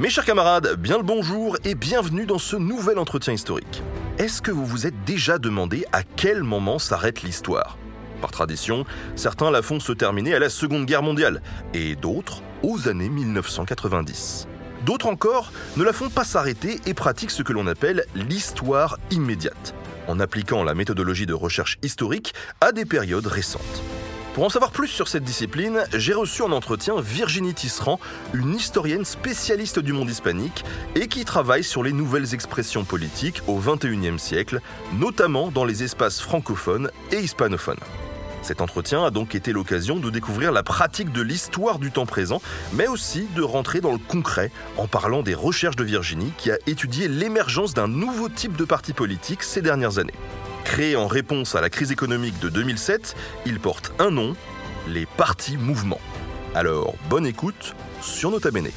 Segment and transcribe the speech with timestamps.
[0.00, 3.82] Mes chers camarades, bien le bonjour et bienvenue dans ce nouvel entretien historique.
[4.16, 7.76] Est-ce que vous vous êtes déjà demandé à quel moment s'arrête l'histoire?
[8.22, 11.42] Par tradition, certains la font se terminer à la Seconde Guerre mondiale
[11.74, 14.48] et d'autres aux années 1990.
[14.86, 19.74] D'autres encore ne la font pas s'arrêter et pratiquent ce que l'on appelle l'histoire immédiate,
[20.08, 22.32] en appliquant la méthodologie de recherche historique
[22.62, 23.82] à des périodes récentes.
[24.34, 27.98] Pour en savoir plus sur cette discipline, j'ai reçu en entretien Virginie Tisserand,
[28.32, 33.58] une historienne spécialiste du monde hispanique et qui travaille sur les nouvelles expressions politiques au
[33.58, 34.60] XXIe siècle,
[34.96, 37.80] notamment dans les espaces francophones et hispanophones.
[38.42, 42.40] Cet entretien a donc été l'occasion de découvrir la pratique de l'histoire du temps présent,
[42.72, 46.58] mais aussi de rentrer dans le concret en parlant des recherches de Virginie qui a
[46.68, 50.14] étudié l'émergence d'un nouveau type de parti politique ces dernières années.
[50.64, 54.36] Créé en réponse à la crise économique de 2007, il porte un nom,
[54.88, 56.00] les partis mouvements.
[56.54, 58.70] Alors, bonne écoute sur Nota Bene.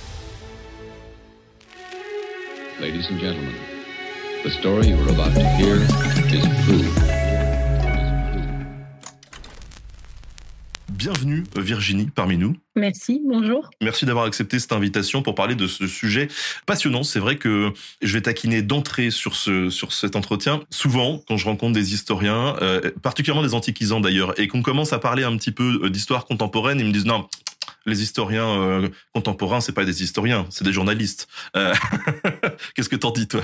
[11.03, 12.55] Bienvenue Virginie parmi nous.
[12.77, 13.69] Merci, bonjour.
[13.81, 16.29] Merci d'avoir accepté cette invitation pour parler de ce sujet
[16.65, 17.03] passionnant.
[17.03, 20.61] C'est vrai que je vais taquiner d'entrée sur ce sur cet entretien.
[20.69, 24.99] Souvent, quand je rencontre des historiens, euh, particulièrement des antiquisants d'ailleurs, et qu'on commence à
[24.99, 27.27] parler un petit peu euh, d'histoire contemporaine, ils me disent non,
[27.85, 31.27] les historiens euh, contemporains, c'est pas des historiens, c'est des journalistes.
[31.57, 31.73] Euh,
[32.75, 33.43] Qu'est-ce que t'en dis toi?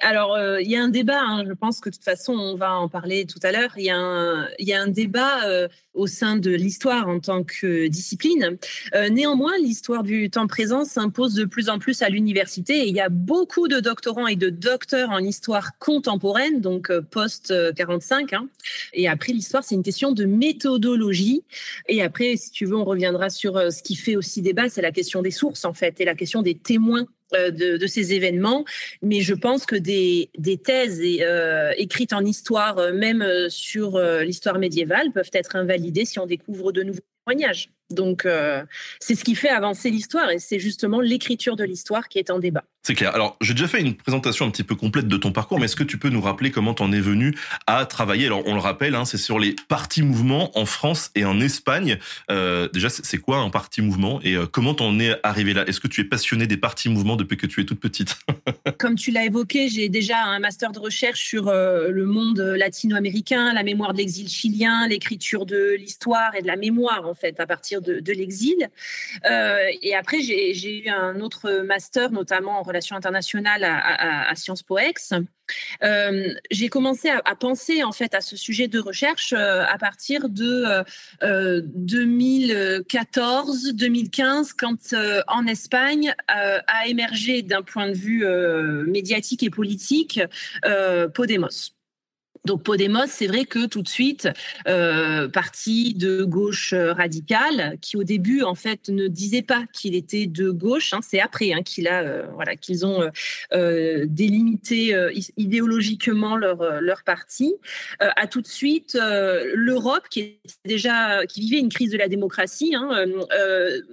[0.00, 2.54] Alors, euh, il y a un débat, hein, je pense que de toute façon, on
[2.54, 3.70] va en parler tout à l'heure.
[3.76, 8.56] Il y, a un, débat euh, au sein de l'histoire en tant que discipline.
[8.94, 12.94] Euh, néanmoins, l'histoire du temps présent s'impose de plus en plus à l'université et il
[12.94, 18.34] y a beaucoup de doctorants et de docteurs en histoire contemporaine, donc post-45.
[18.34, 18.48] Hein.
[18.94, 21.44] Et après, l'histoire, c'est une question de méthodologie.
[21.88, 24.92] Et après, si tu veux, on reviendra sur ce qui fait aussi débat, c'est la
[24.92, 28.64] question des sources, en fait, et la question des témoins de, de, ces événements,
[29.02, 34.58] mais je pense que des, des thèses euh, écrites en histoire, euh, même sur l'histoire
[34.58, 37.70] médiévale, peuvent être invalidées si on découvre de nouveaux témoignages.
[37.90, 38.26] Donc,
[39.00, 42.38] c'est ce qui fait avancer l'histoire et c'est justement l'écriture de l'histoire qui est en
[42.38, 42.64] débat.
[42.82, 43.14] C'est clair.
[43.14, 45.76] Alors, j'ai déjà fait une présentation un petit peu complète de ton parcours, mais est-ce
[45.76, 47.36] que tu peux nous rappeler comment t'en es venu
[47.66, 48.26] à travailler?
[48.26, 51.98] Alors, on le rappelle, hein, c'est sur les partis mouvements en France et en Espagne.
[52.30, 54.18] Euh, déjà, c'est quoi un parti mouvement?
[54.22, 55.66] Et euh, comment t'en es arrivé là?
[55.66, 58.16] Est-ce que tu es passionné des partis mouvements depuis que tu es toute petite?
[58.78, 63.52] Comme tu l'as évoqué, j'ai déjà un master de recherche sur euh, le monde latino-américain,
[63.52, 67.46] la mémoire de l'exil chilien, l'écriture de l'histoire et de la mémoire, en fait, à
[67.46, 68.70] partir de, de l'exil.
[69.30, 74.78] Euh, et après, j'ai eu un autre master, notamment en relations internationales à, Sciences Po
[74.78, 75.12] Ex.
[75.82, 80.28] Euh, j'ai commencé à, penser en fait à ce sujet de recherche euh, à partir
[80.28, 80.84] de
[81.22, 84.94] 2014-2015, euh, quand
[85.26, 88.24] en Espagne a émergé d'un point de vue
[88.86, 90.20] médiatique et politique
[91.14, 91.79] Podemos.
[92.46, 94.28] Donc Podemos, c'est vrai que tout de suite,
[94.66, 100.26] euh, parti de gauche radicale, qui au début en fait ne disait pas qu'il était
[100.26, 100.94] de gauche.
[100.94, 103.10] Hein, c'est après hein, qu'il euh, voilà, qu'ils ont euh,
[103.52, 107.54] euh délimité euh, idéologiquement leur parti.
[108.00, 108.96] a tout de suite
[109.54, 112.88] l'Europe qui vivait une crise de la démocratie, hein,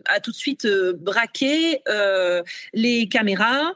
[0.06, 0.68] a tout de suite
[1.00, 1.82] braqué
[2.74, 3.74] les caméras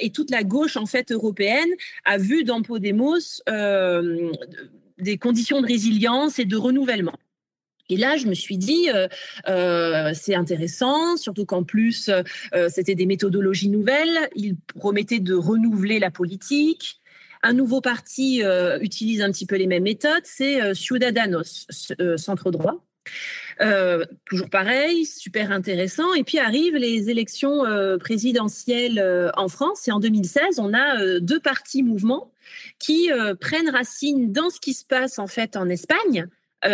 [0.00, 1.68] et toute la gauche en fait européenne
[2.04, 4.13] a vu dans Podemos euh,
[4.98, 7.16] des conditions de résilience et de renouvellement.
[7.90, 9.08] Et là, je me suis dit, euh,
[9.48, 12.10] euh, c'est intéressant, surtout qu'en plus,
[12.68, 14.30] c'était des méthodologies nouvelles.
[14.34, 17.00] Il promettait de renouveler la politique.
[17.42, 18.42] Un nouveau parti
[18.80, 21.66] utilise un petit peu les mêmes méthodes, c'est Ciudadanos,
[22.16, 22.82] centre droit.
[23.60, 26.12] Euh, toujours pareil, super intéressant.
[26.14, 29.86] Et puis arrivent les élections euh, présidentielles euh, en France.
[29.88, 32.30] Et en 2016, on a deux partis mouvements
[32.78, 33.10] qui
[33.40, 36.26] prennent racine dans ce qui se passe en fait en Espagne.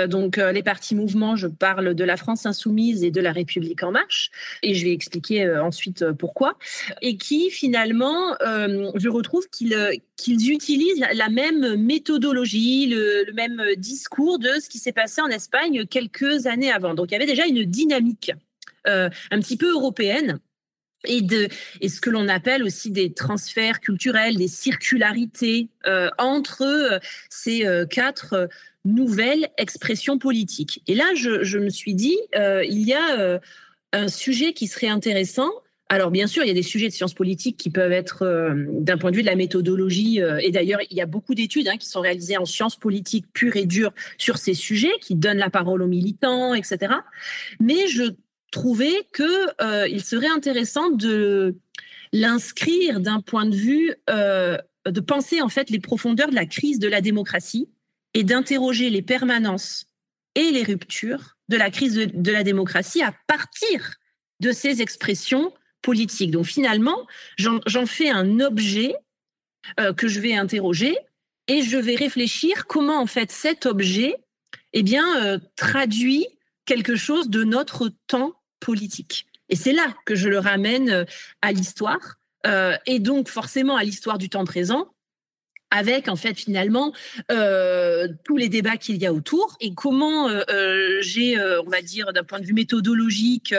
[0.06, 3.90] donc les partis mouvements, je parle de la France insoumise et de la République en
[3.90, 4.30] marche,
[4.62, 6.56] et je vais expliquer ensuite pourquoi,
[7.02, 14.68] et qui finalement, je retrouve qu'ils utilisent la même méthodologie, le, même discours de ce
[14.68, 16.94] qui s'est passé en Espagne quelques années avant.
[16.94, 18.32] Donc il y avait déjà une dynamique
[18.86, 20.38] euh, un petit peu européenne.
[21.06, 21.48] Et, de,
[21.80, 26.98] et ce que l'on appelle aussi des transferts culturels, des circularités euh, entre euh,
[27.30, 28.48] ces euh, quatre
[28.84, 30.82] nouvelles expressions politiques.
[30.86, 33.40] Et là, je, je me suis dit, euh, il y a
[33.92, 35.50] un sujet qui serait intéressant,
[35.92, 38.64] alors bien sûr, il y a des sujets de sciences politiques qui peuvent être, euh,
[38.68, 41.66] d'un point de vue de la méthodologie, euh, et d'ailleurs, il y a beaucoup d'études
[41.66, 45.38] hein, qui sont réalisées en sciences politiques pures et dures sur ces sujets, qui donnent
[45.38, 46.94] la parole aux militants, etc.
[47.58, 48.04] Mais je
[48.50, 51.56] trouvé qu'il serait intéressant de
[52.12, 56.88] l'inscrire d'un point de vue de penser en fait les profondeurs de la crise de
[56.88, 57.68] la démocratie
[58.14, 59.86] et d'interroger les permanences
[60.34, 63.96] et les ruptures de la crise de, la démocratie à partir
[64.40, 65.52] de ces expressions
[65.82, 66.30] politiques.
[66.30, 67.06] Donc finalement,
[67.36, 68.94] j'en fais un objet
[69.78, 70.96] euh, que je vais interroger
[71.48, 74.16] et je vais réfléchir comment en fait cet objet
[74.72, 76.26] eh bien, euh, traduit
[76.64, 79.26] quelque chose de notre temps politique.
[79.48, 81.04] Et c'est là que je le ramène euh,
[81.42, 82.16] à l'histoire
[82.86, 84.88] et donc forcément à l'histoire du temps présent
[85.70, 86.92] avec en fait finalement
[87.30, 91.80] euh, tous les débats qu'il y a autour et comment euh, euh, j'ai, on va
[91.82, 93.54] dire d'un point de vue méthodologique,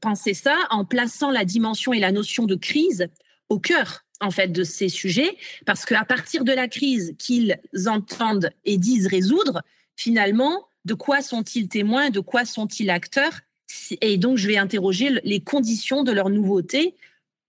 [0.00, 3.08] pensé ça en plaçant la dimension et la notion de crise
[3.48, 5.36] au cœur en fait de ces sujets,
[5.66, 9.62] parce qu'à partir de la crise qu'ils entendent et disent résoudre,
[9.96, 13.40] finalement, de quoi sont-ils témoins, de quoi sont-ils acteurs
[14.00, 16.94] Et donc je vais interroger les conditions de leur nouveauté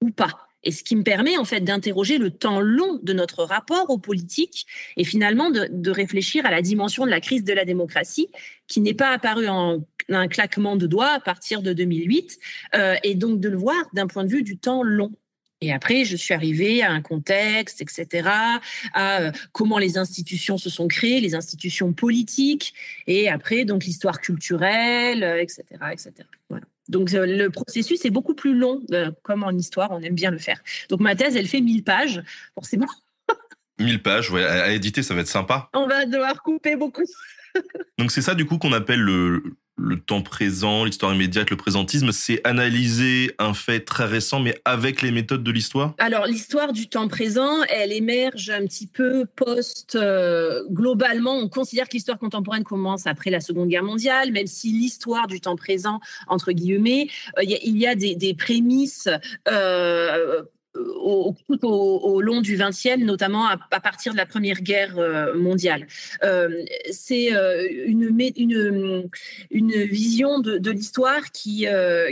[0.02, 3.44] ou pas et ce qui me permet en fait d'interroger le temps long de notre
[3.44, 4.66] rapport aux politiques
[4.98, 8.30] et finalement de, réfléchir à la dimension de la crise de la démocratie
[8.68, 12.40] qui n'est pas apparue en un claquement de doigts à partir de 2008
[12.76, 15.12] euh, et donc de le voir d'un point de vue du temps long.
[15.64, 18.30] Et après, je suis arrivée à un contexte, etc.,
[18.94, 22.74] à euh, comment les institutions se sont créées, les institutions politiques,
[23.08, 26.12] et après, donc l'histoire culturelle, etc., euh, etc.
[26.50, 26.66] Voilà.
[26.90, 28.82] Donc euh, le processus est beaucoup plus long,
[29.22, 30.62] comme en histoire, on aime bien le faire.
[30.90, 32.22] Donc ma thèse, elle fait 1000 pages,
[32.56, 32.90] forcément.
[33.80, 35.70] 1000 pages, ouais, à éditer, ça va être sympa.
[35.74, 37.06] On va devoir couper beaucoup.
[37.98, 42.12] Donc c'est ça du coup qu'on appelle le, le temps présent, l'histoire immédiate, le présentisme,
[42.12, 45.94] c'est analyser un fait très récent, mais avec les méthodes de l'histoire?
[45.98, 49.96] Alors, l'histoire du temps présent, elle émerge un petit peu post.
[49.96, 54.72] Euh, globalement, on considère que l'histoire contemporaine commence après la Seconde Guerre mondiale, même si
[54.72, 57.08] l'histoire du temps présent, entre guillemets,
[57.40, 59.10] euh, il y, a des, prémices.
[59.48, 60.44] Euh,
[60.76, 65.88] au, tout au, long du XXe, notamment à, partir de la Première Guerre euh, mondiale.
[66.24, 69.10] Euh, c'est euh, une, une,
[69.52, 71.68] une, vision de, l'histoire qui,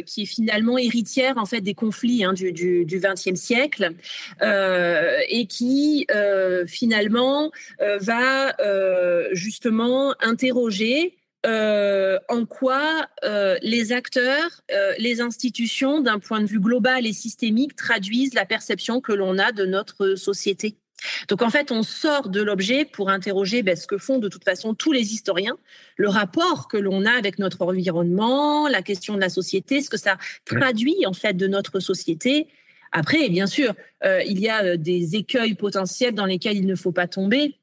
[0.06, 3.94] qui est finalement héritière en fait des conflits hein, du, du, XXe siècle
[4.42, 6.08] et qui
[6.68, 8.56] finalement va
[9.34, 16.60] justement interroger euh, en quoi euh, les acteurs, euh, les institutions, d'un point de vue
[16.60, 20.78] global et systémique, traduisent la perception que l'on a de notre société?
[21.30, 24.44] Donc en fait, on sort de l'objet pour interroger ben, ce que font de toute
[24.44, 25.58] façon tous les historiens,
[25.98, 29.98] le rapport que l'on a avec notre environnement, la question de la société, ce que
[29.98, 32.50] ça traduit en fait de notre société.
[32.92, 33.74] Après, bien sûr,
[34.04, 37.61] il y a des écueils potentiels dans lesquels il ne faut pas tomber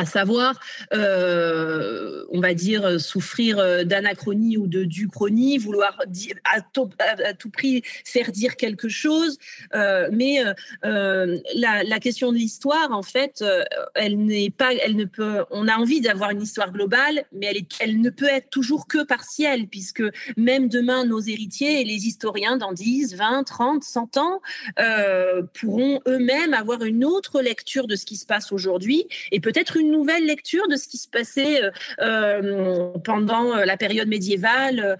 [0.00, 0.58] à savoir,
[0.94, 6.00] euh, on va dire, souffrir euh, d'anachronie ou de duchronie, vouloir
[6.44, 9.38] à, tout, prix faire dire quelque chose.
[9.74, 10.38] Euh, mais
[10.82, 13.44] la, question de l'histoire, en fait,
[13.94, 15.44] elle n'est pas, elle ne peut.
[15.50, 19.04] On a envie d'avoir une histoire globale, mais elle, elle ne peut être toujours que
[19.04, 20.02] partielle, puisque
[20.38, 24.40] même demain, nos héritiers et les historiens dans 10, 20, 30, 100 ans
[25.52, 29.89] pourront eux-mêmes avoir une autre lecture de ce qui se passe aujourd'hui et peut-être une
[29.90, 31.70] nouvelle lecture de ce qui se passait euh,
[32.00, 34.96] euh, pendant euh, la période médiévale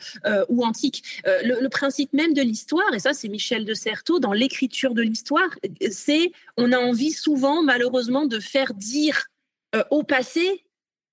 [0.48, 1.02] ou antique.
[1.24, 5.48] Le, principe même de l'histoire, et ça c'est Michel de Certeau dans l'écriture de l'histoire,
[5.90, 9.26] c'est on a envie souvent malheureusement de faire dire
[9.90, 10.64] au passé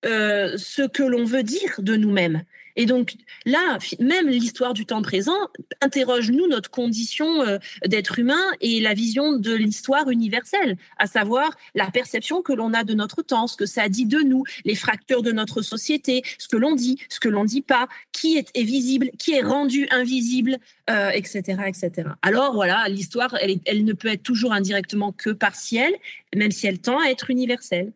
[0.04, 2.44] ce que l'on veut dire de nous-mêmes.
[2.78, 3.16] Et donc
[3.46, 5.38] là, même l'histoire du temps présent
[5.82, 11.50] interroge nous notre condition euh, d'être humain et la vision de l'histoire universelle, à savoir
[11.74, 14.76] la perception que l'on a de notre temps, ce que ça dit de nous, les
[14.76, 18.62] fractures de notre société, ce que l'on dit, ce que l'on dit pas, qui est,
[18.62, 20.58] visible, qui est rendu invisible,
[20.88, 22.10] etc., euh, etc.
[22.22, 25.94] Alors voilà, l'histoire, elle ne peut être toujours indirectement que partielle,
[26.36, 27.92] même si elle tend à être universelle.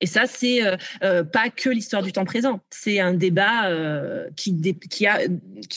[0.00, 2.60] Et ça, c'est euh, euh, pas que l'histoire du temps présent.
[2.70, 4.54] C'est un débat euh, qui,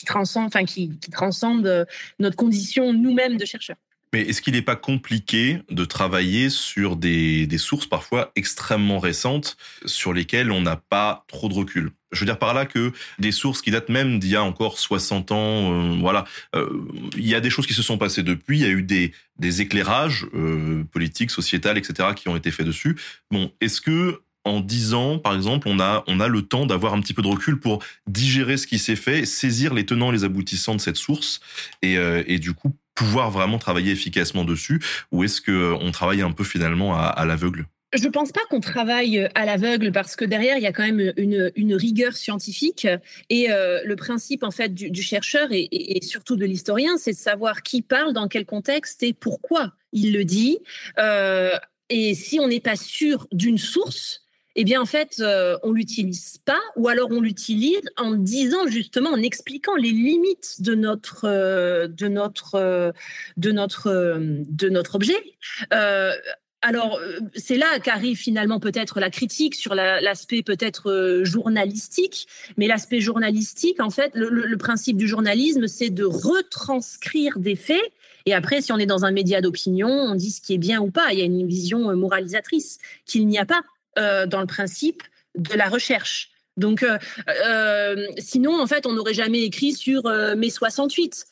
[0.06, 1.86] transcende, enfin qui, transcende
[2.18, 3.76] notre condition nous-mêmes de chercheurs.
[4.12, 10.12] Mais est-ce qu'il n'est pas compliqué de travailler sur des, sources parfois extrêmement récentes sur
[10.12, 11.92] lesquelles on n'a pas trop de recul?
[12.12, 14.78] Je veux dire par là que des sources qui datent même d'il y a encore
[14.78, 16.24] 60 ans, euh, voilà,
[16.56, 16.68] euh,
[17.16, 19.12] il y a des choses qui se sont passées depuis, il y a eu des,
[19.38, 22.10] des éclairages euh, politiques, sociétals, etc.
[22.16, 22.96] qui ont été faits dessus.
[23.30, 26.94] Bon, est-ce que en 10 ans, par exemple, on a, on a le temps d'avoir
[26.94, 30.14] un petit peu de recul pour digérer ce qui s'est fait, saisir les tenants et
[30.14, 31.40] les aboutissants de cette source
[31.82, 34.82] et, et du coup pouvoir vraiment travailler efficacement dessus?
[35.10, 37.66] Ou est-ce que on travaille un peu finalement à, l'aveugle?
[37.92, 40.84] Je ne pense pas qu'on travaille à l'aveugle parce que derrière, il y a quand
[40.84, 42.86] même une, rigueur scientifique.
[43.30, 47.82] Et le principe, en fait, du, chercheur et, surtout de l'historien, c'est de savoir qui
[47.82, 50.58] parle, dans quel contexte et pourquoi il le dit.
[51.88, 54.24] et si on n'est pas sûr d'une source,
[54.56, 59.10] eh bien en fait, euh, on l'utilise pas, ou alors on l'utilise en disant justement,
[59.10, 62.92] en expliquant les limites de notre euh, de notre euh,
[63.36, 65.16] de notre de notre objet.
[66.62, 67.00] Alors,
[67.36, 73.88] c'est là qu'arrive finalement peut-être la critique sur l'aspect peut-être journalistique, mais l'aspect journalistique, en
[73.88, 77.90] fait, le, principe du journalisme, c'est de retranscrire des faits
[78.26, 80.82] et après, si on est dans un média d'opinion, on dit ce qui est bien
[80.82, 81.12] ou pas.
[81.12, 83.62] Il y a une vision moralisatrice qu'il n'y a pas.
[83.98, 85.02] Euh, dans le principe
[85.34, 86.30] de la recherche.
[86.56, 86.96] Donc, euh,
[87.44, 90.04] euh, sinon, en fait, on n'aurait jamais écrit sur
[90.36, 91.26] mai 68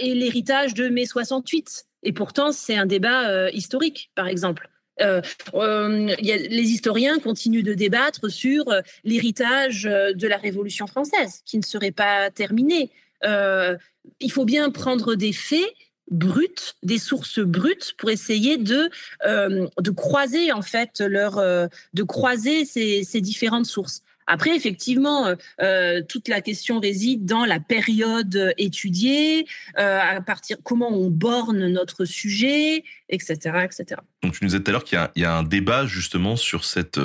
[0.00, 1.86] et l'héritage de mai 68.
[2.02, 4.68] Et pourtant, c'est un débat historique, par exemple.
[4.98, 8.64] les historiens continuent de débattre sur
[9.04, 12.90] l'héritage de la Révolution française, qui ne serait pas terminé.
[13.22, 15.74] il faut bien prendre des faits
[16.10, 18.90] brutes, des sources brutes pour essayer de,
[19.24, 24.02] euh, de croiser en fait euh, de croiser ces, différentes sources.
[24.32, 31.10] Après, effectivement, euh, toute la question réside dans la période étudiée, à partir comment on
[31.10, 33.34] borne notre sujet, etc.,
[33.64, 34.00] etc.
[34.22, 37.00] Donc, tu nous disais tout à l'heure qu'il y, a un débat justement sur cette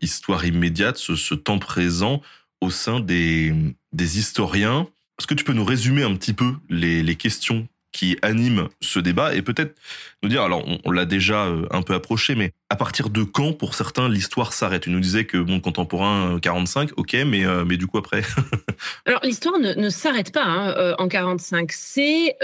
[0.00, 2.22] histoire immédiate, ce, temps présent
[2.60, 3.52] au sein des,
[3.98, 4.88] historiens.
[5.18, 9.34] Est-ce que tu peux nous résumer un petit peu les questions qui anime ce débat
[9.34, 9.74] et peut-être
[10.22, 13.52] nous dire, alors on, l'a déjà euh, un peu approché, mais à partir de quand,
[13.52, 14.82] pour certains, l'histoire s'arrête?
[14.82, 18.22] Tu nous disais que bon, contemporain 45, euh, ok, mais, euh, mais du coup après?
[19.06, 22.36] Alors l'histoire ne, s'arrête pas hein, en 45, c'est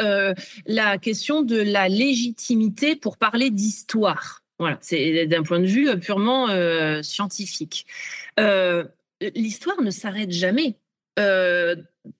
[0.66, 4.42] la question de la légitimité pour parler d'histoire.
[4.60, 6.46] Voilà, c'est d'un point de vue purement
[7.02, 7.86] scientifique.
[8.38, 10.76] l'histoire ne s'arrête jamais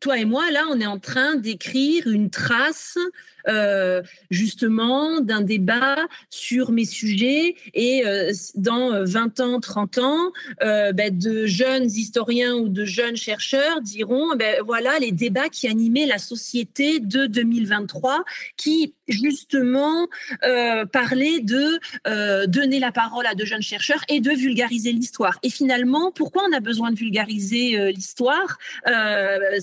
[0.00, 2.99] toi et moi, là, on est en train d'écrire une trace
[3.49, 5.96] euh, justement d'un débat
[6.28, 10.32] sur mes sujets et euh, dans 20 ans, 30 ans,
[10.62, 15.68] euh, ben, de jeunes historiens ou de jeunes chercheurs diront, ben, voilà les débats qui
[15.68, 18.25] animaient la société de 2023
[18.56, 20.08] qui justement
[20.92, 25.38] parlaient de donner la parole à de jeunes chercheurs et de vulgariser l'histoire.
[25.42, 28.58] Et finalement, pourquoi on a besoin de vulgariser l'histoire?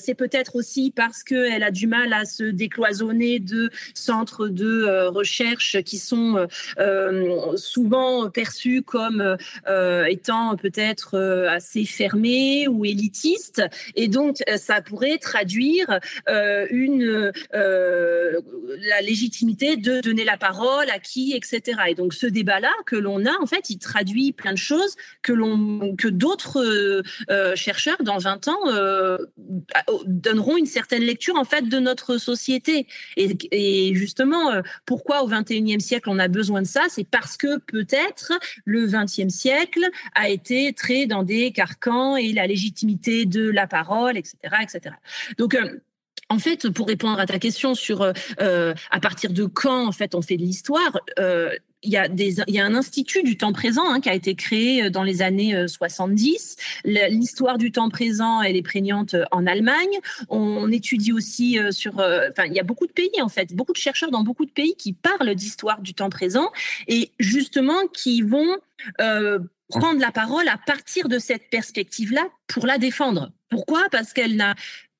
[0.07, 5.09] C'est peut-être aussi parce qu'elle a du mal à se décloisonner de centres de euh,
[5.09, 6.45] recherche qui sont euh,
[6.79, 9.35] euh, souvent perçus comme
[10.07, 11.17] étant peut-être
[11.49, 13.61] assez fermés ou élitistes.
[13.95, 15.99] Et donc, ça pourrait traduire
[16.69, 21.79] une, la légitimité de donner la parole à qui, etc.
[21.89, 25.33] Et donc, ce débat-là que l'on a, en fait, il traduit plein de choses que,
[25.33, 27.03] l'on, que d'autres
[27.55, 28.59] chercheurs, dans 20 ans,
[30.05, 32.87] donneront une certaine lecture, en fait, de notre société.
[33.15, 36.83] Et, justement, euh, pourquoi au XXIe siècle on a besoin de ça?
[36.89, 38.33] C'est parce que peut-être
[38.65, 39.85] le XXe siècle
[40.15, 44.95] a été très dans des carcans et la légitimité de la parole, etc., etc.
[45.37, 45.79] Donc euh,
[46.29, 50.13] en fait, pour répondre à ta question sur euh, à partir de quand en fait
[50.13, 50.99] on fait de l'histoire,
[51.83, 55.03] il y, a un institut du temps présent hein, qui a été créé euh, dans
[55.03, 56.55] les années 70.
[56.87, 59.99] Euh, l'histoire du temps présent, elle est prégnante euh, en Allemagne.
[60.29, 61.93] On, étudie aussi sur...
[61.95, 64.51] Enfin, il y a beaucoup de pays, en fait, beaucoup de chercheurs dans beaucoup de
[64.51, 66.51] pays qui parlent d'histoire du temps présent
[66.89, 68.57] et justement qui vont
[69.69, 73.31] prendre la parole à partir de cette perspective-là pour la défendre.
[73.49, 73.85] Pourquoi?
[73.91, 74.55] Parce qu'elle n'a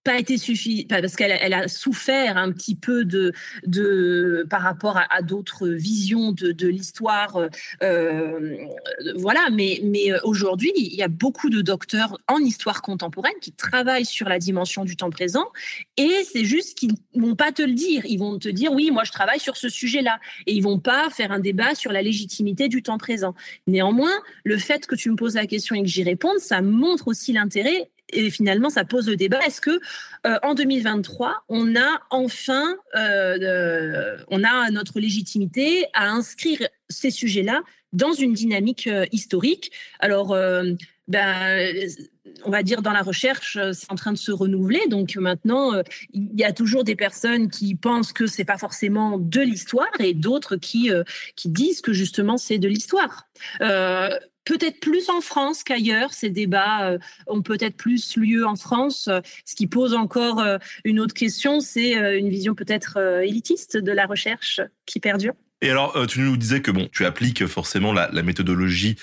[0.08, 3.34] pas été suffisant, parce qu'elle elle a souffert un petit peu de,
[3.66, 7.36] de par rapport à, d'autres visions de, de l'histoire.
[7.36, 7.50] Euh,
[7.84, 8.56] euh,
[9.18, 13.52] voilà, mais, mais euh, aujourd'hui, il y a beaucoup de docteurs en histoire contemporaine qui
[13.52, 15.48] travaillent sur la dimension du temps présent
[15.98, 18.06] et c'est juste qu'ils vont pas te le dire.
[18.06, 21.10] Ils vont te dire, oui, moi je travaille sur ce sujet-là et ils vont pas
[21.10, 23.36] faire un débat sur la légitimité du temps présent.
[23.68, 24.14] Néanmoins,
[24.46, 27.34] le fait que tu me poses la question et que j'y réponde, ça montre aussi
[27.34, 29.40] l'intérêt et finalement, ça pose le débat.
[29.46, 29.80] Est-ce que
[30.26, 37.62] euh, en 2023, on a enfin, euh, on a notre légitimité à inscrire ces sujets-là
[37.94, 39.72] dans une dynamique euh, historique?
[40.00, 40.36] Alors,
[41.08, 41.88] ben,
[42.44, 44.82] on va dire dans la recherche, c'est en train de se renouveler.
[44.90, 45.82] Donc maintenant,
[46.14, 50.14] il y a toujours des personnes qui pensent que c'est pas forcément de l'histoire et
[50.14, 50.92] d'autres qui
[51.38, 53.30] qui disent que justement c'est de l'histoire
[54.48, 56.13] peut-être plus en France qu'ailleurs.
[56.13, 59.10] Ces débats euh, ont peut-être plus lieu en France.
[59.46, 63.92] Ce qui pose encore euh, une autre question, c'est euh, une vision peut-être élitiste de
[63.92, 65.34] la recherche qui perdure.
[65.62, 68.96] Et alors, tu nous disais que bon, tu appliques forcément la, méthodologie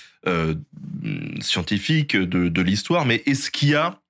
[1.41, 4.01] scientifique de, de l'histoire, mais est-ce qu'il y a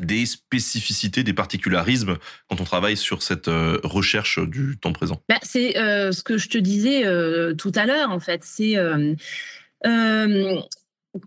[0.00, 2.16] des spécificités, des particularismes
[2.48, 5.22] quand on travaille sur cette euh, recherche du temps présent?
[5.28, 7.04] Bah, C'est euh, ce que je te disais
[7.56, 8.42] tout à l'heure, en fait.
[8.44, 8.76] C'est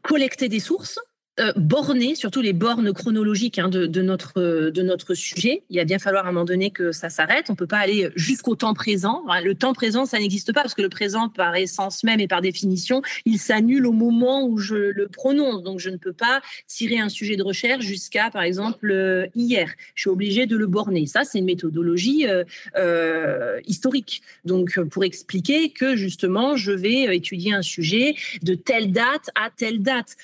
[0.03, 0.99] collecter des sources,
[1.39, 5.63] euh, borner, surtout les bornes chronologiques hein, de, notre, de notre sujet.
[5.69, 7.45] Il va bien falloir à un moment donné que ça s'arrête.
[7.47, 9.23] On ne peut pas aller jusqu'au temps présent.
[9.41, 12.41] Le temps présent, ça n'existe pas parce que le présent, par essence même et par
[12.41, 15.63] définition, il s'annule au moment où je le prononce.
[15.63, 19.69] Donc, je ne peux pas tirer un sujet de recherche jusqu'à, par exemple, euh, hier.
[19.95, 21.05] Je suis obligée de le borner.
[21.05, 22.27] Ça, c'est une méthodologie
[22.75, 24.21] euh, historique.
[24.43, 29.81] Donc, pour expliquer que justement, je vais étudier un sujet de telle date à telle
[29.81, 30.17] date.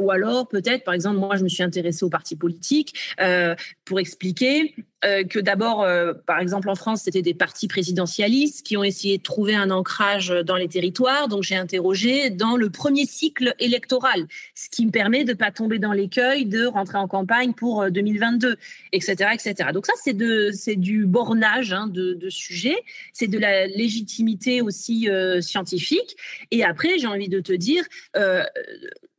[0.00, 3.54] ou alors, peut-être, par exemple, moi, je me suis intéressée aux partis politiques euh,
[3.84, 8.76] pour expliquer euh, que d'abord, euh, par exemple, en France, c'était des partis présidentialistes qui
[8.76, 11.28] ont essayé de trouver un ancrage dans les territoires.
[11.28, 15.50] Donc, j'ai interrogé dans le premier cycle électoral, ce qui me permet de ne pas
[15.50, 18.56] tomber dans l'écueil de rentrer en campagne pour 2022,
[18.92, 19.70] etc., etc.
[19.72, 22.78] Donc ça, c'est du bornage hein, de sujets,
[23.12, 25.08] c'est de la légitimité aussi
[25.40, 26.16] scientifique.
[26.50, 27.84] Et après, j'ai envie de te dire,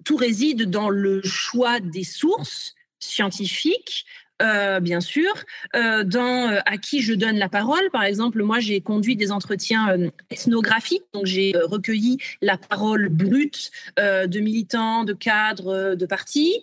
[0.03, 4.05] tout réside dans le choix des sources scientifiques,
[4.41, 5.31] euh, bien sûr,
[5.75, 7.89] euh, euh, à qui je donne la parole.
[7.91, 9.95] Par exemple, moi, j'ai conduit des entretiens
[10.29, 16.61] ethnographiques, donc j'ai recueilli la parole brute de militants, de cadres, de partis.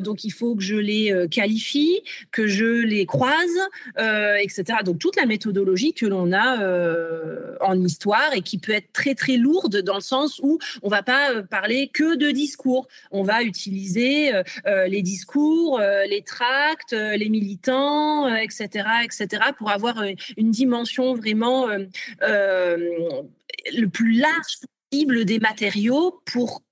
[0.00, 3.58] donc, il faut que je les qualifie, que je les croise,
[3.96, 4.78] etc.
[4.84, 6.58] Donc, toute la méthodologie que l'on a
[7.60, 11.02] en histoire et qui peut être très très lourde dans le sens où on va
[11.02, 12.88] pas parler que de discours.
[13.10, 14.32] On va utiliser
[14.66, 21.68] les discours, les tracts les militants, etc., euh, etc., pour avoir euh, une dimension vraiment
[22.20, 24.58] le plus large
[24.90, 26.62] possible des matériaux pour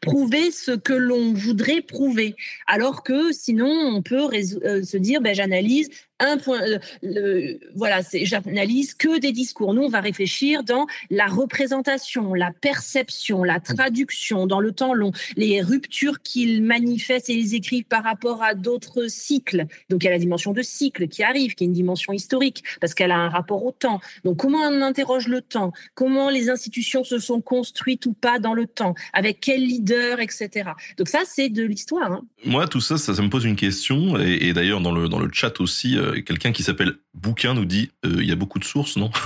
[0.00, 2.36] prouver ce que l'on voudrait prouver.
[2.66, 5.88] Alors que sinon, on peut se dire, ben, j'analyse
[6.18, 6.60] un point.
[7.04, 9.74] Euh, voilà, j'analyse que des discours.
[9.74, 15.12] Nous, on va réfléchir dans la représentation, la perception, la traduction dans le temps long,
[15.36, 19.66] les ruptures qu'ils manifestent et ils écrivent par rapport à d'autres cycles.
[19.90, 22.64] Donc, il y a la dimension de cycle qui arrive, qui est une dimension historique
[22.80, 24.00] parce qu'elle a un rapport au temps.
[24.24, 25.72] Donc, comment on interroge le temps?
[25.94, 28.94] Comment les institutions se sont construites ou pas dans le temps?
[29.12, 30.70] Avec quel leader, etc.
[30.96, 32.12] Donc, ça, c'est de l'histoire.
[32.12, 32.22] Hein.
[32.44, 34.18] Moi, tout ça, ça, me pose une question.
[34.18, 37.90] Et, d'ailleurs, dans le, dans le chat aussi, euh, quelqu'un qui s'appelle Bouquin nous dit
[38.04, 39.10] euh, il y a beaucoup de sources, non?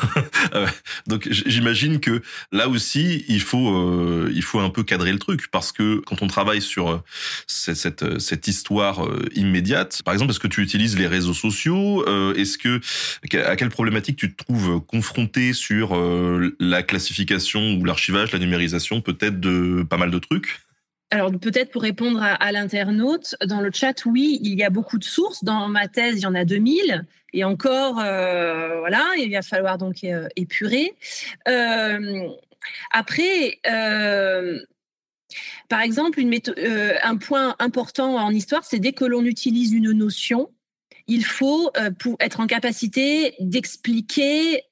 [0.54, 0.66] Euh,
[1.06, 5.48] Donc j'imagine que là aussi il faut euh, il faut un peu cadrer le truc
[5.50, 7.02] parce que quand on travaille sur
[7.46, 12.58] cette, cette, cette histoire immédiate, par exemple, est-ce que tu utilises les réseaux sociaux Est-ce
[12.58, 12.80] que
[13.44, 15.94] à quelle problématique tu te trouves confronté sur
[16.58, 20.60] la classification ou l'archivage, la numérisation, peut-être de pas mal de trucs?
[21.10, 25.04] Alors peut-être pour répondre à, l'internaute, dans le chat, oui, il y a beaucoup de
[25.04, 25.42] sources.
[25.42, 27.04] Dans ma thèse, il y en a 2000.
[27.32, 30.94] Et encore, euh, voilà, il va falloir donc euh, épurer.
[31.48, 32.28] Euh,
[32.92, 33.58] après,
[35.68, 36.38] par exemple, une
[37.02, 40.50] un point important en histoire, c'est dès que l'on utilise une notion,
[41.08, 44.62] il faut pour être en capacité d'expliquer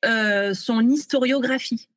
[0.52, 1.87] son historiographie.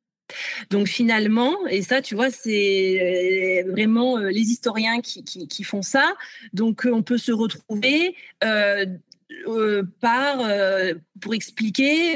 [0.70, 6.14] Donc finalement, et ça, tu vois, c'est euh, vraiment euh, les historiens qui, font ça.
[6.52, 8.14] Donc euh, on peut se retrouver
[10.00, 10.38] par,
[11.20, 12.14] pour expliquer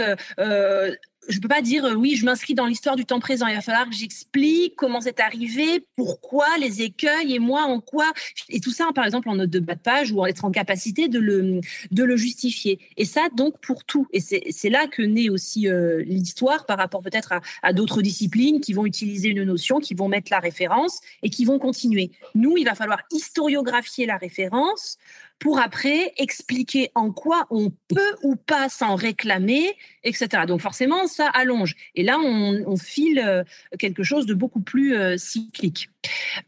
[1.28, 3.46] je ne peux pas dire euh, oui, je m'inscris dans l'histoire du temps présent.
[3.46, 8.12] Il va falloir que j'explique comment c'est arrivé, pourquoi, les écueils et moi en quoi.
[8.48, 10.50] Et tout ça, par exemple, en note de bas de page ou en être en
[10.50, 12.78] capacité de le, de le justifier.
[12.96, 14.06] Et ça, donc, pour tout.
[14.12, 18.72] Et c'est là que naît aussi euh, l'histoire par rapport peut-être à d'autres disciplines qui
[18.72, 22.10] vont utiliser une notion, qui vont mettre la référence et qui vont continuer.
[22.34, 24.98] Nous, il va falloir historiographier la référence
[25.38, 30.44] pour après expliquer en quoi on peut ou pas s'en réclamer, etc.
[30.46, 31.74] Donc forcément, ça allonge.
[31.94, 33.42] Et là, on, file euh,
[33.78, 35.90] quelque chose de beaucoup plus euh, cyclique.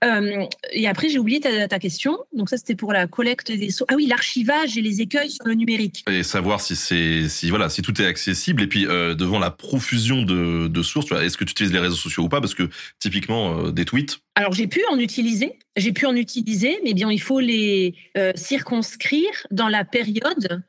[0.05, 2.19] Euh, et après, j'ai oublié ta, question.
[2.33, 3.89] Donc ça, c'était pour la collecte des sources.
[3.93, 6.05] Ah oui, l'archivage et les écueils sur le numérique.
[6.11, 8.63] Et savoir si c'est si voilà si tout est accessible.
[8.63, 12.25] Et puis devant la profusion de, de sources, est-ce que tu utilises les réseaux sociaux
[12.25, 12.41] ou pas?
[12.41, 12.69] Parce que
[12.99, 14.19] typiquement des tweets.
[14.35, 15.59] Alors j'ai pu en utiliser.
[15.77, 17.95] J'ai pu en utiliser, mais bien il faut les
[18.35, 20.65] circonscrire dans la période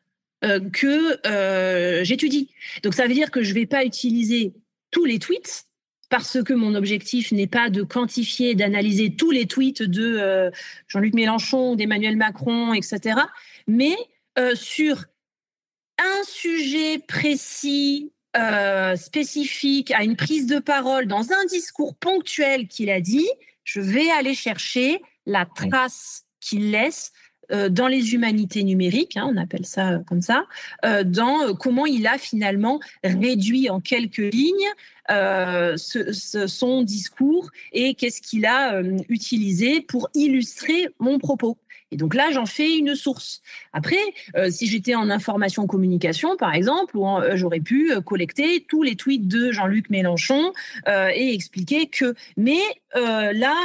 [0.46, 2.50] euh, que euh, j'étudie.
[2.84, 4.54] Donc ça veut dire que je ne vais pas utiliser
[4.90, 5.66] tous les tweets
[6.10, 10.52] parce que mon objectif n'est pas de quantifier, d'analyser tous les tweets de euh,
[10.88, 13.20] Jean-Luc Mélenchon, d'Emmanuel Macron, etc.
[13.68, 13.96] Mais
[14.54, 15.04] sur
[15.98, 18.14] un sujet précis
[18.96, 23.28] spécifique à une prise de parole dans un discours ponctuel qu'il a dit,
[23.66, 27.29] je vais aller chercher la trace qu'il laisse euh,
[27.70, 30.46] dans les humanités numériques, hein, on appelle ça euh, comme ça,
[30.86, 34.70] euh, dans comment il a finalement réduit en quelques lignes
[35.76, 41.58] son discours et qu'est-ce qu'il a utilisé pour illustrer mon propos.
[41.92, 43.42] Et donc là, j'en fais une source.
[43.74, 43.98] Après,
[44.36, 48.96] euh, si j'étais en information communication, par exemple, euh, j'aurais pu euh, collecter tous les
[48.96, 50.54] tweets de Jean-Luc Mélenchon
[50.88, 52.14] et expliquer que.
[52.38, 52.60] Mais
[52.96, 53.56] là,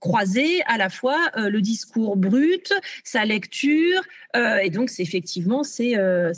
[0.00, 2.72] croiser à la fois le discours brut,
[3.04, 4.00] sa lecture,
[4.34, 5.96] et donc c'est effectivement c'est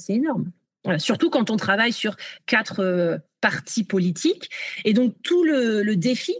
[0.09, 0.51] énorme.
[0.99, 4.51] Surtout quand on travaille sur quatre partis politiques.
[4.85, 6.35] Et donc tout le défi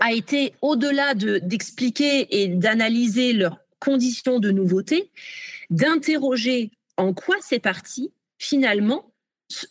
[0.00, 5.10] a été au-delà d'expliquer et d'analyser leur conditions de nouveauté,
[5.70, 9.12] d'interroger en quoi ces partis, finalement,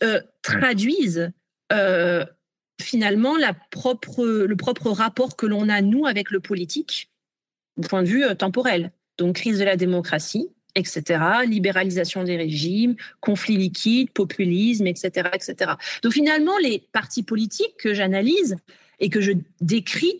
[0.03, 1.31] euh, traduisent
[1.71, 2.25] euh,
[2.81, 7.11] finalement la propre, le propre rapport que l'on a, nous, avec le politique,
[7.77, 8.91] du point de vue euh, temporel.
[9.17, 15.73] Donc, crise de la démocratie, etc., libéralisation des régimes, conflits liquides, populisme, etc., etc.
[16.03, 18.57] Donc, finalement, les partis politiques que j'analyse
[18.99, 20.19] et que je décris,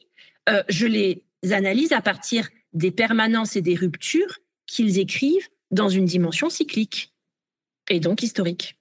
[0.67, 6.49] je les analyse à partir des permanences et des ruptures qu'ils écrivent dans une dimension
[6.49, 7.13] cyclique
[7.89, 8.77] et donc historique.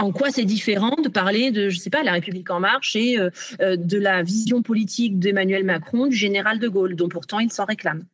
[0.00, 3.18] En quoi c'est différent de parler de, je sais pas, la République en marche et
[3.18, 3.30] euh,
[3.60, 7.64] euh, de la vision politique d'Emmanuel Macron, du général de Gaulle, dont pourtant il s'en
[7.64, 8.04] réclame.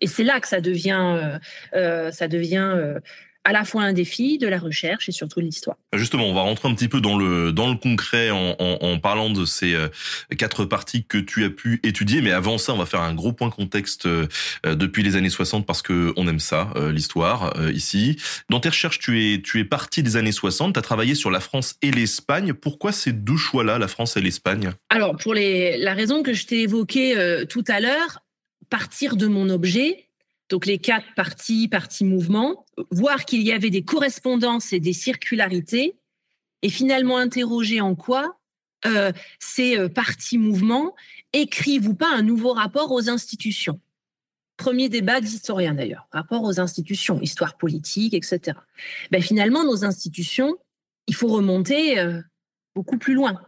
[0.00, 1.38] Et c'est là que ça devient,
[1.74, 2.98] euh, ça devient
[3.44, 5.76] à la fois un défi de la recherche et surtout de l'histoire.
[5.92, 8.98] Justement, on va rentrer un petit peu dans le dans le concret en, en, en
[8.98, 9.88] parlant de ces euh,
[10.36, 12.22] quatre parties que tu as pu étudier.
[12.22, 14.26] Mais avant ça, on va faire un gros point contexte euh,
[14.64, 18.16] depuis les années 60 parce que on aime ça, euh, l'histoire ici.
[18.48, 20.72] Dans tes recherches, tu es tu es parti des années 60.
[20.72, 22.54] Tu as travaillé sur la France et l'Espagne.
[22.54, 24.72] Pourquoi ces deux choix-là, la France et l'Espagne?
[24.88, 28.20] Alors pour les la raison que je t'ai évoquée tout à l'heure,
[28.70, 30.08] partir de mon objet
[30.48, 35.96] donc les quatre parties, parties mouvements, voir qu'il y avait des correspondances et des circularités,
[36.62, 38.38] et finalement interroger en quoi
[38.86, 40.94] euh, ces euh, parties mouvements
[41.32, 43.80] écrivent ou pas un nouveau rapport aux institutions.
[44.56, 48.56] Premier débat d'historien d'ailleurs, rapport aux institutions, histoire politique, etc.
[49.10, 50.56] Ben, finalement, nos institutions,
[51.06, 52.20] il faut remonter euh,
[52.74, 53.40] beaucoup plus loin.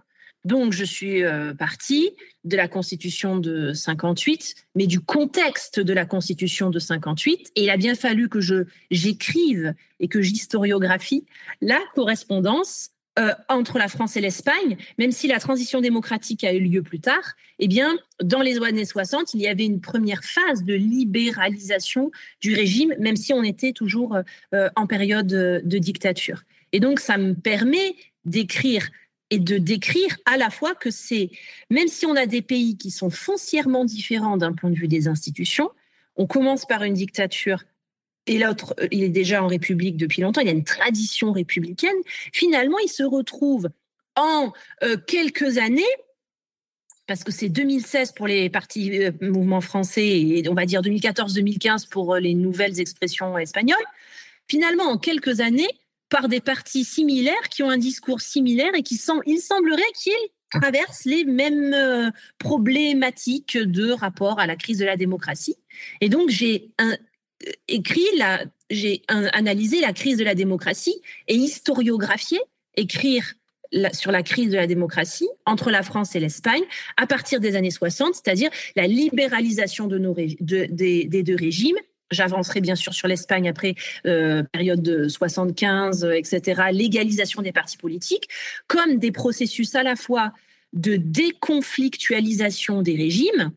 [0.46, 2.12] Donc, je suis euh, partie
[2.44, 7.50] de la Constitution de 58, mais du contexte de la Constitution de 58.
[7.56, 11.24] Et il a bien fallu que je j'écrive et que j'historiographie
[11.60, 16.60] la correspondance euh, entre la France et l'Espagne, même si la transition démocratique a eu
[16.60, 20.62] lieu plus tard, eh bien, dans les années 60, il y avait une première phase
[20.62, 24.16] de libéralisation du régime, même si on était toujours
[24.54, 26.44] euh, en période de dictature.
[26.70, 28.88] Et donc, ça me permet d'écrire
[29.30, 31.30] et de décrire à la fois que c'est,
[31.70, 35.08] même si on a des pays qui sont foncièrement différents d'un point de vue des
[35.08, 35.70] institutions,
[36.16, 37.64] on commence par une dictature
[38.26, 41.32] et l'autre, euh, il est déjà en République depuis longtemps, il y a une tradition
[41.32, 41.96] républicaine,
[42.32, 43.68] finalement, il se retrouve
[44.16, 45.82] en euh, quelques années,
[47.06, 51.88] parce que c'est 2016 pour les partis euh, mouvements français et on va dire 2014-2015
[51.88, 53.76] pour les nouvelles expressions espagnoles,
[54.48, 55.68] finalement, en quelques années,
[56.08, 60.12] par des partis similaires qui ont un discours similaire et qui sont, il semblerait qu'ils
[60.50, 65.56] traversent les mêmes euh, problématiques de rapport à la crise de la démocratie.
[66.00, 66.96] Et donc, j'ai euh,
[67.68, 68.06] écrit
[68.70, 72.40] j'ai analysé la crise de la démocratie et historiographié,
[72.76, 73.34] écrire
[73.92, 76.62] sur la crise de la démocratie entre la France et l'Espagne
[76.96, 81.76] à partir des années 60, c'est-à-dire la libéralisation de nos, des deux régimes
[82.10, 83.74] J'avancerai bien sûr sur l'Espagne après
[84.06, 86.62] euh, période de 75, etc.
[86.72, 88.28] Légalisation des partis politiques,
[88.68, 90.32] comme des processus à la fois
[90.72, 93.52] de déconflictualisation des régimes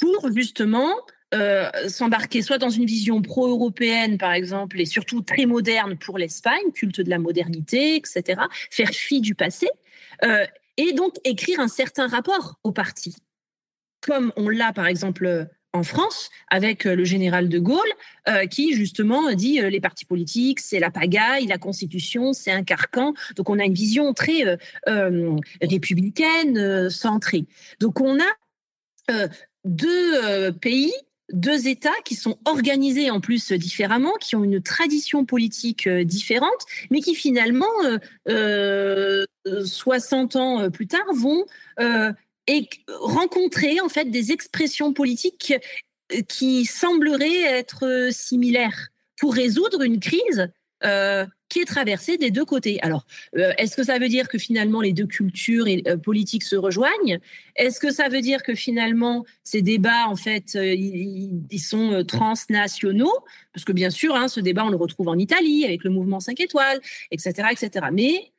[0.00, 0.94] pour justement
[1.34, 6.70] euh, s'embarquer soit dans une vision pro-européenne, par exemple, et surtout très moderne pour l'Espagne,
[6.72, 9.68] culte de la modernité, etc., faire fi du passé,
[10.22, 13.16] euh, et donc écrire un certain rapport au parti,
[14.00, 17.80] comme on l'a, par exemple, en France avec euh, le général de Gaulle
[18.28, 22.62] euh, qui justement dit euh, les partis politiques c'est la pagaille, la constitution c'est un
[22.62, 23.12] carcan.
[23.36, 24.56] Donc on a une vision très
[25.60, 27.44] républicaine centrée.
[27.80, 29.28] Donc on a
[29.64, 30.94] deux pays
[31.32, 37.00] deux États qui sont organisés en plus différemment, qui ont une tradition politique différente, mais
[37.00, 37.64] qui finalement,
[38.26, 41.46] 60 ans plus tard, vont
[42.46, 45.54] et rencontrer en fait des expressions politiques
[46.12, 50.48] euh, qui sembleraient être similaires pour résoudre une crise
[50.84, 52.78] euh, qui est traversée des deux côtés.
[52.82, 57.20] Alors, est-ce que ça veut dire que finalement les deux cultures et, politiques se rejoignent?
[57.54, 63.12] Est-ce que ça veut dire que finalement ces débats, en fait, ils, sont transnationaux?
[63.52, 66.18] Parce que bien sûr, hein, ce débat, on le retrouve en Italie avec le mouvement
[66.18, 66.80] 5 étoiles,
[67.12, 67.86] etc., etc.
[67.92, 68.32] Mais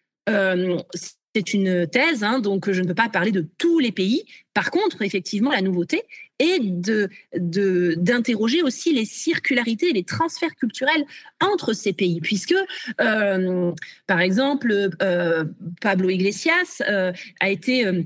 [1.36, 4.24] c'est une thèse, hein, donc je ne peux pas parler de tous les pays.
[4.54, 6.04] Par contre, effectivement, la nouveauté
[6.40, 11.06] est de, d'interroger aussi les circularités, les transferts culturels
[11.42, 12.56] entre ces pays, puisque,
[13.02, 13.72] euh,
[14.08, 15.44] par exemple, euh,
[15.82, 18.02] Pablo Iglesias euh, a été euh,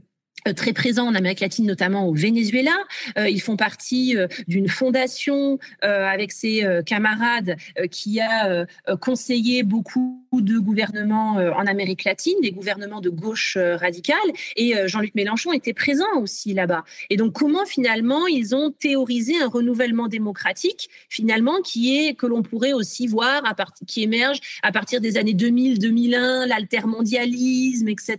[0.56, 2.76] très présents en Amérique latine, notamment au Venezuela.
[3.18, 7.56] Euh, ils font partie euh, d'une fondation avec ses camarades
[7.92, 8.66] qui a
[9.00, 14.18] conseillé beaucoup de gouvernements en Amérique latine, des gouvernements de gauche radicale.
[14.56, 16.84] Et Jean-Luc Mélenchon était présent aussi là-bas.
[17.10, 22.42] Et donc, comment finalement ils ont théorisé un renouvellement démocratique, finalement, qui est que l'on
[22.42, 23.44] pourrait aussi voir,
[23.88, 28.18] qui émerge à partir des années 2000-2001, l'altermondialisme, etc.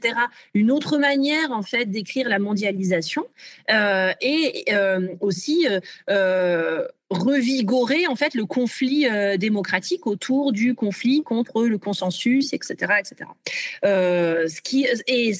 [0.54, 3.26] Une autre manière, en fait, d'écrire la mondialisation
[3.70, 5.66] euh, et euh, aussi
[6.08, 9.06] euh, revigorer en fait le conflit
[9.38, 13.30] démocratique autour du conflit contre le consensus, etc., etc.
[13.82, 15.32] ce qui et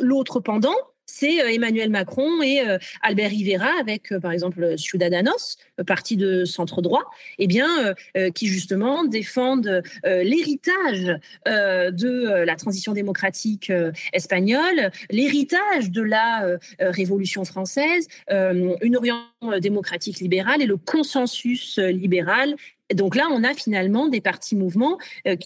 [0.00, 0.76] l'autre pendant,
[1.10, 6.44] c'est euh, Emmanuel Macron et euh, Albert Rivera avec, euh, par exemple, Ciudadanos, parti de
[6.44, 7.04] centre droit,
[7.38, 7.94] eh bien,
[8.34, 13.72] qui justement défendent l'héritage de la transition démocratique
[14.12, 22.56] espagnole, l'héritage de la Révolution française, une orientation démocratique libérale et le consensus libéral.
[22.94, 24.98] Donc là, on a finalement des partis mouvements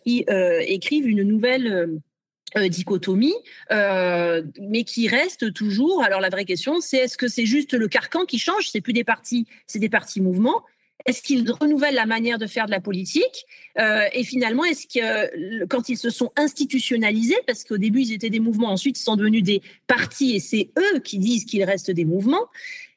[0.04, 2.00] qui écrivent une nouvelle
[2.56, 3.34] euh, dichotomie,
[3.72, 6.04] euh, mais qui reste toujours.
[6.04, 8.92] Alors la vraie question, c'est est-ce que c'est juste le carcan qui change C'est plus
[8.92, 10.62] des partis, c'est des partis mouvements.
[11.06, 13.44] Est-ce qu'ils renouvellent la manière de faire de la politique
[13.78, 18.30] euh, Et finalement, est-ce que quand ils se sont institutionnalisés, parce qu'au début ils étaient
[18.30, 21.90] des mouvements, ensuite ils sont devenus des partis, et c'est eux qui disent qu'il reste
[21.90, 22.48] des mouvements.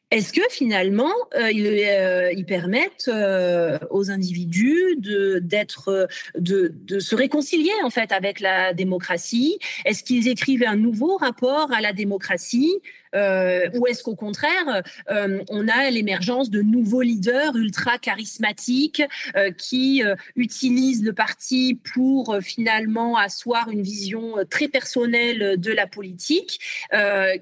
[0.10, 7.74] Est-ce que finalement, euh, euh, ils, permettent euh, aux individus de, de, de, se réconcilier
[7.84, 9.60] en fait avec la démocratie?
[9.84, 12.82] Est-ce qu'ils écrivent un nouveau rapport à la démocratie?
[13.16, 19.04] Euh, ou est-ce qu'au contraire, euh, on a l'émergence de nouveaux leaders ultra charismatiques
[19.36, 20.04] euh, qui
[20.36, 26.60] utilisent le parti pour finalement asseoir une vision très personnelle de la politique,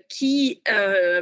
[0.10, 0.62] qui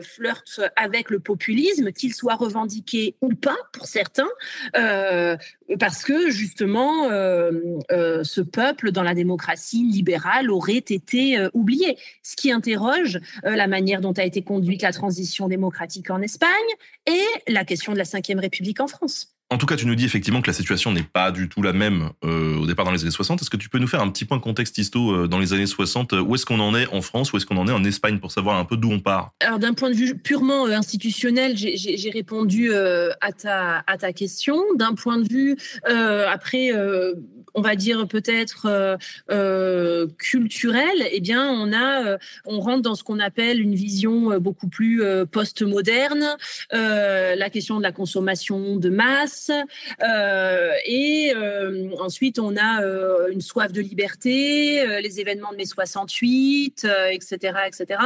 [0.01, 4.29] flirtent avec le populisme, qu'il soit revendiqué ou pas pour certains,
[4.73, 11.97] parce que justement, ce peuple dans la démocratie libérale aurait été oublié.
[12.21, 16.49] Ce qui interroge la manière dont a été conduite la transition démocratique en Espagne
[17.05, 19.32] et la question de la Ve République en France.
[19.53, 21.73] En tout cas, tu nous dis effectivement que la situation n'est pas du tout la
[21.73, 23.39] même euh, au départ dans les années 60.
[23.39, 25.53] Est-ce que tu peux nous faire un petit point de contexte histo euh, dans les
[25.53, 27.83] années 60 Où est-ce qu'on en est en France Où est-ce qu'on en est en
[27.83, 29.29] Espagne pour savoir un peu d'où on part?
[29.41, 34.59] Alors d'un point de vue purement euh, institutionnel, j'ai répondu à, ta, à ta question.
[34.75, 36.71] D'un point de vue après,
[37.53, 38.97] on va dire peut-être
[40.17, 45.03] culturel, eh bien on a, on rentre dans ce qu'on appelle une vision beaucoup plus
[45.31, 46.25] post-moderne.
[46.71, 53.41] la question de la consommation de masse euh, et euh, ensuite, on a euh, une
[53.41, 57.99] soif de liberté, les événements de mai 68, etc., etc.,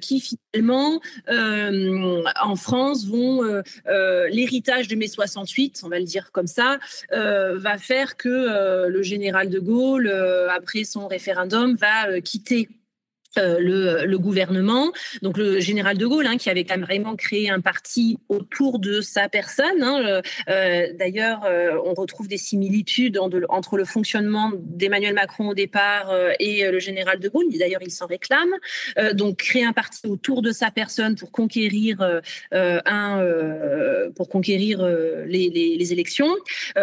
[0.00, 6.78] qui finalement, en France, vont l'héritage de mai 68, on va le dire comme ça,
[7.10, 10.10] va faire que le général de Gaulle,
[10.50, 12.68] après son référendum, va quitter
[13.38, 14.92] euh, le, le, gouvernement.
[15.22, 19.28] Donc le général de Gaulle, hein, qui avait carrément créé un parti autour de sa
[19.28, 19.82] personne.
[19.82, 25.54] Hein, euh, euh D'ailleurs, euh, on retrouve des similitudes entre le fonctionnement d'Emmanuel Macron au
[25.54, 27.46] départ et le général de Gaulle.
[27.58, 28.48] D'ailleurs, il s'en réclame.
[29.14, 32.20] donc créer un parti autour de sa personne pour conquérir
[32.52, 33.22] un,
[34.14, 34.86] pour conquérir
[35.26, 36.34] les, les, les élections.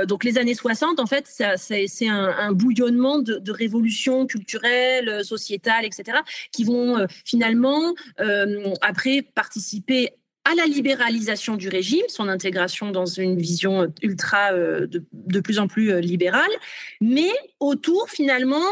[0.06, 5.86] donc les années 60, en fait, c'est un, un, bouillonnement de, de révolution culturelle, sociétale,
[5.86, 6.18] etc
[6.51, 10.10] qui vont euh, finalement euh, après participer
[10.45, 15.67] à la libéralisation du régime, son intégration dans une vision ultra euh, de, plus en
[15.67, 16.51] plus libérale,
[16.99, 18.65] mais autour finalement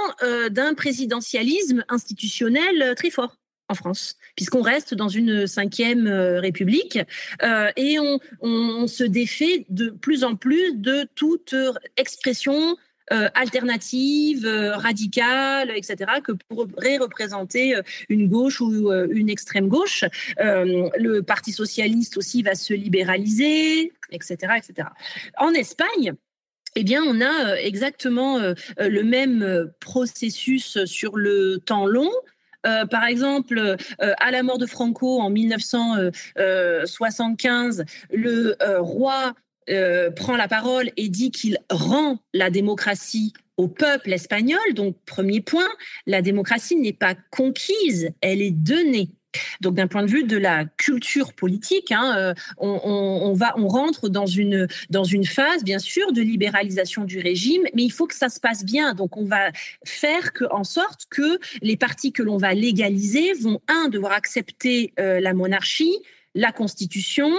[0.50, 3.38] d'un présidentialisme institutionnel très fort
[3.70, 7.00] en France, puisqu'on reste dans une cinquième république
[7.78, 7.98] et
[8.42, 11.56] on, se défait de plus en plus de toute
[11.96, 12.76] expression
[13.12, 20.06] euh, alternative, euh, radicale, etc., que pourrait représenter euh, une gauche ou une extrême gauche.
[20.38, 24.88] le Parti socialiste aussi va se libéraliser, etc., etc.
[25.38, 26.14] En Espagne,
[26.76, 28.40] eh bien, on a exactement
[28.78, 32.10] le même processus sur le temps long.
[32.64, 39.34] par exemple, à la mort de Franco en 1975, le roi
[40.16, 44.60] prend la parole et dit qu'il rend la démocratie au peuple espagnol.
[44.74, 45.70] Donc, premier point,
[46.08, 49.12] la démocratie n'est pas conquise, elle est donnée.
[49.62, 54.10] Donc d'un point de vue de la culture politique, hein, euh, on, va, on rentre
[54.10, 58.16] dans une dans une phase bien sûr de libéralisation du régime, mais il faut que
[58.16, 58.94] ça se passe bien.
[58.94, 59.52] Donc on va
[59.86, 65.20] faire en sorte que les partis que l'on va légaliser vont un devoir accepter euh,
[65.20, 65.98] la monarchie,
[66.36, 67.32] la constitution,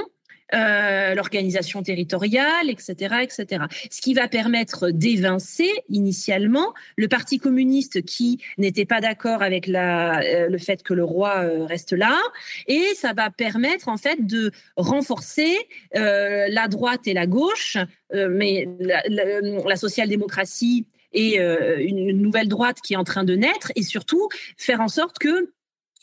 [0.54, 3.64] euh, l'organisation territoriale, etc., etc.
[3.90, 10.48] Ce qui va permettre d'évincer initialement le Parti communiste qui n'était pas d'accord avec euh,
[10.50, 12.18] le fait que le roi euh, reste là,
[12.66, 15.56] et ça va permettre en fait de renforcer
[15.94, 17.78] la droite et la gauche,
[18.12, 23.82] mais la, la social-démocratie et une nouvelle droite qui est en train de naître, et
[23.82, 25.50] surtout faire en sorte que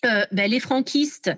[0.04, 1.32] ben, les franquistes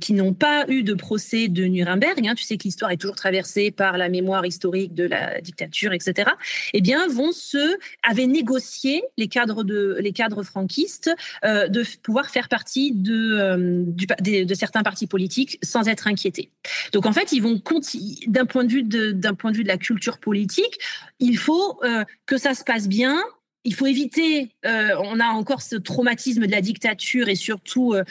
[0.00, 3.16] qui n'ont pas eu de procès de Nuremberg, hein, tu sais que l'histoire est toujours
[3.16, 6.30] traversée par la mémoire historique de la dictature, etc.
[6.72, 11.10] Eh bien, vont se avaient négocié les cadres de les cadres franquistes
[11.44, 14.06] euh, de pouvoir faire partie de, euh, du,
[14.44, 16.50] de, certains partis politiques sans être inquiétés.
[16.92, 17.60] Donc en fait, ils vont
[18.26, 20.78] d'un point de vue d'un point de vue de la culture politique,
[21.18, 23.22] il faut euh, que ça se passe bien,
[23.66, 28.04] il faut éviter, euh, on a encore ce traumatisme de la dictature et surtout euh,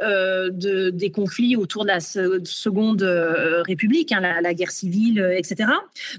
[0.00, 3.02] euh, de, des conflits autour de la seconde
[3.66, 5.70] République, hein, la, guerre civile, etc.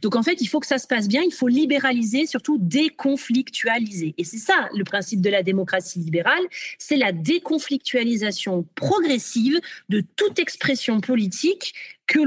[0.04, 4.14] Donc en fait, il faut que ça se passe bien, il faut libéraliser, surtout déconflictualiser.
[4.20, 6.44] Et c'est ça le principe de la démocratie libérale,
[6.78, 11.74] c'est la déconflictualisation progressive de toute expression politique
[12.06, 12.20] que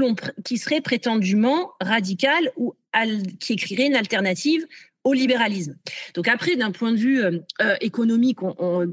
[0.43, 2.73] qui serait prétendument radicale ou
[3.39, 4.65] qui écrirait une alternative
[5.03, 5.75] au libéralisme.
[6.13, 8.89] Donc après, d'un point de vue euh, euh, économique, on,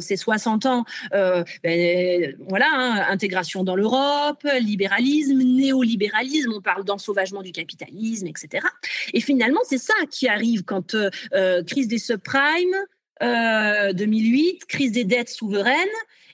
[0.00, 7.42] c'est 60 ans, euh, ben, voilà, hein, intégration dans l'Europe, libéralisme, néolibéralisme, on parle d'ensauvagement
[7.42, 8.66] du capitalisme, etc.
[9.12, 10.96] Et finalement, c'est ça qui arrive quand
[11.66, 12.76] crise des subprimes,
[13.20, 15.76] 2008, crise des dettes souveraines,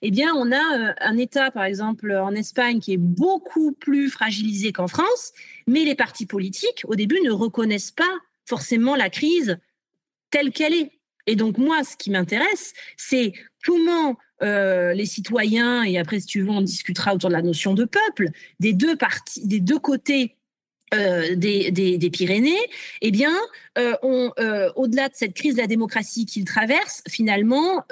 [0.01, 4.73] eh bien, on a un État, par exemple, en Espagne, qui est beaucoup plus fragilisé
[4.73, 5.33] qu'en France,
[5.67, 8.05] mais les partis politiques, au début, ne reconnaissent pas
[8.49, 9.59] forcément la crise
[10.31, 10.91] telle qu'elle est.
[11.27, 13.33] Et donc moi, ce qui m'intéresse, c'est
[13.65, 17.75] comment euh, les citoyens, et après si tu veux, on discutera autour de la notion
[17.75, 18.31] de peuple,
[18.61, 20.37] des deux parties, des deux côtés
[20.95, 22.57] euh, des, des, Pyrénées,
[23.03, 23.35] eh bien,
[23.77, 23.93] euh,
[24.75, 27.85] au-delà de cette crise de la démocratie qu'ils traversent, finalement,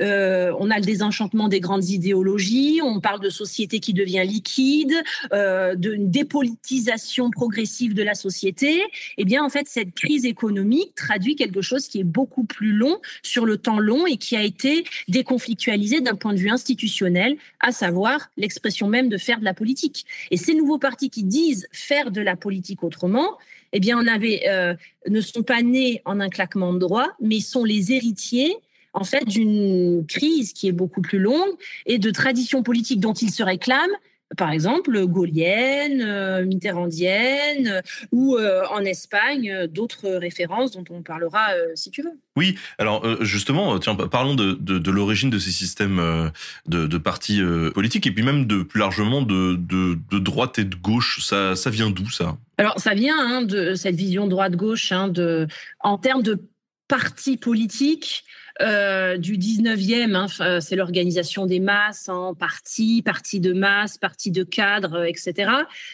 [0.00, 4.94] euh, on a le désenchantement des grandes idéologies, on parle de société qui devient liquide,
[5.32, 8.82] euh, d'une dépolitisation progressive de la société.
[9.18, 12.98] Eh bien, en fait, cette crise économique traduit quelque chose qui est beaucoup plus long
[13.22, 17.72] sur le temps long et qui a été déconflictualisé d'un point de vue institutionnel, à
[17.72, 20.06] savoir l'expression même de faire de la politique.
[20.30, 23.38] Et ces nouveaux partis qui disent faire de la politique autrement,
[23.72, 24.74] eh bien, on avait, euh,
[25.08, 28.56] ne sont pas nés en un claquement de doigts, mais sont les héritiers
[28.94, 31.52] en fait d'une crise qui est beaucoup plus longue
[31.84, 33.96] et de traditions politiques dont ils se réclament
[34.36, 37.80] par exemple gaulienne, euh, mitterrandienne euh,
[38.12, 42.18] ou euh, en Espagne d'autres références dont on parlera si tu veux.
[42.36, 46.32] Oui, alors justement, tiens, parlons de, l'origine de ces systèmes
[46.66, 47.40] de, partis
[47.74, 51.20] politiques et puis même de plus largement de, droite et de gauche.
[51.22, 52.36] Ça, ça vient d'où ça?
[52.58, 55.46] Alors ça vient hein, de cette vision droite-gauche hein, de,
[55.80, 56.40] en termes de
[56.88, 58.24] partis politiques.
[58.60, 64.30] Euh, du 19e, hein, euh, c'est l'organisation des masses en partis, partis de masse, partis
[64.30, 65.50] de cadres, euh, etc.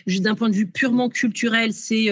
[0.07, 2.09] Juste d'un point de vue purement culturel, c'est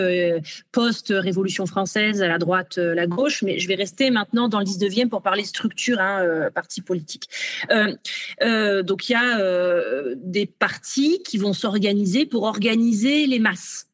[0.72, 5.08] post-révolution française, à la droite, la gauche, mais je vais rester maintenant dans le 19e
[5.08, 7.28] pour parler structure, hein, parti politique.
[7.70, 13.86] donc il y a des partis qui vont s'organiser pour organiser les masses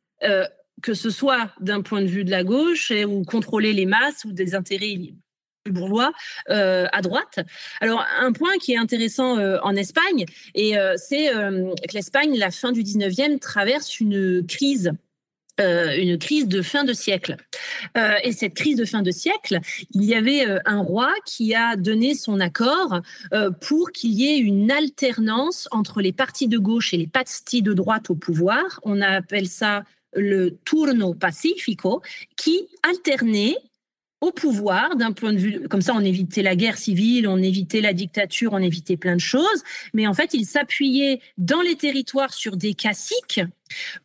[0.82, 4.32] que ce soit d'un point de vue de la gauche ou contrôler les masses ou
[4.32, 5.14] des intérêts
[5.70, 6.12] bourgeois
[6.50, 7.40] euh, à droite.
[7.80, 12.50] Alors un point qui est intéressant euh, en Espagne, et euh, c'est que l'Espagne, la
[12.50, 14.92] fin du 19e, traverse une crise.
[15.58, 17.36] une crise de fin de siècle.
[18.24, 19.60] et cette crise de fin de siècle,
[19.94, 23.00] il y avait un roi qui a donné son accord
[23.60, 27.72] pour qu'il y ait une alternance entre les partis de gauche et les partis de
[27.72, 28.80] droite au pouvoir.
[28.82, 29.84] On appelle ça
[30.16, 32.02] le turno pacifico,
[32.36, 33.56] qui alternait
[34.24, 37.82] au pouvoir d'un point de vue, comme ça on évitait la guerre civile, on évitait
[37.82, 39.62] la dictature, on évitait plein de choses,
[39.92, 43.42] mais en fait il s'appuyait dans les territoires sur des caciques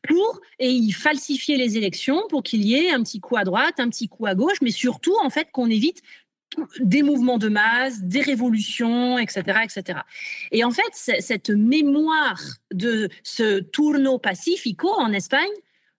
[0.05, 3.75] pour et il falsifiait les élections pour qu'il y ait un petit coup à droite,
[3.79, 6.01] un petit coup à gauche, mais surtout en fait qu'on évite
[6.81, 9.99] des mouvements de masse, des révolutions, etc., etc.
[10.51, 12.41] Et en fait, cette mémoire
[12.73, 15.47] de ce tourno pacifico en Espagne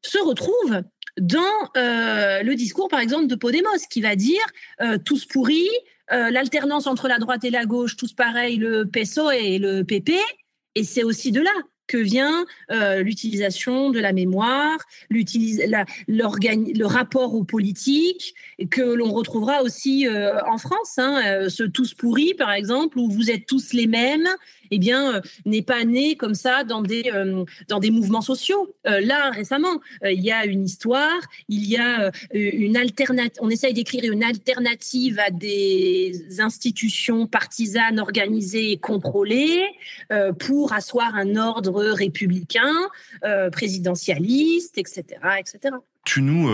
[0.03, 0.83] se retrouve
[1.21, 1.41] dans
[1.77, 4.45] euh, le discours, par exemple, de Podemos, qui va dire
[4.81, 5.69] euh, tous pourris,
[6.13, 10.13] euh, l'alternance entre la droite et la gauche, tous pareils, le PSOE et le PP.
[10.75, 11.53] Et c'est aussi de là
[11.87, 12.47] que vient
[13.03, 14.79] l'utilisation de la mémoire,
[15.11, 18.33] la, le rapport aux politiques,
[18.71, 20.99] que l'on retrouvera aussi en France.
[20.99, 24.29] Hein, ce tous pourris, par exemple, où vous êtes tous les mêmes,
[24.71, 28.73] eh bien, euh, n'est pas né comme ça dans des, euh, dans des mouvements sociaux.
[28.87, 33.75] Euh, là, récemment, il y a une histoire, il y a une alternative, on essaye
[33.75, 39.65] d'écrire une alternative à des institutions partisanes organisées et contrôlées
[40.39, 42.73] pour asseoir un ordre républicain,
[43.53, 45.05] présidentialiste, etc.,
[45.39, 45.75] etc.
[46.05, 46.49] Tu nous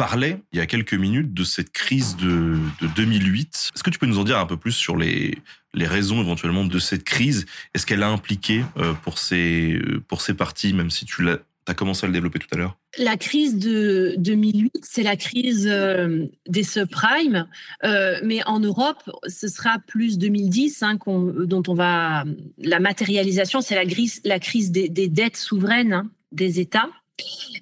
[0.00, 2.56] parlait il y a quelques minutes de cette crise de,
[2.96, 3.72] 2008.
[3.74, 5.36] Est-ce que tu peux nous en dire un peu plus sur les,
[5.74, 7.44] les raisons éventuellement de cette crise?
[7.74, 9.78] Est-ce qu'elle a impliqué euh, pour, ces,
[10.08, 12.78] pour ces partis, même si tu as commencé à le développer tout à l'heure?
[12.96, 17.46] La crise de 2008, c'est la crise euh, des subprimes,
[17.84, 20.98] euh, mais en Europe, ce sera plus 2010 hein,
[21.44, 22.24] dont on va
[22.56, 23.84] la matérialisation, c'est la,
[24.24, 26.88] la, crise des, dettes souveraines hein, des États.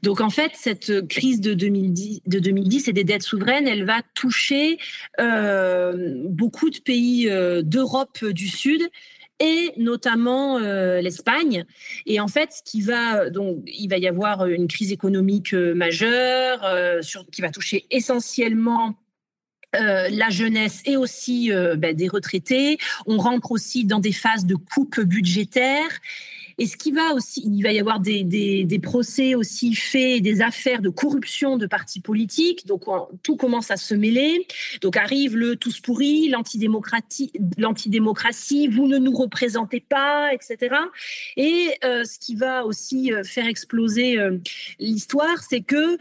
[0.03, 4.03] Donc en fait, cette crise de 2010, de 2010 et des dettes souveraines, elle va
[4.15, 4.79] toucher
[5.21, 8.83] euh, beaucoup de pays euh, d'Europe du Sud
[9.41, 11.65] et notamment euh, l'Espagne.
[12.07, 16.61] Et en fait, ce qui va donc, il va y avoir une crise économique majeure
[17.33, 18.95] qui va toucher essentiellement
[19.75, 22.79] la jeunesse et aussi ben, des retraités.
[23.07, 25.91] On rentre aussi dans des phases de coupe budgétaire
[26.59, 30.41] et ce qui va aussi, il va y avoir des, des, procès aussi faits, des
[30.41, 32.67] affaires de corruption de partis politiques?
[32.67, 32.85] Donc
[33.23, 34.47] tout commence à se mêler.
[34.81, 40.75] Donc arrive le tous pourri, l'antidémocratie, l'antidémocratie, vous ne nous représentez pas, etc.
[41.37, 44.39] Et euh, ce qui va aussi euh, faire exploser euh,
[44.81, 45.97] l'histoire, c'est que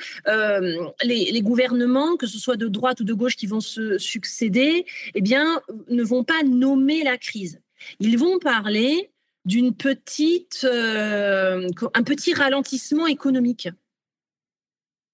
[1.03, 4.85] les, les, gouvernements, que ce soit de droite ou de gauche, qui vont se succéder,
[5.13, 7.59] eh bien, ne vont pas nommer la crise.
[7.99, 9.11] Ils vont parler
[9.47, 13.69] d'une petite, euh, un petit ralentissement économique.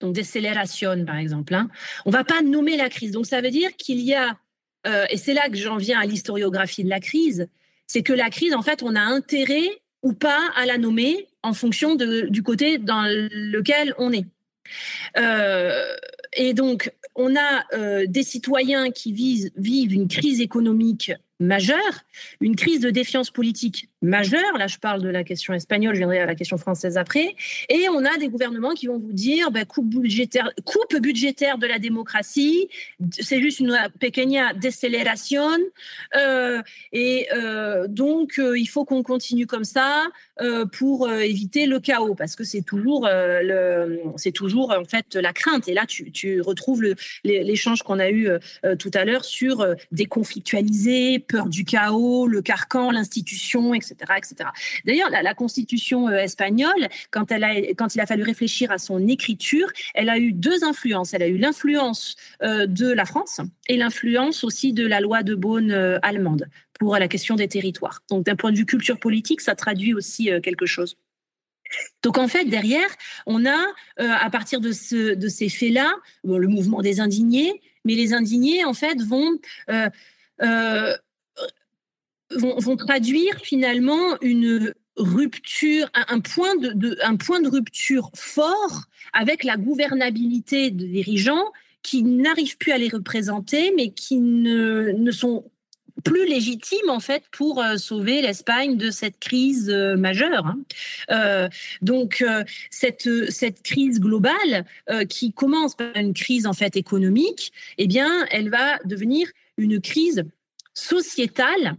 [0.01, 1.53] Donc décélération, par exemple.
[1.53, 1.69] Hein.
[2.05, 3.11] On ne va pas nommer la crise.
[3.11, 4.35] Donc ça veut dire qu'il y a,
[4.87, 7.47] euh, et c'est là que j'en viens à l'historiographie de la crise,
[7.85, 9.69] c'est que la crise, en fait, on a intérêt
[10.01, 14.25] ou pas à la nommer en fonction de, du côté dans lequel on est.
[15.17, 15.95] Euh,
[16.35, 17.63] et donc, on a
[18.07, 22.01] des citoyens qui vivent une crise économique majeure,
[22.41, 24.57] une crise de défiance politique majeure.
[24.57, 27.35] Là, je parle de la question espagnole, je viendrai à la question française après.
[27.69, 31.65] Et on a des gouvernements qui vont vous dire bah, coupe, budgétaire, coupe budgétaire de
[31.65, 32.67] la démocratie,
[33.11, 35.47] c'est juste une pequeña décélération.
[36.15, 40.05] Euh, et euh, donc, euh, il faut qu'on continue comme ça
[40.71, 43.07] pour éviter le chaos, parce que c'est toujours,
[44.17, 45.67] c'est toujours en fait la crainte.
[45.67, 46.83] Et là, tu, tu retrouves
[47.23, 48.29] l'échange qu'on a eu
[48.79, 53.92] tout à l'heure sur déconflictualiser, peur du chaos, le carcan, l'institution, etc.
[54.17, 54.49] etc.
[54.85, 59.07] D'ailleurs, la, constitution euh, espagnole, quand, elle a, quand il a fallu réfléchir à son
[59.07, 61.13] écriture, elle a eu deux influences.
[61.13, 65.35] Elle a eu l'influence euh, de la France et l'influence aussi de la loi de
[65.35, 66.47] Beaune euh, allemande
[66.79, 68.01] pour la question des territoires.
[68.09, 70.97] Donc, d'un point de vue culture politique, ça traduit aussi quelque chose.
[72.01, 72.89] Donc en fait, derrière,
[73.25, 73.57] on a,
[73.97, 75.91] à partir de, ce, de ces faits-là,
[76.23, 79.39] le mouvement des indignés, mais les indignés, en fait, vont
[82.37, 89.57] vont, traduire finalement une rupture, un, point de, un point de rupture fort avec la
[89.57, 95.45] gouvernabilité des dirigeants qui n'arrivent plus à les représenter, mais qui ne, ne sont
[96.03, 100.45] plus légitimes en fait pour euh, sauver l'Espagne de cette crise euh, majeure.
[100.47, 100.59] Hein.
[101.11, 101.47] Euh,
[101.81, 102.23] donc
[102.69, 104.65] cette cette crise globale
[105.09, 109.27] qui commence par une crise en fait économique, eh bien, elle va devenir
[109.57, 110.23] une crise
[110.73, 111.75] sociétale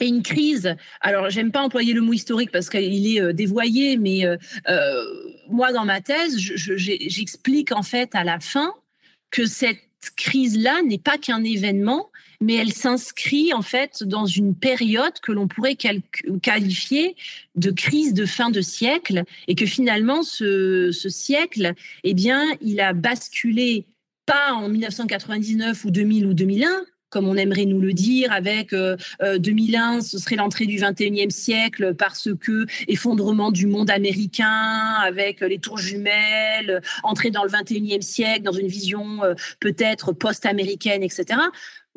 [0.00, 0.74] et une crise.
[1.00, 4.36] Alors, j'aime pas employer le mot historique parce qu'il est euh, dévoyé, mais euh,
[4.68, 5.04] euh,
[5.48, 8.72] moi, dans ma thèse, j'explique en fait à la fin
[9.30, 9.80] que cette
[10.16, 15.48] crise-là n'est pas qu'un événement, mais elle s'inscrit en fait dans une période que l'on
[15.48, 17.16] pourrait qualifier
[17.54, 21.74] de crise de fin de siècle, et que finalement, ce, ce siècle,
[22.04, 23.86] eh bien, il a basculé
[24.26, 28.74] pas en 1999 ou 2000 ou 2001, comme on aimerait nous le dire, avec
[29.22, 35.58] 2001, ce serait l'entrée du 21e siècle parce que effondrement du monde américain, avec les
[35.58, 39.20] tours jumelles, entrée dans le 21e siècle, dans une vision
[39.60, 41.38] peut-être post-américaine, etc.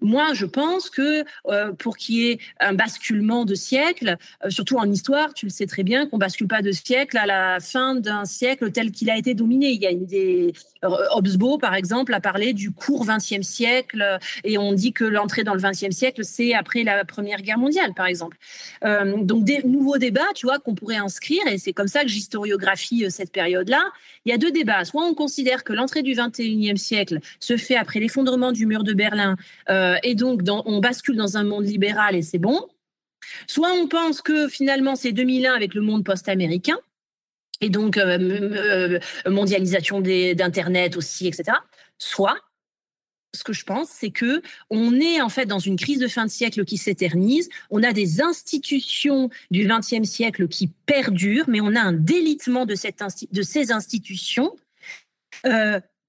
[0.01, 4.77] Moi, je pense que euh, pour qu'il y ait un basculement de siècle, euh, surtout
[4.77, 7.95] en histoire, tu le sais très bien, qu'on bascule pas de siècle à la fin
[7.95, 9.69] d'un siècle tel qu'il a été dominé.
[9.71, 14.19] Il y a une des euh, Hobsbawm, par exemple, a parlé du court XXe siècle,
[14.43, 17.93] et on dit que l'entrée dans le XXe siècle, c'est après la Première Guerre mondiale,
[17.93, 18.37] par exemple.
[18.83, 23.09] donc, des nouveaux débats, tu vois, qu'on pourrait inscrire, et c'est comme ça que j'historiographie
[23.09, 23.81] cette période-là.
[24.25, 24.85] Il y a deux débats.
[24.85, 28.93] Soit on considère que l'entrée du XXIe siècle se fait après l'effondrement du mur de
[28.93, 29.35] Berlin.
[30.03, 32.67] Et donc on bascule dans un monde libéral et c'est bon.
[33.47, 36.77] Soit on pense que finalement c'est 2001 avec le monde post-américain
[37.61, 41.57] et donc euh, euh, mondialisation d'internet aussi, etc.
[41.97, 42.37] Soit
[43.35, 46.25] ce que je pense, c'est que on est en fait dans une crise de fin
[46.25, 47.49] de siècle qui s'éternise.
[47.69, 52.73] On a des institutions du XXe siècle qui perdurent, mais on a un délitement de
[52.75, 54.55] ces institutions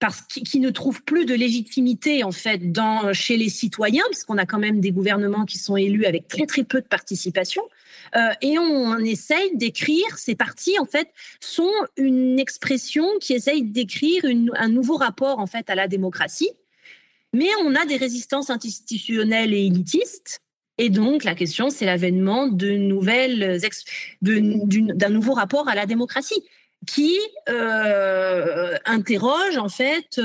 [0.01, 4.47] parce qu'ils ne trouvent plus de légitimité en fait dans, chez les citoyens, puisqu'on a
[4.47, 7.63] quand même des gouvernements qui sont élus avec très très peu de participation.
[8.17, 14.25] Euh, et on, essaye d'écrire, ces partis en fait sont une expression qui essaye d'écrire
[14.55, 16.51] un nouveau rapport en fait à la démocratie.
[17.33, 20.41] Mais on a des résistances institutionnelles et élitistes.
[20.79, 22.79] Et donc, la question, c'est l'avènement d'un
[25.11, 26.43] nouveau rapport à la démocratie
[26.87, 27.19] qui
[27.49, 30.21] euh, interroge en fait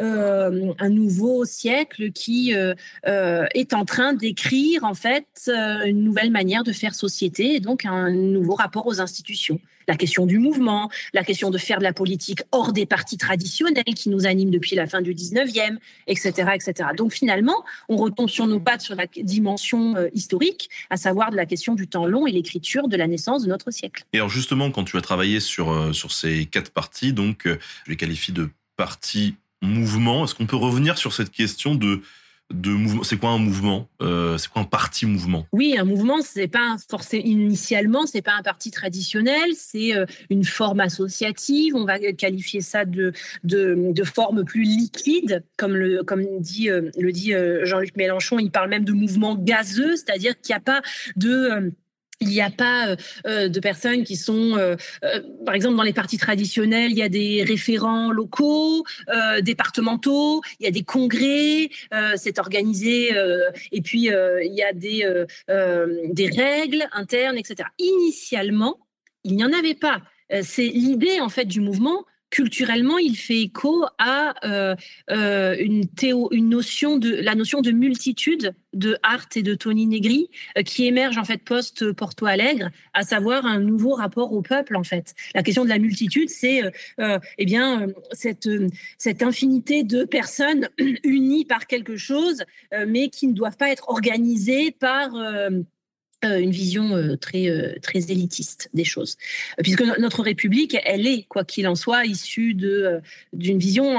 [0.00, 6.64] euh, un nouveau siècle qui euh, est en train d'écrire en fait une nouvelle manière
[6.64, 11.24] de faire société et donc un nouveau rapport aux institutions la question du mouvement, la
[11.24, 14.86] question de faire de la politique hors des partis traditionnels qui nous animent depuis la
[14.86, 16.50] fin du 19e, etc.
[16.54, 16.90] etc.
[16.96, 21.36] Donc finalement, on retombe sur nos pattes sur la dimension euh, historique, à savoir de
[21.36, 24.04] la question du temps long et l'écriture de la naissance de notre siècle.
[24.12, 27.58] Et alors justement, quand tu as travaillé sur, euh, sur ces quatre partis, donc euh,
[27.86, 32.02] je les qualifie de partis mouvement, est-ce qu'on peut revenir sur cette question de
[32.52, 33.02] de mouvement.
[33.02, 35.46] C'est quoi un mouvement euh, C'est quoi un parti mouvement?
[35.52, 40.44] Oui, un mouvement, c'est pas forcément initialement, c'est pas un parti traditionnel, c'est euh, une
[40.44, 41.74] forme associative.
[41.74, 43.12] On va qualifier ça de
[43.44, 47.32] de, forme plus liquide, comme le comme dit euh, le dit
[47.64, 48.38] Jean-Luc Mélenchon.
[48.38, 50.82] Il parle même de mouvement gazeux, c'est-à-dire qu'il n'y a pas
[51.16, 51.72] de
[52.20, 52.96] il n'y a pas euh,
[53.26, 54.76] euh, de personnes qui sont, euh,
[55.46, 58.84] par exemple, dans les partis traditionnels, il y a des référents locaux,
[59.42, 61.70] départementaux, il y a des congrès,
[62.16, 63.10] c'est organisé,
[63.72, 67.68] et puis il y a des, des règles internes, etc.
[67.78, 68.78] Initialement,
[69.24, 70.02] il n'y en avait pas.
[70.42, 74.74] C'est l'idée en fait du mouvement culturellement, il fait écho à euh,
[75.10, 80.62] euh, une, notion de la notion de multitude de Hart et de Tony Negri euh,
[80.62, 84.84] qui émerge en fait post Porto Alegre, à savoir un nouveau rapport au peuple en
[84.84, 85.14] fait.
[85.34, 86.62] La question de la multitude, c'est
[86.98, 88.48] eh bien cette
[88.98, 90.68] cette infinité de personnes
[91.04, 92.44] unies par quelque chose,
[92.86, 95.12] mais qui ne doivent pas être organisées par
[96.22, 99.16] une vision euh, très euh, très élitiste des choses.
[99.62, 103.98] Puisque notre république elle est quoi qu'il en soit issue d'une vision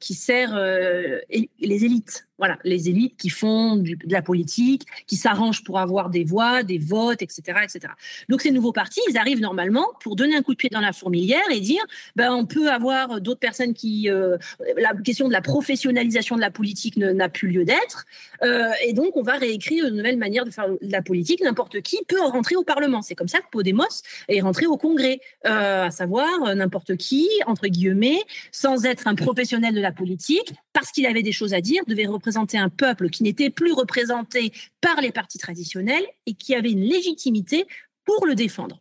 [0.00, 5.78] qui sert les élites voilà, les élites qui font de la politique, qui s'arrangent pour
[5.78, 7.92] avoir des voix, des votes, etc., etc.
[8.28, 10.92] Donc ces nouveaux partis, ils arrivent normalement pour donner un coup de pied dans la
[10.92, 11.82] fourmilière et dire,
[12.14, 14.36] ben on peut avoir d'autres personnes qui, euh,
[14.76, 18.04] la question de la professionnalisation de la politique n'a plus lieu d'être,
[18.42, 21.40] euh, et donc on va réécrire une nouvelle manière de faire de la politique.
[21.42, 23.02] N'importe qui peut rentrer au Parlement.
[23.02, 23.84] C'est comme ça que Podemos
[24.28, 28.20] est rentré au Congrès, euh, à savoir n'importe qui, entre guillemets,
[28.52, 32.06] sans être un professionnel de la politique, parce qu'il avait des choses à dire, devait
[32.06, 36.82] représenter un peuple qui n'était plus représenté par les partis traditionnels et qui avait une
[36.82, 37.66] légitimité
[38.04, 38.80] pour le défendre.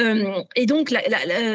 [0.00, 0.94] Euh, et donc,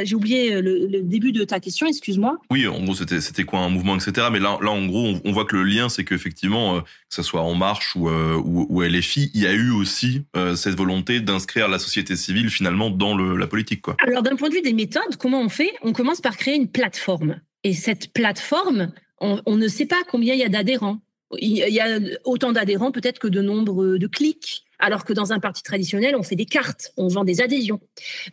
[0.04, 2.38] j'ai oublié le, début de ta question, excuse-moi.
[2.52, 4.28] Oui, en gros, c'était quoi un mouvement, etc.
[4.32, 7.24] Mais là, là en gros, on, voit que le lien, c'est qu'effectivement, euh, que ce
[7.24, 10.26] soit En Marche ou, euh, ou, LFI, il y a eu aussi
[10.56, 13.82] cette volonté d'inscrire la société civile finalement dans le, la politique.
[13.82, 13.98] Quoi.
[14.06, 15.74] Alors, d'un point de vue des méthodes, comment on fait?
[15.82, 17.40] On commence par créer une plateforme.
[17.64, 21.00] Et cette plateforme, on, ne sait pas combien il y a d'adhérents.
[21.38, 25.40] Il y a autant d'adhérents peut-être que de nombre de clics, alors que dans un
[25.40, 27.80] parti traditionnel, on fait des cartes, on vend des adhésions.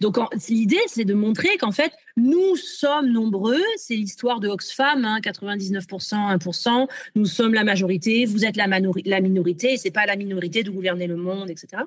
[0.01, 0.19] Donc
[0.49, 6.39] l'idée, c'est de montrer qu'en fait, nous sommes nombreux, c'est l'histoire de Oxfam, hein, 99%,
[6.39, 8.69] 1%, nous sommes la majorité, vous êtes la,
[9.21, 11.83] minorité, c'est pas la minorité de gouverner le monde, etc.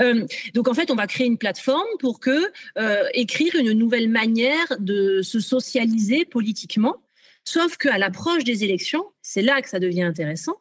[0.00, 4.08] Euh, donc en fait, on va créer une plateforme pour que euh, écrire une nouvelle
[4.08, 6.96] manière de se socialiser politiquement
[7.44, 10.56] Sauf qu'à l'approche des élections, c'est là que ça devient intéressant,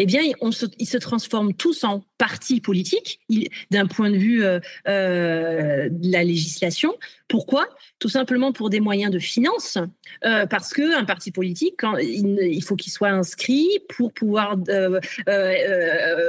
[0.00, 3.20] eh bien, ils se transforment tous en partis politiques
[3.70, 6.96] d'un point de vue euh, euh, de la législation.
[7.26, 7.66] Pourquoi?
[7.98, 9.76] Tout simplement pour des moyens de finance,
[10.24, 14.56] euh, parce que un parti politique, il, faut qu'il soit inscrit pour pouvoir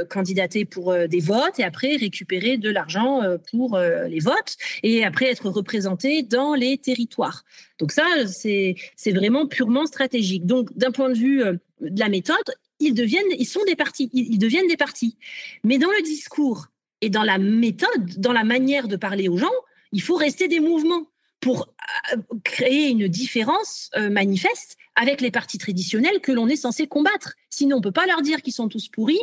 [0.10, 5.48] candidater pour des votes et après récupérer de l'argent pour les votes et après être
[5.50, 7.46] représenté dans les territoires.
[7.78, 8.76] Donc ça, c'est
[9.08, 10.46] vraiment purement stratégique.
[10.48, 11.44] Donc d'un point de vue
[11.82, 12.36] de la méthode,
[12.80, 15.18] ils deviennent, ils sont des partis, ils, deviennent des partis.
[15.64, 16.68] Mais dans le discours
[17.02, 19.48] et dans la méthode, dans la manière de parler aux gens,
[19.92, 21.10] il faut rester des mouvements
[21.40, 21.74] pour
[22.14, 27.34] euh, créer une différence euh, manifeste avec les partis traditionnels que l'on est censé combattre.
[27.50, 29.22] Sinon, on peut pas leur dire qu'ils sont tous pourris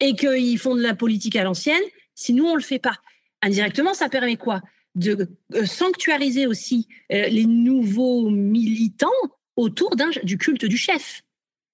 [0.00, 1.82] et qu'ils font de la politique à l'ancienne.
[2.14, 2.96] Sinon, on le fait pas.
[3.42, 4.62] Indirectement, ça permet quoi?
[4.94, 9.08] De euh, sanctuariser aussi les nouveaux militants
[9.56, 11.22] autour du culte du chef.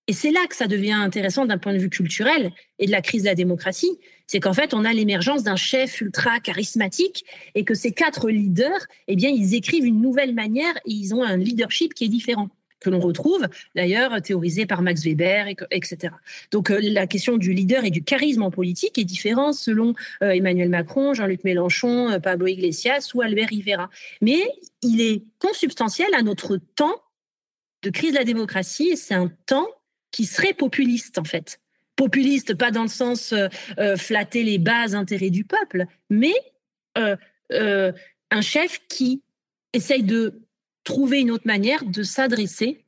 [0.07, 3.01] Et c'est là que ça devient intéressant d'un point de vue culturel et de la
[3.01, 3.99] crise de la démocratie.
[4.27, 7.25] C'est qu'en fait, on a l'émergence d'un chef ultra charismatique
[7.55, 11.23] et que ces quatre leaders, eh bien, ils écrivent une nouvelle manière et ils ont
[11.23, 12.51] un leadership qui est différent
[12.85, 16.13] que l'on retrouve d'ailleurs théorisé par Max Weber, etc.
[16.51, 20.31] Donc euh, la question du leader et du charisme en politique est différente selon euh,
[20.31, 23.89] Emmanuel Macron, Jean-Luc Mélenchon, euh, Pablo Iglesias ou Albert Rivera.
[24.21, 24.43] Mais
[24.83, 27.01] il est consubstantiel à notre temps
[27.83, 29.69] de crise de la démocratie et c'est un temps
[30.15, 31.59] qui serait populiste en fait.
[31.97, 33.49] Populiste, pas dans le sens euh,
[33.79, 36.35] euh, flatter les bas intérêts du peuple, mais
[36.97, 37.93] euh,
[38.31, 39.23] un chef qui
[39.73, 40.41] essaye de
[40.85, 42.85] trouver une autre manière de s'adresser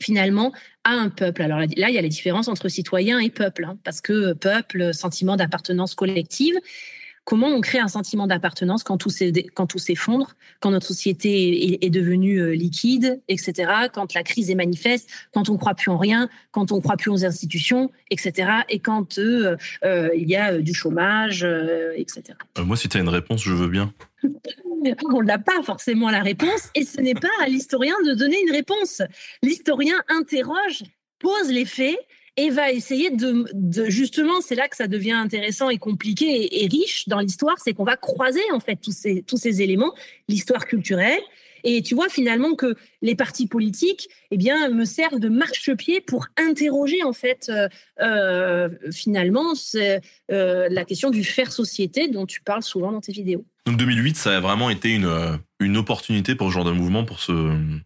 [0.00, 0.52] finalement
[0.84, 1.42] à un peuple.
[1.42, 4.94] Alors là, il y a la différence entre citoyen et peuple, hein, parce que peuple,
[4.94, 6.58] sentiment d'appartenance collective,
[7.30, 9.08] Comment on crée un sentiment d'appartenance quand tout
[9.78, 15.48] s'effondre, quand notre société est, devenue euh, liquide, etc., quand la crise est manifeste, quand
[15.48, 18.80] on ne croit plus en rien, quand on ne croit plus aux institutions, etc., et
[18.80, 21.46] quand euh, euh, il y a du chômage,
[21.94, 22.36] etc.
[22.64, 23.94] moi, si tu as une réponse, je veux bien.
[25.12, 28.50] on n'a pas forcément la réponse, et ce n'est pas à l'historien de donner une
[28.50, 29.02] réponse.
[29.44, 30.82] L'historien interroge,
[31.20, 31.96] pose les faits,
[32.40, 33.44] et va essayer de,
[33.88, 37.84] justement, c'est là que ça devient intéressant et compliqué et, riche dans l'histoire, c'est qu'on
[37.84, 39.94] va croiser en fait tous ces, tous ces éléments,
[40.26, 41.20] l'histoire culturelle.
[41.64, 46.26] Et tu vois finalement que les partis politiques, eh bien, me servent de marchepied pour
[46.36, 47.68] interroger en fait euh,
[48.00, 53.44] euh, finalement euh, la question du faire société dont tu parles souvent dans tes vidéos.
[53.66, 57.20] Donc 2008, ça a vraiment été une, une opportunité pour ce genre de mouvement pour
[57.20, 57.32] ce...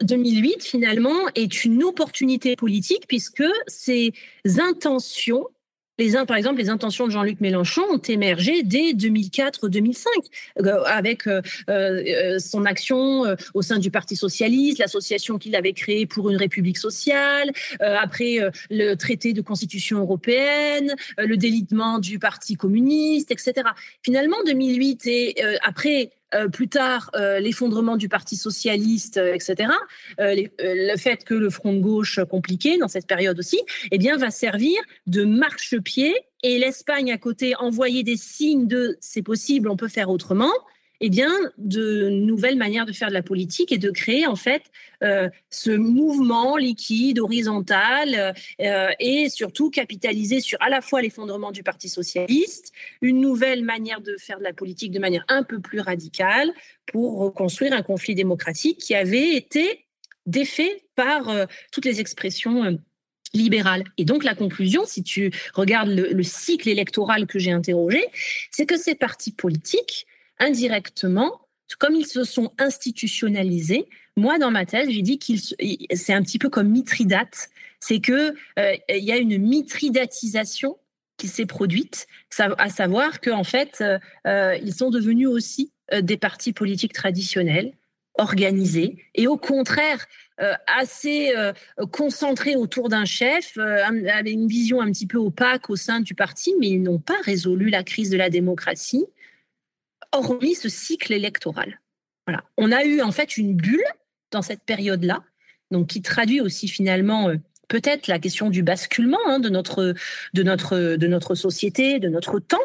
[0.03, 4.13] 2008, finalement, est une opportunité politique puisque ces
[4.45, 5.47] intentions
[5.99, 10.07] les, par exemple, les intentions de Jean-Luc Mélenchon ont émergé dès 2004-2005,
[10.61, 13.25] euh, avec euh, son action
[13.55, 18.39] au sein du Parti socialiste, l'association qu'il avait créée pour une République sociale, après
[18.71, 23.55] le traité de constitution européenne, le délitement du Parti communiste, etc.
[24.03, 29.71] Finalement, 2008 et après euh, plus tard euh, l'effondrement du Parti socialiste, euh, etc.,
[30.19, 33.61] le fait que le front de gauche compliqué dans cette période aussi,
[33.91, 39.23] eh bien, va servir de marchepied et l'Espagne à côté envoyer des signes de c'est
[39.23, 40.53] possible, on peut faire autrement
[41.01, 44.63] eh bien, de nouvelles manières de faire de la politique et de créer en fait
[45.03, 51.63] euh, ce mouvement liquide, horizontal, euh, et surtout capitaliser sur à la fois l'effondrement du
[51.63, 52.73] Parti socialiste,
[53.03, 56.53] une nouvelle manière de faire de la politique de manière un peu plus radicale
[56.87, 59.87] pour reconstruire un conflit démocratique qui avait été
[60.27, 62.79] défait par euh, toutes les expressions
[63.35, 63.85] libérales.
[63.99, 68.07] Et donc la conclusion, si tu regardes le cycle électoral que j'ai interrogé,
[68.53, 70.07] c'est que ces partis politiques
[70.39, 71.41] indirectement,
[71.79, 76.39] comme ils se sont institutionnalisés, moi, dans ma thèse, j'ai dit qu'il c'est un petit
[76.39, 77.49] peu comme Mithridate,
[77.81, 80.79] c'est que euh, il y a une mitridatisation
[81.17, 82.07] qui s'est produite,
[82.39, 87.75] à savoir qu'en fait, euh, euh, ils sont devenus aussi des partis politiques traditionnels,
[88.17, 90.07] organisés, et au contraire,
[90.67, 91.35] assez
[91.93, 96.55] concentrés autour d'un chef, avec une vision un petit peu opaque au sein du parti,
[96.59, 99.05] mais ils n'ont pas résolu la crise de la démocratie
[100.17, 101.81] hormis ce cycle électoral.
[102.27, 102.45] Voilà.
[102.57, 103.85] On a eu en fait une bulle
[104.31, 105.23] dans cette période-là,
[105.71, 107.37] donc qui traduit aussi finalement euh,
[107.69, 109.95] peut-être la question du basculement hein, de, notre,
[110.33, 112.59] de, notre, de notre société, de notre temps.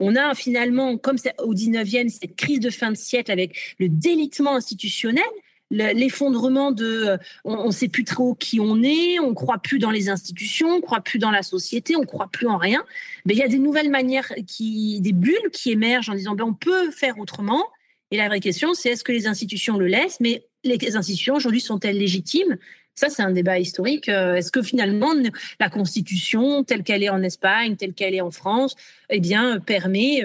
[0.00, 4.54] On a finalement, comme au 19e, cette crise de fin de siècle avec le délitement
[4.54, 5.24] institutionnel
[5.70, 9.90] l'effondrement de euh, on ne sait plus trop qui on est, on croit plus dans
[9.90, 12.84] les institutions, on croit plus dans la société, on croit plus en rien.
[13.26, 16.44] Mais il y a des nouvelles manières qui des bulles qui émergent en disant ben
[16.44, 17.64] on peut faire autrement.
[18.10, 20.20] Et la vraie question c'est est-ce que les institutions le laissent?
[20.20, 22.56] Mais les institutions aujourd'hui sont-elles légitimes?
[22.94, 24.08] Ça, c'est un débat historique.
[24.08, 25.12] Est-ce que finalement,
[25.60, 28.74] la Constitution, telle qu'elle est en Espagne, telle qu'elle est en France,
[29.08, 30.24] eh bien, permet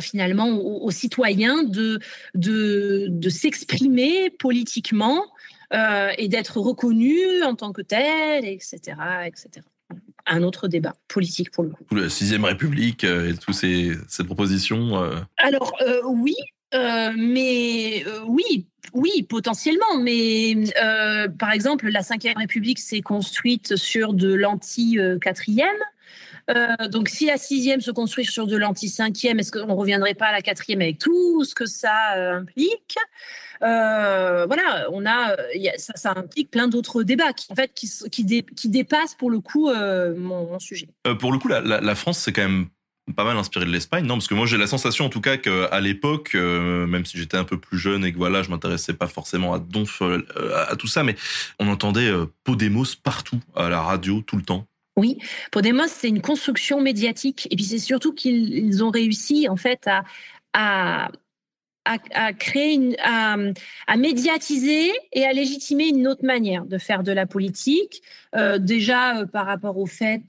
[0.00, 2.00] finalement aux, citoyens de,
[2.34, 5.24] de, s'exprimer politiquement
[5.72, 8.96] et d'être reconnus en tant que tels, etc.,
[9.26, 9.62] etc
[10.28, 11.82] un autre débat politique pour le coup.
[11.94, 15.02] La sixième République et toutes ces, propositions.
[15.38, 15.72] Alors
[16.04, 16.36] oui,
[16.72, 19.98] mais oui, oui, potentiellement.
[20.00, 20.54] Mais
[21.38, 25.68] par exemple, la cinquième République s'est construite sur de l'anti-quatrième.
[26.90, 30.32] Donc, si la sixième se construit sur de l'anti-cinquième, est-ce qu'on ne reviendrait pas à
[30.32, 32.96] la quatrième avec tout ce que ça implique?
[33.60, 35.36] Voilà, on a,
[35.76, 38.24] ça, implique plein d'autres débats qui,
[38.68, 40.88] dépassent pour le coup mon, sujet.
[41.18, 42.68] pour le coup, la France, c'est quand même
[43.12, 44.14] pas mal inspiré de l'Espagne, non?
[44.14, 47.36] Parce que moi j'ai la sensation en tout cas qu'à l'époque, euh, même si j'étais
[47.36, 50.24] un peu plus jeune et que voilà, je m'intéressais pas forcément à Donf, euh,
[50.78, 51.16] tout ça, mais
[51.58, 54.66] on entendait euh, Podemos partout, à la radio, tout le temps.
[54.98, 55.18] Oui,
[55.52, 60.02] Podemos c'est une construction médiatique et puis c'est surtout qu'ils ont réussi en fait à,
[60.52, 61.08] à
[62.12, 67.26] à, créer, une, à, médiatiser et à légitimer une autre manière de faire de la
[67.26, 68.02] politique.
[68.34, 70.20] Euh, déjà euh, par rapport au fait,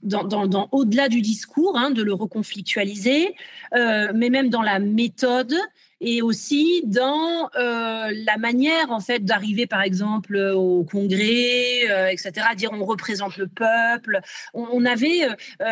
[0.72, 3.34] au-delà du discours, hein, de le reconflictualiser,
[3.74, 5.54] euh, mais même dans la méthode
[6.00, 12.32] et aussi dans euh, la manière en fait d'arriver par exemple au congrès, euh, etc.
[12.56, 14.20] Dire on représente le peuple.
[14.54, 15.66] On, avait euh,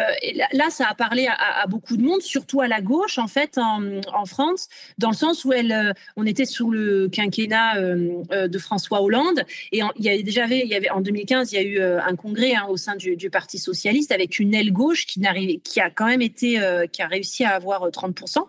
[0.53, 3.83] là ça a parlé à, beaucoup de monde, surtout à la gauche en fait en,
[4.13, 4.69] en France,
[4.99, 10.05] dans le sens où elle, on était sous le quinquennat de François Hollande et il
[10.05, 12.67] y avait déjà il y avait en 2015 il y a eu un congrès hein,
[12.69, 16.07] au sein du, du, Parti socialiste avec une aile gauche qui n'arrivait, qui a quand
[16.07, 16.61] même été,
[16.93, 18.45] qui a réussi à avoir 30%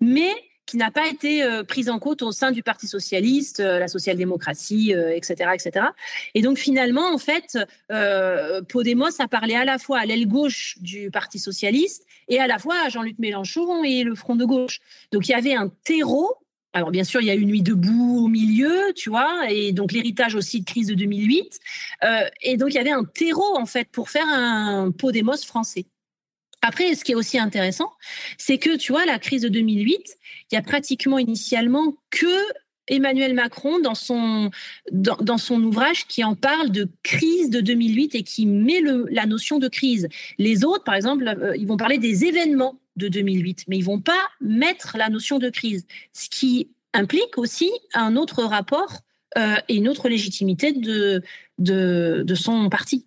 [0.00, 0.32] mais
[0.72, 3.88] qui n'a pas été euh, prise en compte au sein du Parti socialiste, euh, la
[3.88, 5.86] social-démocratie, etc., euh, etc.
[6.34, 7.58] Et donc finalement, en fait,
[8.70, 12.58] Podemos a parlé à la fois à l'aile gauche du Parti socialiste et à la
[12.58, 14.80] fois à Jean-Luc Mélenchon et le Front de gauche.
[15.12, 16.36] Donc il y avait un terreau
[16.74, 19.92] alors bien sûr, il y a une nuit debout au milieu, tu vois, et donc
[19.92, 21.60] l'héritage aussi de crise de 2008.
[22.40, 25.84] et donc il y avait un terreau en fait pour faire un Podemos français.
[26.62, 27.90] Après, ce qui est aussi intéressant,
[28.38, 30.16] c'est que, tu vois, la crise de 2008,
[30.50, 32.26] il y a pratiquement initialement que
[32.88, 34.50] Emmanuel Macron dans son,
[34.90, 39.26] dans, son ouvrage qui en parle de crise de 2008 et qui met le, la
[39.26, 40.08] notion de crise.
[40.38, 44.00] Les autres, par exemple, euh, ils vont parler des événements de 2008, mais ils vont
[44.00, 48.98] pas mettre la notion de crise, ce qui implique aussi un autre rapport
[49.38, 51.22] euh, et une autre légitimité de,
[51.58, 53.06] de son parti.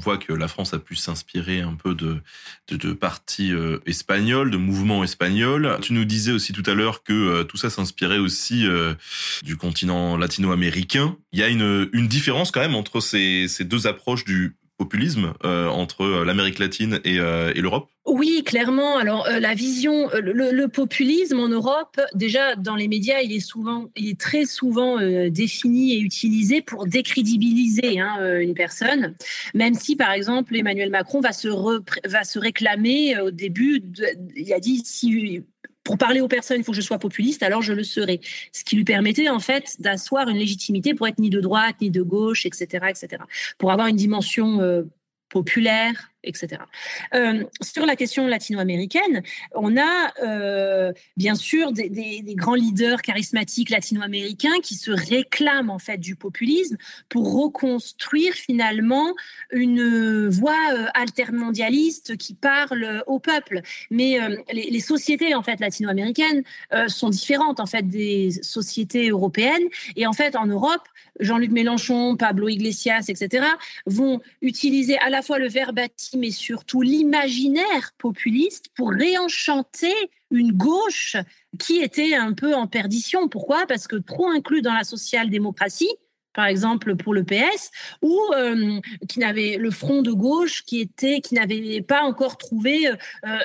[0.00, 2.20] Voit que la France a pu s'inspirer un peu de,
[2.68, 5.78] de, partis euh, espagnols, de mouvements espagnols.
[5.82, 8.94] Tu nous disais aussi tout à l'heure que euh, tout ça s'inspirait aussi euh,
[9.42, 11.16] du continent latino-américain.
[11.32, 15.34] Il y a une, une différence quand même entre ces, ces deux approches du populisme
[15.44, 17.90] euh, entre euh, l'Amérique latine et, euh, l'Europe?
[18.06, 18.96] Oui, clairement.
[18.96, 24.08] Alors la vision, le, populisme en Europe, déjà dans les médias, il est souvent, il
[24.08, 24.96] est très souvent
[25.28, 29.14] défini et utilisé pour décrédibiliser hein, une personne.
[29.54, 31.48] Même si, par exemple, Emmanuel Macron va se
[32.08, 33.82] va se réclamer au début,
[34.34, 35.44] il a dit si
[35.90, 38.20] pour parler aux personnes, il faut que je sois populiste, alors je le serai.
[38.52, 41.90] Ce qui lui permettait en fait d'asseoir une légitimité pour être ni de droite, ni
[41.90, 43.24] de gauche, etc., etc.
[43.58, 44.84] Pour avoir une dimension euh,
[45.30, 46.62] populaire, etc.
[47.14, 49.22] Euh, sur la question latino-américaine,
[49.54, 55.98] on a euh, bien sûr des, grands leaders charismatiques latino-américains qui se réclament en fait
[55.98, 56.76] du populisme
[57.08, 59.14] pour reconstruire finalement
[59.50, 63.60] une voie euh, altermondialiste qui parle au peuple.
[63.90, 64.18] Mais
[64.52, 66.42] les, sociétés en fait latino-américaines
[66.88, 69.62] sont différentes en fait des sociétés européennes
[69.96, 70.82] et en fait en Europe,
[71.20, 73.44] Jean-Luc Mélenchon, Pablo Iglesias, etc.
[73.86, 79.94] vont utiliser à la fois le verbatim mais surtout l'imaginaire populiste pour réenchanter
[80.30, 81.16] une gauche
[81.58, 83.28] qui était un peu en perdition.
[83.28, 83.66] Pourquoi?
[83.66, 85.90] Parce que trop inclus dans la social-démocratie,
[86.32, 87.70] par exemple pour le PS,
[88.02, 92.88] ou euh, qui n'avait le front de gauche qui était qui n'avait pas encore trouvé
[92.88, 92.94] euh,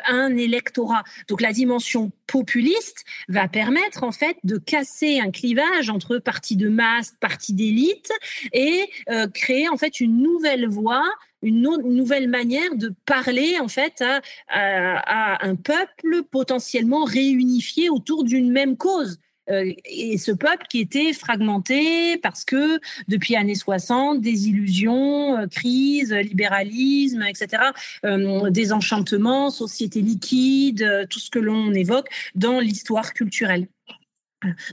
[0.07, 1.03] un électorat.
[1.28, 6.70] Donc la dimension populiste va permettre en fait de casser un clivage entre partis de
[6.70, 8.11] masse, partis d'élite
[8.53, 11.05] et euh, créer en fait une nouvelle voie
[11.45, 14.03] une, nouvelle manière de parler en fait
[14.49, 19.19] à, un peuple potentiellement réunifié autour d'une même cause.
[19.49, 26.11] Euh, et ce peuple qui était fragmenté parce que depuis années 60, désillusions, euh, crise,
[26.11, 27.63] libéralisme, etc.,
[28.05, 33.67] euh, désenchantement, société liquide, tout ce que l'on évoque dans l'histoire culturelle.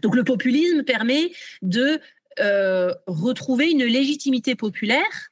[0.02, 2.00] Donc le populisme permet de
[3.06, 5.30] retrouver une légitimité populaire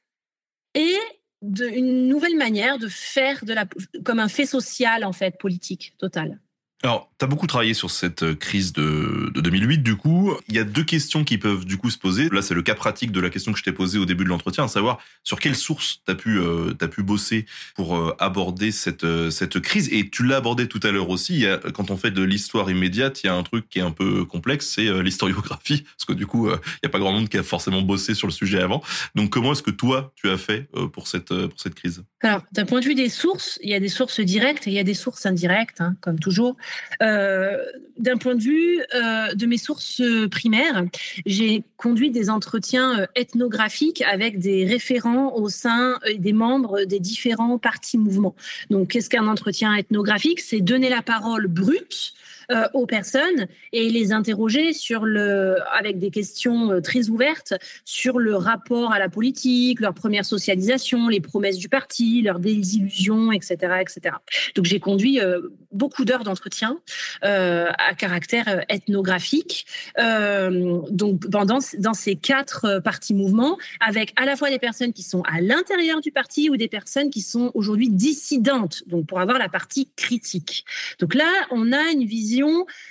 [0.75, 0.95] et
[1.41, 3.65] de, une nouvelle manière de faire de la,
[4.03, 6.39] comme un fait social en fait politique total.
[6.83, 10.35] Alors, tu as beaucoup travaillé sur cette euh, crise de, de, 2008, du coup.
[10.47, 12.27] Il y a deux questions qui peuvent, du coup, se poser.
[12.29, 14.29] Là, c'est le cas pratique de la question que je t'ai posée au début de
[14.29, 18.71] l'entretien, à savoir sur quelle source tu as, pu, euh, pu bosser pour euh, aborder
[18.71, 19.89] cette, euh, cette crise.
[19.91, 21.45] Et tu l'as abordé tout à l'heure aussi.
[21.75, 24.25] Quand on fait de l'histoire immédiate, il y a un truc qui est un peu
[24.25, 25.83] complexe, c'est l'historiographie.
[25.97, 26.53] Parce que, du coup, il
[26.83, 28.81] n'y a pas grand monde qui a forcément bossé sur le sujet avant.
[29.13, 32.03] Donc, comment est-ce que toi, tu as fait pour, cette, pour cette crise?
[32.21, 34.75] Alors, d'un point de vue des sources, il y a des sources directes et il
[34.75, 36.57] y a des sources indirectes, hein, comme toujours.
[37.01, 37.57] Euh,
[37.97, 40.85] d'un point de vue euh, de mes sources primaires,
[41.25, 47.57] j'ai conduit des entretiens euh, ethnographiques avec des référents au sein des membres des différents
[47.57, 48.35] partis mouvements.
[48.69, 50.39] Donc, qu'est-ce qu'un entretien ethnographique?
[50.39, 52.13] C'est donner la parole brute
[52.51, 57.53] euh, aux personnes et les interroger sur le, avec des questions euh, très ouvertes
[57.85, 63.31] sur le rapport à la politique, leur première socialisation, les promesses du parti, leurs désillusions,
[63.31, 64.15] etc., etc.
[64.55, 65.41] Donc j'ai conduit euh,
[65.71, 66.77] beaucoup d'heures d'entretien
[67.21, 69.65] à caractère ethnographique.
[69.97, 75.21] donc pendant dans ces quatre partis mouvements, avec à la fois des personnes qui sont
[75.21, 78.83] à l'intérieur du parti ou des personnes qui sont aujourd'hui dissidentes.
[78.87, 80.65] Donc pour avoir la partie critique.
[80.99, 82.40] Donc là, on a une vision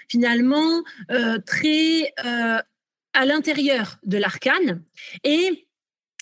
[0.09, 2.59] finalement euh, très euh,
[3.13, 4.83] à l'intérieur de l'arcane.
[5.25, 5.67] Et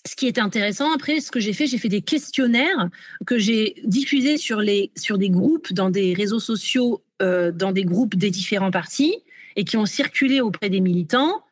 [0.07, 2.89] ce qui est intéressant, après, ce que j'ai fait, j'ai fait des questionnaires
[3.27, 7.85] que j'ai diffusés sur, les, sur des groupes, dans des réseaux sociaux, euh, dans des
[7.85, 9.17] groupes des différents partis,
[9.57, 11.43] et qui ont circulé auprès des militants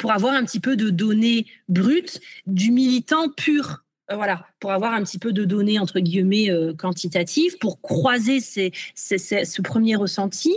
[0.00, 5.04] pour avoir un petit peu de données brutes du militant pur voilà, pour avoir un
[5.04, 10.52] petit peu de données entre guillemets quantitatives, pour croiser ce premier ressenti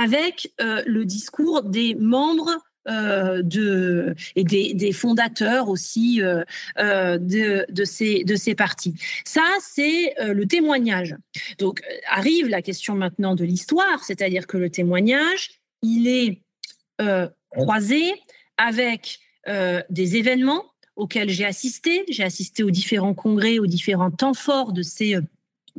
[0.00, 2.50] avec euh, le discours des membres
[2.86, 6.22] de, et des, fondateurs aussi
[6.78, 8.94] de, de, ces, de ces partis.
[9.26, 11.14] Ça, c'est le témoignage.
[11.58, 16.40] Donc, arrive la question maintenant de l'histoire, c'est-à-dire que le témoignage, il est
[17.50, 18.14] croisé
[18.56, 19.18] avec
[19.90, 20.64] des événements
[20.98, 22.04] auxquels j'ai assisté.
[22.10, 25.22] J'ai assisté aux différents congrès, aux différents temps forts de ces euh,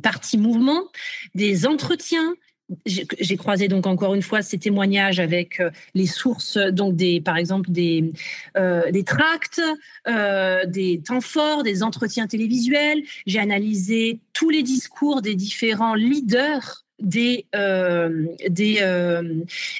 [0.02, 0.88] partis mouvements,
[1.34, 2.34] des entretiens.
[2.86, 7.36] J'ai croisé donc encore une fois ces témoignages avec euh, les sources, donc des, par
[7.36, 8.12] exemple des,
[8.56, 9.60] euh, des tracts,
[10.06, 13.02] des temps forts, des entretiens télévisuels.
[13.26, 17.46] J'ai analysé tous les discours des différents leaders des,
[18.48, 18.82] des,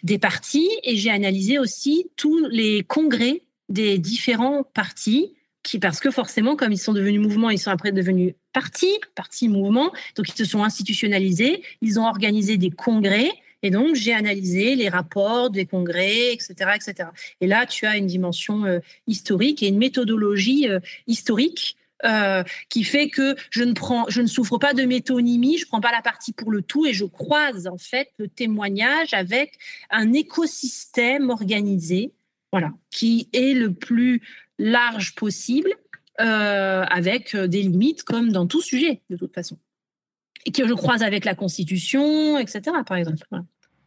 [0.03, 5.35] des partis et j'ai analysé aussi tous les congrès des différents partis
[5.81, 9.93] parce que forcément, comme ils sont devenus mouvements, ils sont après devenus partis, partis mouvements,
[10.17, 13.31] donc ils se sont institutionnalisés, ils ont organisé des congrès,
[13.63, 17.11] et donc j'ai analysé les rapports des congrès, etc., etc.
[17.41, 22.83] Et là, tu as une dimension euh, historique et une méthodologie euh, historique euh, qui
[22.83, 26.01] fait que je ne prends, je ne souffre pas de métonymie, je prends pas la
[26.01, 29.59] partie pour le tout et je croise en fait le témoignage avec
[29.91, 32.13] un écosystème organisé
[32.53, 34.23] voilà, qui est le plus
[34.61, 35.75] large possible,
[36.21, 39.59] euh, avec euh, des limites comme dans tout sujet, de toute façon.
[40.45, 43.27] Et que je croise avec la Constitution, etc., par exemple.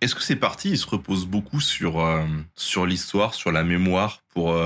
[0.01, 4.59] Est-ce que ces partis se reposent beaucoup sur, euh, sur l'histoire, sur la mémoire pour,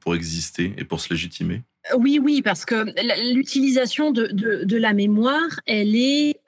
[0.00, 1.62] pour exister et pour se légitimer?
[1.96, 2.86] Oui, oui, parce que
[3.32, 4.26] l'utilisation de,
[4.64, 6.40] de, la mémoire, elle est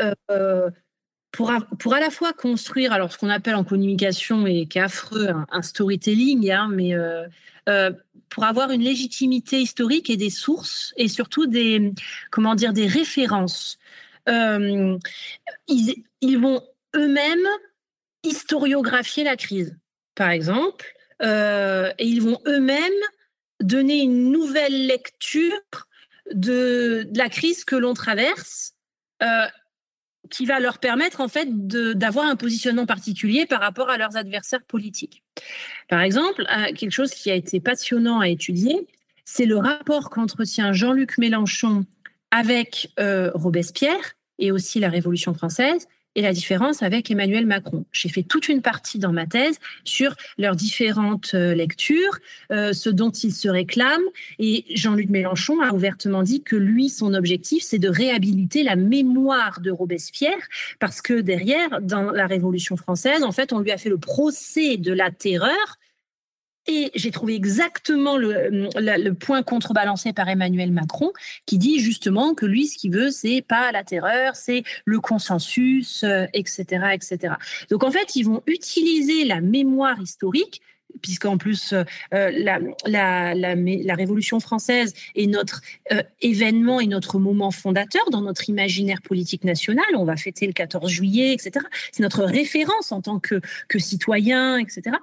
[1.33, 5.30] pour, à la fois construire, alors ce qu'on appelle en communication et qui est affreux,
[5.51, 7.26] un, storytelling, hein, mais euh,
[7.70, 7.91] euh,
[8.28, 11.91] pour avoir une légitimité historique et des sources et surtout des,
[12.30, 13.78] comment dire, des références.
[14.28, 14.99] Euh,
[15.68, 16.62] ils, vont
[16.95, 17.49] eux-mêmes
[18.24, 19.74] historiographier la crise,
[20.14, 22.93] par exemple, et ils vont eux-mêmes
[23.61, 25.87] donner une nouvelle lecture
[26.33, 28.74] de la crise que l'on traverse
[30.31, 34.62] qui va leur permettre en fait d'avoir un positionnement particulier par rapport à leurs adversaires
[34.62, 35.23] politiques.
[35.89, 36.47] Par exemple,
[36.77, 38.87] quelque chose qui a été passionnant à étudier,
[39.25, 41.85] c'est le rapport qu'entretient Jean-Luc Mélenchon
[42.31, 47.85] avec euh, Robespierre et aussi la Révolution française et la différence avec Emmanuel Macron.
[47.93, 52.19] J'ai fait toute une partie dans ma thèse sur leurs différentes euh, lectures,
[52.51, 54.03] euh, ce dont ils se réclament.
[54.39, 59.61] Et Jean-Luc Mélenchon a ouvertement dit que lui, son objectif, c'est de réhabiliter la mémoire
[59.61, 60.39] de Robespierre,
[60.79, 64.77] parce que derrière, dans la Révolution française, en fait, on lui a fait le procès
[64.77, 65.79] de la terreur
[66.67, 71.13] et j'ai trouvé exactement le, le, point contrebalancé par Emmanuel Macron,
[71.47, 76.05] qui dit justement que lui, ce qu'il veut, c'est pas la terreur, c'est le consensus,
[76.33, 77.35] etc., euh, etc.
[77.71, 80.63] Donc en fait, ils vont utiliser la mémoire historique
[81.01, 87.19] puisqu'en plus euh, la, la, la, la, Révolution française est notre euh, événement et notre
[87.19, 89.87] moment fondateur dans notre imaginaire politique national.
[89.97, 91.65] On va fêter le 14 juillet, etc.
[91.93, 94.97] C'est notre référence en tant que, que citoyen, etc.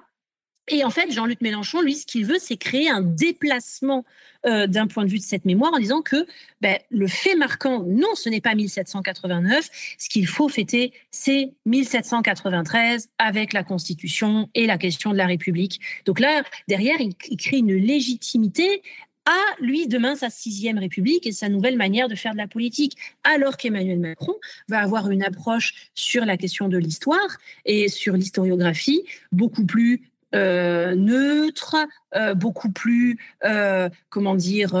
[0.68, 4.04] Et en fait, Jean-Luc Mélenchon, lui, ce qu'il veut, c'est créer un déplacement
[4.46, 6.26] euh, d'un point de vue de cette mémoire en disant que
[6.60, 9.68] ben, le fait marquant, non, ce n'est pas 1789.
[9.98, 15.80] Ce qu'il faut fêter, c'est 1793 avec la Constitution et la question de la République.
[16.06, 18.82] Donc là, derrière, il, il crée une légitimité
[19.26, 22.96] à lui demain sa sixième République et sa nouvelle manière de faire de la politique,
[23.24, 24.34] alors qu'Emmanuel Macron
[24.68, 29.02] va avoir une approche sur la question de l'histoire et sur l'historiographie
[29.32, 31.76] beaucoup plus euh, neutre,
[32.14, 34.72] euh, beaucoup plus, euh, comment dire,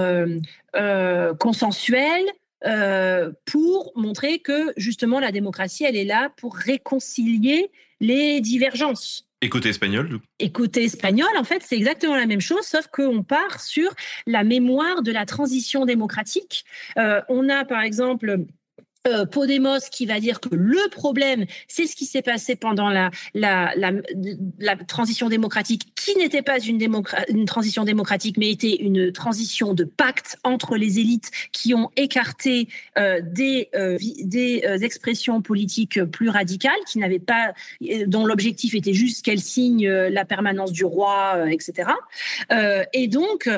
[1.38, 2.22] consensuel,
[3.46, 7.70] pour montrer que justement la démocratie, elle est là pour réconcilier
[8.00, 9.26] les divergences.
[9.42, 13.22] Et côté espagnol Et côté espagnol, en fait, c'est exactement la même chose, sauf qu'on
[13.22, 13.90] part sur
[14.26, 16.64] la mémoire de la transition démocratique.
[16.96, 18.44] on a, par exemple,
[19.08, 23.10] euh, Podemos qui va dire que le problème, c'est ce qui s'est passé pendant la,
[24.86, 26.78] transition démocratique, qui n'était pas une,
[27.46, 32.68] transition démocratique, mais était une transition de pacte entre les élites qui ont écarté
[33.22, 37.54] des, euh, des euh, expressions politiques plus radicales, qui n'avaient pas,
[38.06, 41.88] dont l'objectif était juste qu'elles signent la permanence du roi, etc.
[42.92, 43.48] et donc,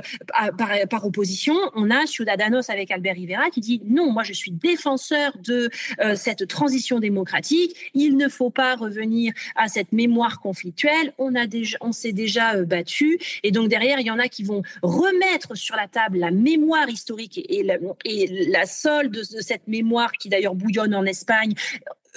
[0.56, 4.52] par, par opposition, on a Ciudadanos avec Albert Rivera qui dit non, moi je suis
[4.52, 5.70] défenseur de
[6.00, 7.90] euh, cette transition démocratique.
[7.94, 11.12] Il ne faut pas revenir à cette mémoire conflictuelle.
[11.18, 14.28] On a déjà, on s'est déjà euh, battu, et donc derrière, il y en a
[14.28, 20.12] qui vont remettre sur la table la mémoire historique et, la, solde de cette mémoire
[20.12, 21.54] qui d'ailleurs bouillonne en Espagne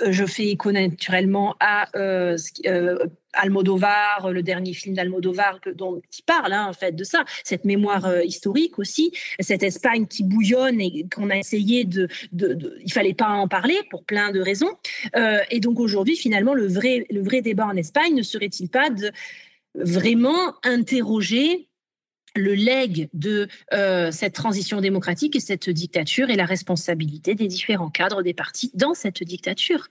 [0.01, 2.37] euh, je fais écho naturellement à euh,
[3.35, 8.05] Almodovar, le dernier film d'Almodovar dont qui parle hein, en fait de ça, cette mémoire
[8.05, 12.91] euh, historique aussi, cette Espagne qui bouillonne et qu'on a essayé de, de, de, il
[12.91, 14.71] fallait pas en parler pour plein de raisons.
[15.15, 18.89] Euh, et donc aujourd'hui, finalement, le vrai le vrai débat en Espagne ne serait-il pas
[18.89, 19.11] de
[19.75, 21.67] vraiment interroger
[22.35, 27.89] le legs de euh, cette transition démocratique et cette dictature et la responsabilité des différents
[27.89, 29.87] cadres des partis dans cette dictature?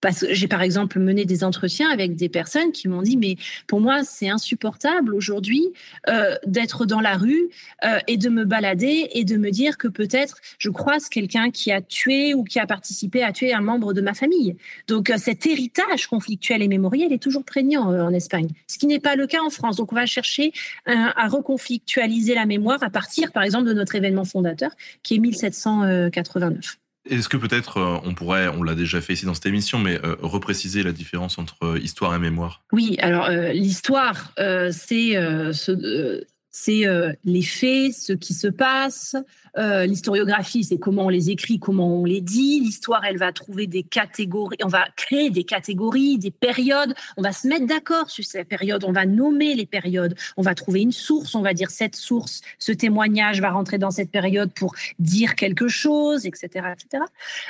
[0.00, 3.36] Parce que j'ai par exemple mené des entretiens avec des personnes qui m'ont dit mais
[3.66, 5.72] pour moi c'est insupportable aujourd'hui
[6.08, 7.48] euh, d'être dans la rue
[7.84, 11.72] euh, et de me balader et de me dire que peut-être je croise quelqu'un qui
[11.72, 14.56] a tué ou qui a participé à tuer un membre de ma famille.
[14.86, 19.00] Donc euh, cet héritage conflictuel et mémoriel est toujours prégnant en Espagne, ce qui n'est
[19.00, 19.76] pas le cas en France.
[19.76, 20.52] Donc on va chercher
[20.86, 24.70] à reconflictualiser la mémoire à partir par exemple de notre événement fondateur
[25.02, 26.78] qui est 1789.
[27.08, 29.98] Est-ce que peut-être euh, on pourrait, on l'a déjà fait ici dans cette émission, mais
[30.04, 32.62] euh, repréciser la différence entre euh, histoire et mémoire?
[32.72, 35.14] Oui, alors l'histoire, c'est
[35.52, 36.24] ce,
[36.58, 39.14] c'est euh, les faits, ce qui se passe.
[39.58, 42.60] Euh, l'historiographie, c'est comment on les écrit, comment on les dit.
[42.60, 46.94] L'histoire, elle va trouver des catégories, on va créer des catégories, des périodes.
[47.18, 50.14] On va se mettre d'accord sur ces périodes, on va nommer les périodes.
[50.38, 53.90] On va trouver une source, on va dire cette source, ce témoignage va rentrer dans
[53.90, 57.04] cette période pour dire quelque chose, etc., etc.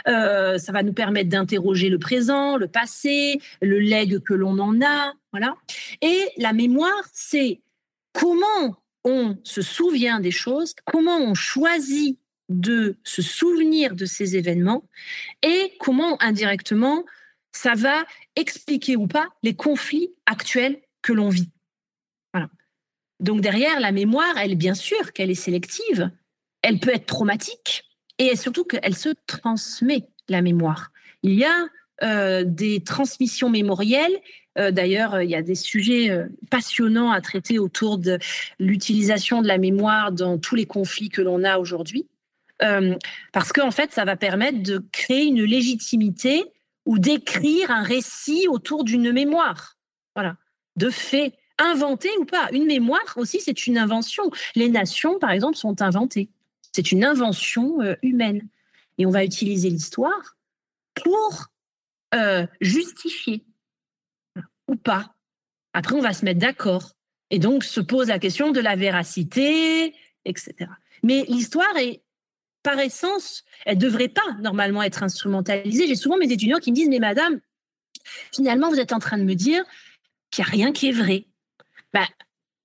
[0.09, 4.81] Euh, ça va nous permettre d'interroger le présent, le passé, le legs que l'on en
[4.83, 5.55] a, voilà.
[6.03, 7.61] Et la mémoire, c'est
[8.13, 8.77] comment
[9.07, 14.85] on se souvient des choses, comment on choisit de se souvenir de ces événements
[15.43, 17.05] et comment indirectement
[17.53, 18.05] ça va
[18.35, 21.51] expliquer ou pas les conflits actuels que l'on vit.
[23.19, 26.11] Donc derrière la mémoire, elle bien sûr qu'elle est sélective,
[26.61, 27.85] elle peut être traumatique
[28.19, 30.91] et surtout qu'elle se transmet la mémoire.
[31.23, 31.69] Il y a
[32.03, 34.21] euh, des transmissions mémorielles
[34.59, 38.19] euh, d'ailleurs, il y a des sujets euh, passionnants à traiter autour de
[38.59, 42.07] l'utilisation de la mémoire dans tous les conflits que l'on a aujourd'hui.
[42.63, 42.95] Euh,
[43.33, 46.45] parce qu'en fait, ça va permettre de créer une légitimité
[46.87, 49.77] ou d'écrire un récit autour d'une mémoire,
[50.15, 50.37] voilà,
[50.77, 52.49] de faits inventée ou pas.
[52.53, 54.31] Une mémoire aussi, c'est une invention.
[54.55, 56.29] Les nations, par exemple, sont inventées.
[56.73, 58.47] C'est une invention euh, humaine.
[58.99, 60.37] Et on va utiliser l'histoire
[60.95, 61.47] pour
[62.15, 63.45] euh, justifier
[64.69, 65.15] ou pas.
[65.73, 66.93] Après, on va se mettre d'accord.
[67.31, 69.95] Et donc, se pose la question de la véracité,
[70.25, 70.55] etc.
[71.03, 72.03] Mais l'histoire est,
[72.63, 75.87] par essence, elle ne devrait pas normalement être instrumentalisée.
[75.87, 77.41] J'ai souvent mes étudiants qui me disent, mais madame,
[78.33, 79.65] finalement, vous êtes en train de me dire
[80.31, 81.27] qu'il n'y a rien qui est vrai.
[81.93, 82.07] Ben,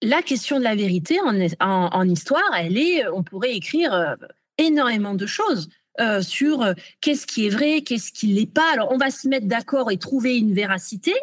[0.01, 4.15] la question de la vérité en, en, histoire, elle est, on pourrait écrire euh,
[4.57, 5.69] énormément de choses.
[5.99, 8.71] Euh, sur euh, qu'est-ce qui est vrai, qu'est-ce qui l'est pas.
[8.71, 11.13] Alors, on va se mettre d'accord et trouver une véracité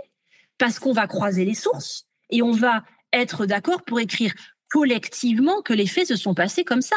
[0.59, 4.35] parce qu'on va croiser les sources et on va être d'accord pour écrire
[4.71, 6.97] collectivement que les faits se sont passés comme ça.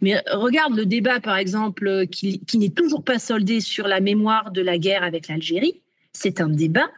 [0.00, 4.50] Mais regarde le débat, par exemple, qui, qui n'est toujours pas soldé sur la mémoire
[4.50, 5.82] de la guerre avec l'Algérie.
[6.12, 6.90] C'est un débat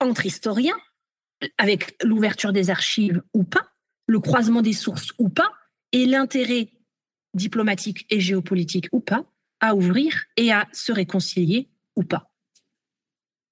[0.00, 0.76] entre historiens,
[1.58, 3.72] avec l'ouverture des archives ou pas,
[4.06, 5.50] le croisement des sources ou pas,
[5.92, 6.70] et l'intérêt
[7.34, 9.24] diplomatique et géopolitique ou pas,
[9.60, 12.31] à ouvrir et à se réconcilier ou pas.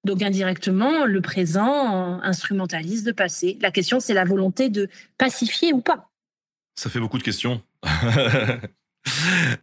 [0.03, 3.57] Donc indirectement, le présent instrumentalise le passé.
[3.61, 6.09] La question, c'est la volonté de pacifier ou pas.
[6.75, 7.61] Ça fait beaucoup de questions.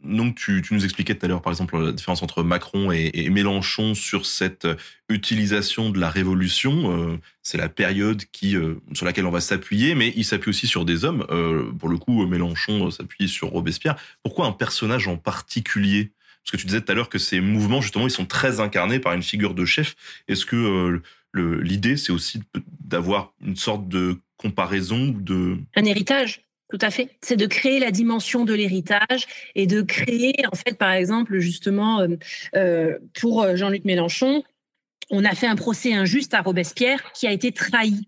[0.02, 3.94] Donc, tu, nous expliquais tout à l'heure, par exemple, la différence entre Macron et, Mélenchon
[3.94, 4.66] sur cette
[5.08, 7.12] utilisation de la révolution.
[7.12, 10.66] Euh, c'est la période qui, euh, sur laquelle on va s'appuyer, mais il s'appuie aussi
[10.66, 11.24] sur des hommes.
[11.30, 13.96] Euh, pour le coup, Mélenchon s'appuie sur Robespierre.
[14.22, 16.12] Pourquoi un personnage en particulier?
[16.48, 19.00] Parce que tu disais tout à l'heure que ces mouvements, justement, ils sont très incarnés
[19.00, 19.96] par une figure de chef.
[20.28, 21.02] Est-ce que
[21.34, 22.40] l'idée, c'est aussi
[22.80, 25.58] d'avoir une sorte de comparaison de...
[25.76, 26.40] Un héritage
[26.70, 27.16] tout à fait.
[27.22, 32.00] C'est de créer la dimension de l'héritage et de créer, en fait, par exemple, justement,
[32.00, 32.08] euh,
[32.56, 34.42] euh, pour Jean-Luc Mélenchon,
[35.08, 38.06] on a fait un procès injuste à Robespierre qui a été trahi.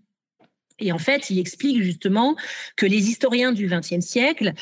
[0.79, 2.37] Et en fait, il explique justement
[2.77, 4.53] que les historiens du XXe siècle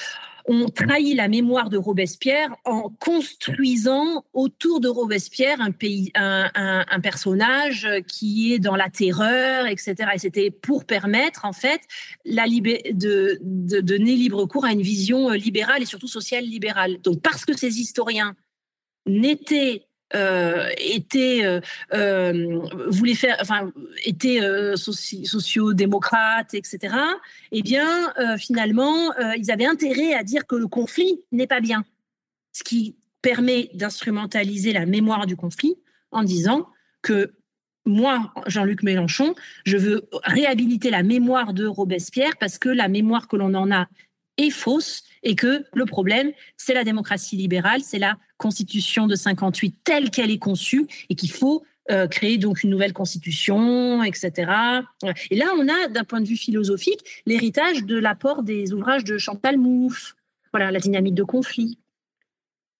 [0.48, 7.86] ont trahi la mémoire de Robespierre en construisant autour de Robespierre un, pays, un, personnage
[8.08, 9.94] qui est dans la terreur, etc.
[10.14, 11.80] Et c'était pour permettre, en fait,
[12.24, 17.00] la de, de donner libre cours à une vision libérale et surtout sociale libérale.
[17.02, 18.34] Donc, parce que ces historiens
[19.06, 21.60] n'étaient euh, était euh,
[21.92, 23.70] euh, faire, enfin
[24.04, 26.94] était euh, socio-démocrate, etc.
[27.52, 31.84] Eh bien, finalement, ils avaient intérêt à dire que le conflit n'est pas bien,
[32.52, 35.76] ce qui permet d'instrumentaliser la mémoire du conflit
[36.10, 36.68] en disant
[37.02, 37.34] que
[37.84, 39.34] moi, Jean-Luc Mélenchon,
[39.64, 43.88] je veux réhabiliter la mémoire de Robespierre parce que la mémoire que l'on en a
[44.36, 49.76] est fausse et que le problème, c'est la démocratie libérale, c'est la constitution de 58
[49.84, 54.52] telle qu'elle est conçue et qu'il faut euh, créer donc une nouvelle constitution, etc.
[55.30, 59.16] Et là, on a, d'un point de vue philosophique, l'héritage de l'apport des ouvrages de
[59.16, 60.14] Chantal Mouffe.
[60.52, 61.78] Voilà, la dynamique de conflit,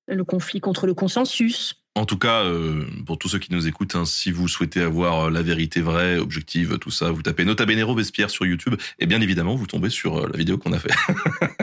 [0.08, 1.74] le conflit contre le consensus.
[1.94, 5.24] En tout cas, euh, pour tous ceux qui nous écoutent, hein, si vous souhaitez avoir
[5.24, 9.06] euh, la vérité vraie, objective, tout ça, vous tapez Nota Bene Robespierre sur YouTube et
[9.06, 10.92] bien évidemment, vous tombez sur la vidéo qu'on a fait.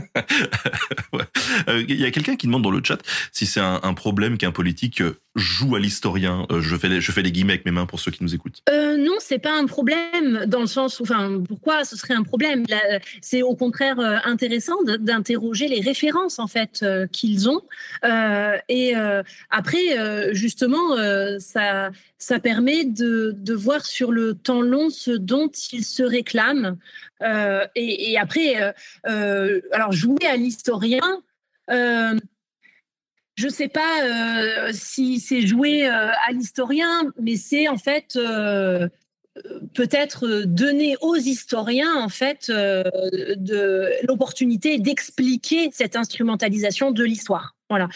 [1.68, 3.00] Il y a quelqu'un qui demande dans le chat
[3.32, 5.02] si c'est un, problème qu'un politique
[5.36, 6.46] joue à l'historien.
[6.60, 8.62] je fais les, je fais les guillemets avec mes mains pour ceux qui nous écoutent.
[8.70, 12.66] non, c'est pas un problème dans le sens où, enfin, pourquoi ce serait un problème?
[13.22, 17.62] C'est au contraire intéressant d'interroger les références en fait qu'ils ont
[18.04, 18.94] et
[19.50, 25.86] après justement, euh, ça, ça permet de, voir sur le temps long ce dont ils
[25.86, 26.78] se réclament.
[27.22, 28.74] Euh, et, après,
[29.08, 31.22] euh, alors jouer à l'historien,
[31.70, 32.20] je
[33.46, 38.18] ne sais pas si c'est jouer à l'historien, mais c'est en fait
[39.74, 47.56] peut-être donner aux historiens en fait de l'opportunité d'expliquer cette instrumentalisation de l'histoire.
[47.70, 47.90] Voilà.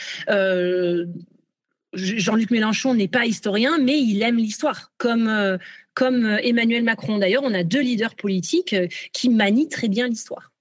[2.17, 5.57] Jean-Luc Mélenchon n'est pas historien, mais il aime l'histoire, comme, euh,
[5.93, 7.17] comme euh, Emmanuel Macron.
[7.17, 10.51] D'ailleurs, on a deux leaders politiques euh, qui manient très bien l'histoire.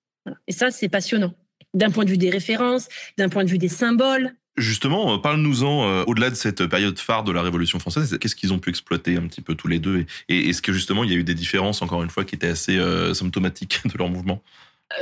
[0.46, 1.34] Et ça, c'est passionnant,
[1.74, 4.34] d'un point de vue des références, d'un point de vue des symboles.
[4.58, 8.70] Justement, parle-nous-en, au-delà de cette période phare de la Révolution française, qu'est-ce qu'ils ont pu
[8.70, 10.04] exploiter un petit peu tous les deux?
[10.28, 12.48] Et, est-ce que justement, il y a eu des différences, encore une fois, qui étaient
[12.48, 12.76] assez
[13.14, 14.42] symptomatiques de leur mouvement?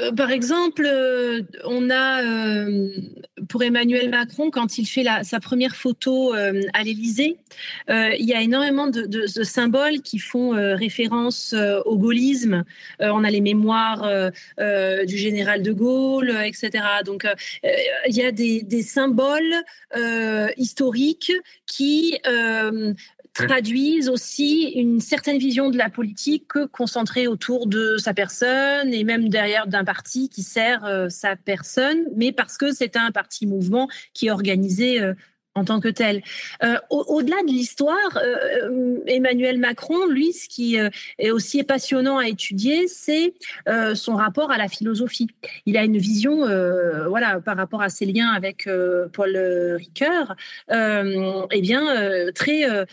[0.03, 2.91] Euh, par exemple, euh, on a euh,
[3.49, 7.39] pour Emmanuel Macron, quand il fait sa première photo à l'Élysée,
[7.89, 11.55] il y a énormément de, symboles qui font référence
[11.85, 12.65] au gaullisme.
[12.99, 16.85] on a les mémoires du général de Gaulle, etc.
[17.05, 17.27] Donc,
[17.63, 19.55] il y a des, des symboles
[20.57, 21.33] historiques
[21.67, 22.19] qui
[23.45, 29.29] traduisent aussi une certaine vision de la politique concentrée autour de sa personne et même
[29.29, 33.89] derrière d'un parti qui sert euh, sa personne, mais parce que c'est un parti mouvement
[34.15, 35.15] qui est organisé euh,
[35.57, 36.23] en tant que tel.
[36.63, 42.29] Euh, au-delà de l'histoire, euh, Emmanuel Macron, lui, ce qui euh, est aussi passionnant à
[42.29, 43.35] étudier, c'est
[43.95, 45.29] son rapport à la philosophie.
[45.65, 46.47] Il a une vision,
[47.09, 48.69] voilà, par rapport à ses liens avec
[49.13, 49.37] Paul
[49.77, 50.37] Ricoeur,
[50.71, 52.87] eh bien, très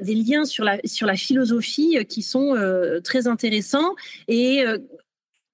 [0.00, 2.54] des liens sur la sur la philosophie qui sont
[3.02, 3.94] très intéressants
[4.28, 4.64] et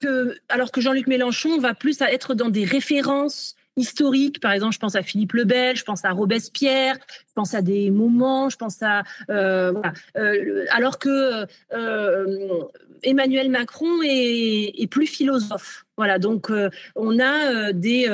[0.01, 4.41] que, alors que Jean-Luc Mélenchon va plus être dans des références historiques.
[4.41, 7.63] Par exemple, je pense à Philippe le Bel, je pense à Robespierre, je pense à
[7.63, 9.73] des moments, je pense à euh.
[10.17, 12.63] Euh, alors que euh,
[13.03, 15.85] Emmanuel Macron est, est, plus philosophe.
[15.97, 16.51] Voilà, donc
[16.97, 18.09] on a des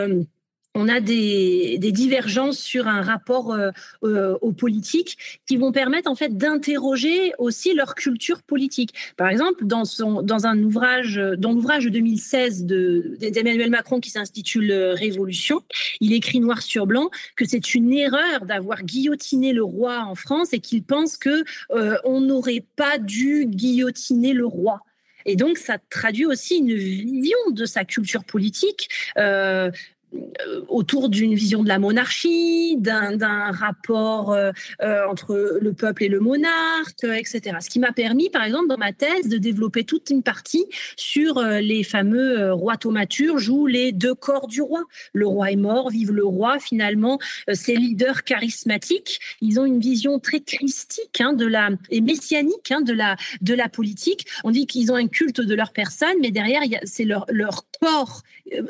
[0.74, 3.70] on a des, divergences sur un rapport euh,
[4.05, 8.95] euh, aux politiques qui vont permettre en fait d'interroger aussi leur culture politique.
[9.16, 14.73] Par exemple, dans son dans un ouvrage dans l'ouvrage de 2016 d'Emmanuel Macron qui s'intitule
[14.73, 15.62] Révolution,
[16.01, 20.53] il écrit noir sur blanc que c'est une erreur d'avoir guillotiné le roi en France
[20.53, 24.81] et qu'il pense que euh, on n'aurait pas dû guillotiner le roi.
[25.27, 28.89] Et donc, ça traduit aussi une vision de sa culture politique
[29.19, 29.70] euh,
[30.68, 34.51] autour d'une vision de la monarchie, d'un rapport euh,
[34.82, 37.56] euh, entre le peuple et le monarque, etc.
[37.60, 40.66] Ce qui m'a permis, par exemple, dans ma thèse, de développer toute une partie
[40.97, 44.85] sur les fameux rois thaumaturges ou les deux corps du roi.
[45.12, 46.59] Le roi est mort, vive le roi.
[46.59, 47.18] Finalement,
[47.52, 52.80] ces leaders charismatiques, ils ont une vision très christique hein, de la et messianique hein,
[52.80, 54.26] de la de la politique.
[54.44, 58.22] On dit qu'ils ont un culte de leur personne, mais derrière, c'est leur leur corps,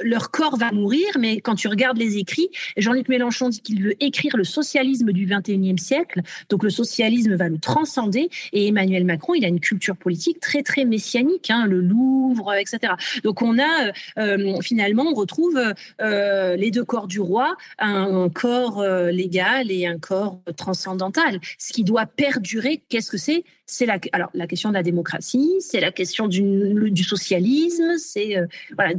[0.03, 4.03] leur corps va mourir, mais quand tu regardes les écrits, Jean-Luc Mélenchon dit qu'il veut
[4.03, 9.35] écrire le socialisme du 21e siècle, donc le socialisme va le transcender, et Emmanuel Macron,
[9.35, 12.95] il a une culture politique très très messianique, hein, le Louvre, etc.
[13.23, 15.61] Donc on a euh, finalement, on retrouve
[16.01, 21.41] euh, les deux corps du roi, un corps euh, légal et un corps transcendantal.
[21.59, 23.45] Ce qui doit perdurer, qu'est-ce que c'est?
[23.67, 28.37] C'est la, alors, la question de la démocratie, c'est la question du, socialisme, c'est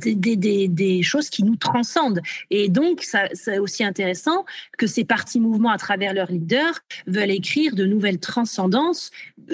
[0.05, 2.18] des, choses qui nous transcendent.
[2.49, 4.45] Et donc, c'est aussi intéressant
[4.77, 9.11] que ces partis mouvements, à travers leurs leaders, veulent écrire de nouvelles transcendances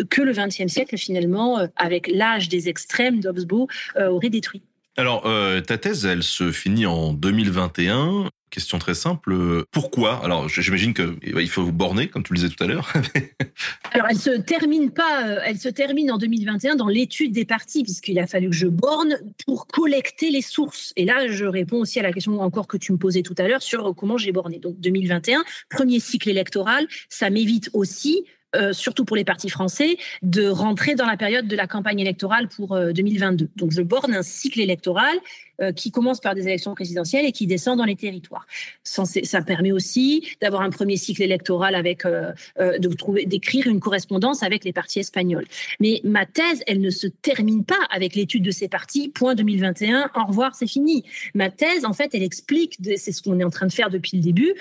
[0.10, 3.68] que le XXe siècle, finalement, euh, avec l'âge des extrêmes d'Hobsbawm,
[3.98, 4.62] euh, aurait détruit.
[4.98, 8.30] Alors, euh, ta thèse, elle se finit en 2021.
[8.52, 9.66] Question très simple.
[9.72, 10.24] Pourquoi?
[10.24, 12.94] Alors, j'imagine qu'il faut vous borner, comme tu le disais tout à l'heure.
[13.92, 15.28] Alors, elle se termine pas.
[15.28, 18.68] Euh, elle se termine en 2021 dans l'étude des partis, puisqu'il a fallu que je
[18.68, 20.94] borne pour collecter les sources.
[20.96, 23.48] Et là, je réponds aussi à la question encore que tu me posais tout à
[23.48, 24.60] l'heure sur comment j'ai borné.
[24.60, 30.48] Donc, 2021, premier cycle électoral, ça m'évite aussi euh, surtout pour les partis français, de
[30.48, 33.46] rentrer dans la période de la campagne électorale pour 2022.
[33.46, 35.16] Euh, Donc je borne un cycle électoral
[35.62, 38.46] euh, qui commence par des élections présidentielles et qui descend dans les territoires.
[38.84, 44.64] Ça permet aussi d'avoir un premier cycle électoral avec, de trouver, d'écrire une correspondance avec
[44.64, 45.46] les partis espagnols.
[45.80, 49.10] Mais ma thèse, elle ne se termine pas avec l'étude de ces partis.
[49.10, 50.12] Point 2021.
[50.16, 51.04] Au revoir, c'est fini.
[51.34, 54.18] Ma thèse, en fait, elle explique, c'est ce qu'on est en train de faire depuis
[54.18, 54.54] le début,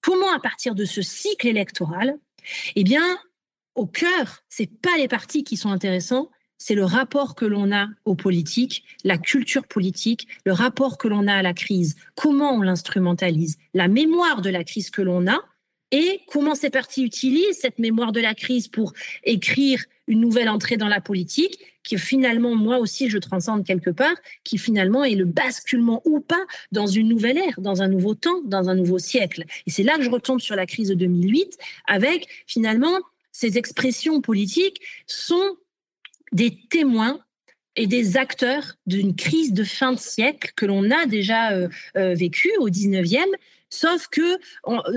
[0.00, 2.16] comment à partir de ce cycle électoral,
[2.76, 3.02] eh bien,
[3.74, 7.88] au cœur, c'est pas les partis qui sont intéressants, c'est le rapport que l'on a
[8.04, 12.60] aux politiques, la culture politique, le rapport que l'on a à la crise, comment on
[12.60, 15.40] l'instrumentalise, la mémoire de la crise que l'on a
[15.90, 18.92] et comment ces partis utilisent cette mémoire de la crise pour
[19.24, 24.14] écrire une nouvelle entrée dans la politique, qui finalement, moi aussi, je transcende quelque part,
[24.44, 28.40] qui finalement est le basculement ou pas dans une nouvelle ère, dans un nouveau temps,
[28.44, 29.44] dans un nouveau siècle.
[29.66, 32.98] Et c'est là que je retombe sur la crise de 2008, avec finalement
[33.32, 35.56] ces expressions politiques sont
[36.32, 37.20] des témoins
[37.76, 42.14] et des acteurs d'une crise de fin de siècle que l'on a déjà euh, euh,
[42.14, 43.24] vécue au 19e,
[43.70, 44.38] sauf que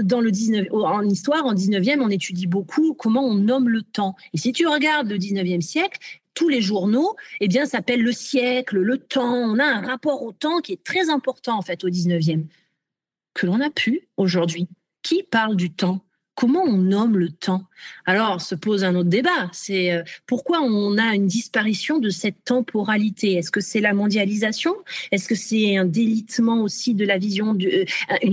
[0.01, 4.15] dans le 19, en histoire, en 19e, on étudie beaucoup comment on nomme le temps.
[4.33, 5.99] Et si tu regardes le 19e siècle,
[6.33, 9.35] tous les journaux, eh bien, s'appellent le siècle, le temps.
[9.35, 12.45] On a un rapport au temps qui est très important, en fait, au 19e,
[13.35, 14.67] que l'on a pu aujourd'hui.
[15.03, 16.03] Qui parle du temps
[16.35, 17.65] comment on nomme le temps?
[18.05, 22.43] Alors se pose un autre débat, c'est euh, pourquoi on a une disparition de cette
[22.43, 23.33] temporalité?
[23.33, 24.75] Est-ce que c'est la mondialisation?
[25.11, 27.85] Est-ce que c'est un délitement aussi de la vision, du, euh,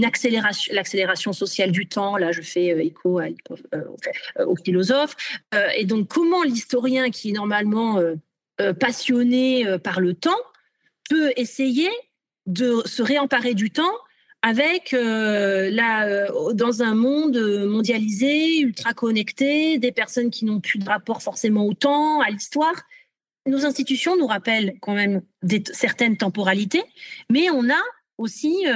[0.05, 2.16] accélération, l'accélération sociale du temps?
[2.16, 3.27] Là, je fais euh, écho à,
[4.44, 5.16] aux philosophes.
[5.77, 8.01] et donc, comment l'historien qui est normalement
[8.78, 10.31] passionné par le temps
[11.09, 11.90] peut essayer
[12.47, 13.93] de se réemparer du temps
[14.42, 20.78] avec euh, la, euh, dans un monde mondialisé, ultra connecté, des personnes qui n'ont plus
[20.78, 22.74] de rapport forcément au temps, à l'histoire.
[23.46, 25.22] Nos institutions nous rappellent quand même
[25.72, 26.82] certaines temporalités,
[27.30, 27.82] mais on a
[28.18, 28.66] aussi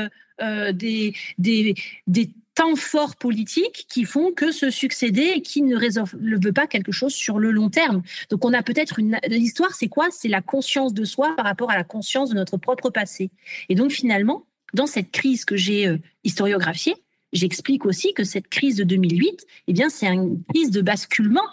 [0.40, 1.74] euh, des, des,
[2.06, 6.92] des temps forts politiques qui font que se succéder et qui ne résolvent pas quelque
[6.92, 8.02] chose sur le long terme.
[8.30, 10.08] Donc on a peut-être une l'histoire c'est quoi?
[10.10, 13.30] C'est la conscience de soi par rapport à la conscience de notre propre passé.
[13.68, 16.94] Et donc finalement, dans cette crise que j'ai euh, historiographiée,
[17.32, 21.48] j'explique aussi que cette crise de 2008, eh bien c'est une crise de basculement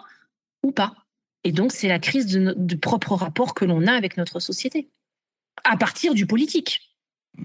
[0.63, 0.93] ou pas.
[1.43, 4.89] Et donc c'est la crise de, du propre rapport que l'on a avec notre société
[5.63, 6.81] à partir du politique.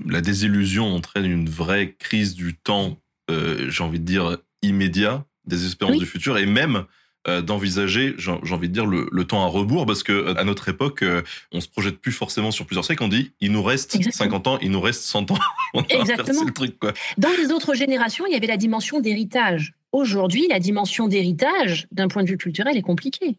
[0.07, 2.98] La désillusion entraîne une vraie crise du temps
[3.31, 6.85] euh, j'ai envie de dire, immédiat des espérances du futur et même
[7.27, 10.69] d'envisager, j'ai envie de dire, le, le, temps à rebours, parce que euh, à notre
[10.69, 11.05] époque,
[11.53, 13.03] on se projette plus forcément sur plusieurs siècles.
[13.03, 15.39] On dit, il nous reste 50 ans, il nous reste 100 ans.
[15.74, 16.44] on Exactement.
[16.44, 16.93] Le truc, quoi.
[17.19, 19.74] Dans les autres générations, il y avait la dimension d'héritage.
[19.93, 23.36] Aujourd'hui, la dimension d'héritage, d'un point de vue culturel, est compliquée.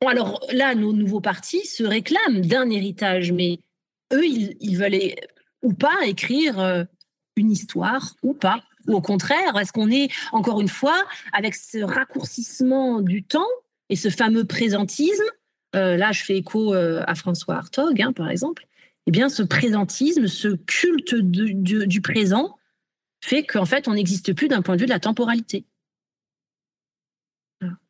[0.00, 3.58] Bon, alors là, nos nouveaux partis se réclament d'un héritage, mais
[4.12, 4.98] eux, ils, ils veulent
[5.62, 6.86] ou pas écrire
[7.36, 11.78] une histoire ou pas ou au contraire, est-ce qu'on est, encore une fois, avec ce
[11.78, 13.46] raccourcissement du temps
[13.88, 15.24] et ce fameux présentisme
[15.74, 18.66] euh, Là, je fais écho euh, à François Hartog, hein, par exemple.
[19.06, 22.56] Eh bien, ce présentisme, ce culte du présent
[23.20, 25.64] fait qu'en fait, on n'existe plus d'un point de vue de la temporalité.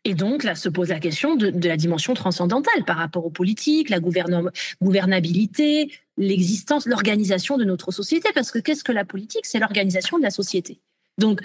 [0.05, 3.89] Et donc, là se pose la question de, la dimension transcendantale par rapport aux politiques,
[3.89, 8.28] la gouvernabilité, l'existence, l'organisation de notre société.
[8.35, 9.47] Parce que qu'est-ce que la politique?
[9.47, 10.78] C'est l'organisation de la société.
[11.16, 11.40] Donc,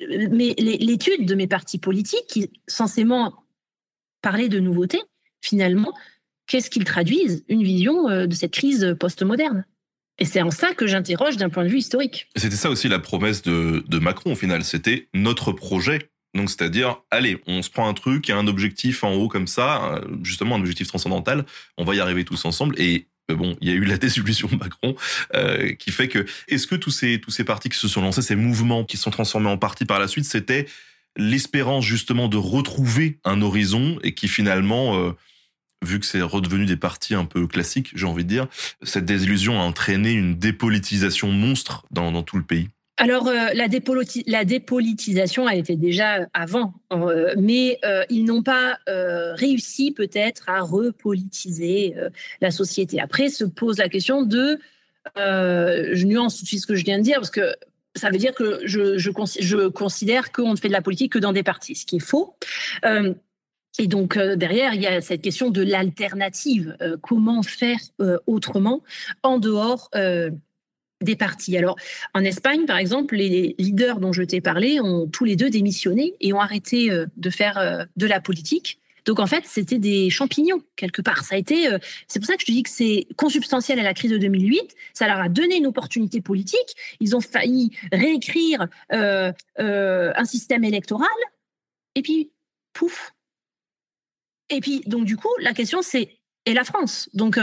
[0.00, 3.34] mais l'étude de mes partis politiques, qui censément
[4.22, 5.02] parlaient de nouveautés,
[5.42, 5.92] finalement,
[6.46, 7.44] qu'est-ce qu'ils traduisent?
[7.48, 9.66] Une vision euh, de cette crise postmoderne.
[10.18, 12.28] Et c'est en ça que j'interroge d'un point de vue historique.
[12.36, 14.64] C'était ça aussi la promesse de Macron, au final.
[14.64, 18.46] C'était notre projet donc, c'est-à-dire, allez, on se prend un truc, il y a un
[18.46, 21.46] objectif en haut comme ça, euh, justement un objectif transcendantal,
[21.78, 22.78] on va y arriver tous ensemble.
[22.78, 24.94] Et euh, bon, il y a eu la désillusion Macron
[25.34, 28.22] euh, qui fait que, est-ce que tous ces tous ces partis qui se sont lancés,
[28.22, 30.66] ces mouvements qui se sont transformés en partis par la suite, c'était
[31.16, 35.14] l'espérance justement de retrouver un horizon et qui finalement
[35.84, 38.46] vu que c'est redevenu des partis un peu classiques, j'ai envie de dire,
[38.82, 42.68] cette désillusion a entraîné une dépolitisation monstre dans, dans tout le pays?
[43.00, 43.68] Alors, euh, la,
[44.44, 51.94] dépolitisation a été déjà avant, euh, mais euh, ils n'ont pas réussi peut-être à repolitiser
[52.40, 53.00] la société.
[53.00, 54.58] Après, se pose la question de,
[55.16, 57.54] je nuance tout de suite ce que je viens de dire, parce que
[57.94, 59.10] ça veut dire que je, je,
[59.40, 62.00] je considère qu'on ne fait de la politique que dans des partis, ce qui est
[62.00, 62.36] faux.
[63.78, 66.76] Et donc derrière, il y a cette question de l'alternative.
[67.00, 67.78] comment faire
[68.26, 68.82] autrement
[69.22, 69.88] en dehors
[71.00, 71.56] des partis.
[71.56, 71.76] Alors,
[72.14, 76.14] en Espagne, par exemple, les leaders dont je t'ai parlé ont tous les deux démissionné
[76.20, 78.80] et ont arrêté euh, de faire euh, de la politique.
[79.04, 81.24] Donc, en fait, c'était des champignons, quelque part.
[81.24, 83.82] Ça a été, euh, c'est pour ça que je te dis que c'est consubstantiel à
[83.82, 84.74] la crise de 2008.
[84.92, 86.74] Ça leur a donné une opportunité politique.
[87.00, 91.08] Ils ont failli réécrire un système électoral.
[91.94, 92.30] Et puis,
[92.74, 93.14] pouf.
[94.50, 97.08] Et puis, donc, du coup, la question, c'est et la France?
[97.12, 97.38] Donc,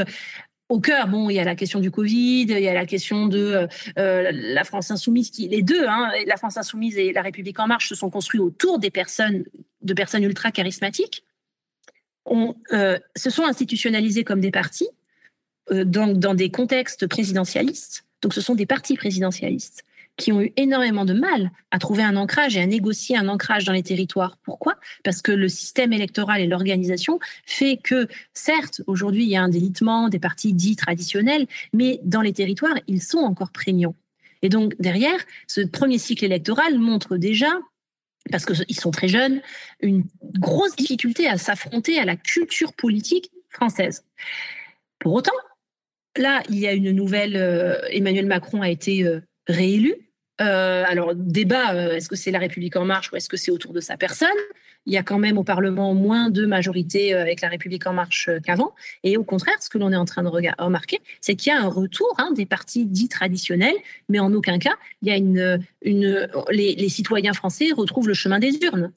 [0.69, 3.27] au cœur, bon, il y a la question du Covid, il y a la question
[3.27, 3.67] de euh,
[3.99, 7.67] euh, la France insoumise, qui les deux, hein, la France insoumise et la République en
[7.67, 9.43] marche se sont construits autour des personnes,
[9.81, 11.23] de personnes ultra charismatiques,
[12.25, 14.89] on, euh, se sont institutionnalisés comme des partis
[15.71, 18.05] dans, dans des contextes présidentialistes.
[18.21, 19.84] Donc, ce sont des partis présidentialistes
[20.17, 23.65] qui ont eu énormément de mal à trouver un ancrage et à négocier un ancrage
[23.65, 24.37] dans les territoires.
[24.43, 24.75] Pourquoi?
[25.03, 29.49] Parce que le système électoral et l'organisation fait que, certes, aujourd'hui, il y a un
[29.49, 33.95] délitement des partis dits traditionnels, mais dans les territoires, ils sont encore prégnants.
[34.41, 37.49] Et donc, derrière, ce premier cycle électoral montre déjà
[38.31, 39.41] parce qu'ils sont très jeunes,
[39.81, 40.03] une
[40.39, 44.03] grosse difficulté à s'affronter à la culture politique française.
[44.99, 45.31] Pour autant,
[46.17, 50.05] là, il y a une nouvelle, euh, Emmanuel Macron a été euh, réélu,
[50.41, 53.51] euh, alors, débat, euh, est-ce que c'est la République en marche ou est-ce que c'est
[53.51, 54.27] autour de sa personne?
[54.85, 57.93] Il y a quand même au Parlement moins de majorité euh, avec la République en
[57.93, 58.75] marche qu'avant.
[59.03, 61.61] Et au contraire, ce que l'on est en train de remarquer, c'est qu'il y a
[61.61, 63.75] un retour hein, des partis dits traditionnels,
[64.09, 65.59] mais en aucun cas, il y a une,
[66.51, 68.91] les citoyens français retrouvent le chemin des urnes.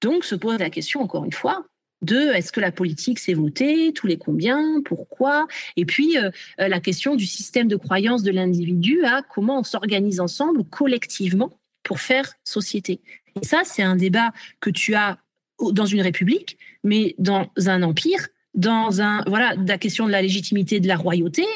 [0.00, 1.64] Donc se pose la question, encore une fois,
[2.02, 5.46] de est-ce que la politique s'est votée, tous les combien, pourquoi,
[5.76, 6.30] et puis euh,
[6.60, 11.52] euh, la question du système de croyance de l'individu à comment on s'organise ensemble collectivement
[11.84, 13.00] pour faire société.
[13.40, 15.18] Et ça, c'est un débat que tu as
[15.60, 20.80] dans une république, mais dans un empire, dans un voilà la question de la légitimité
[20.80, 21.46] de la royauté,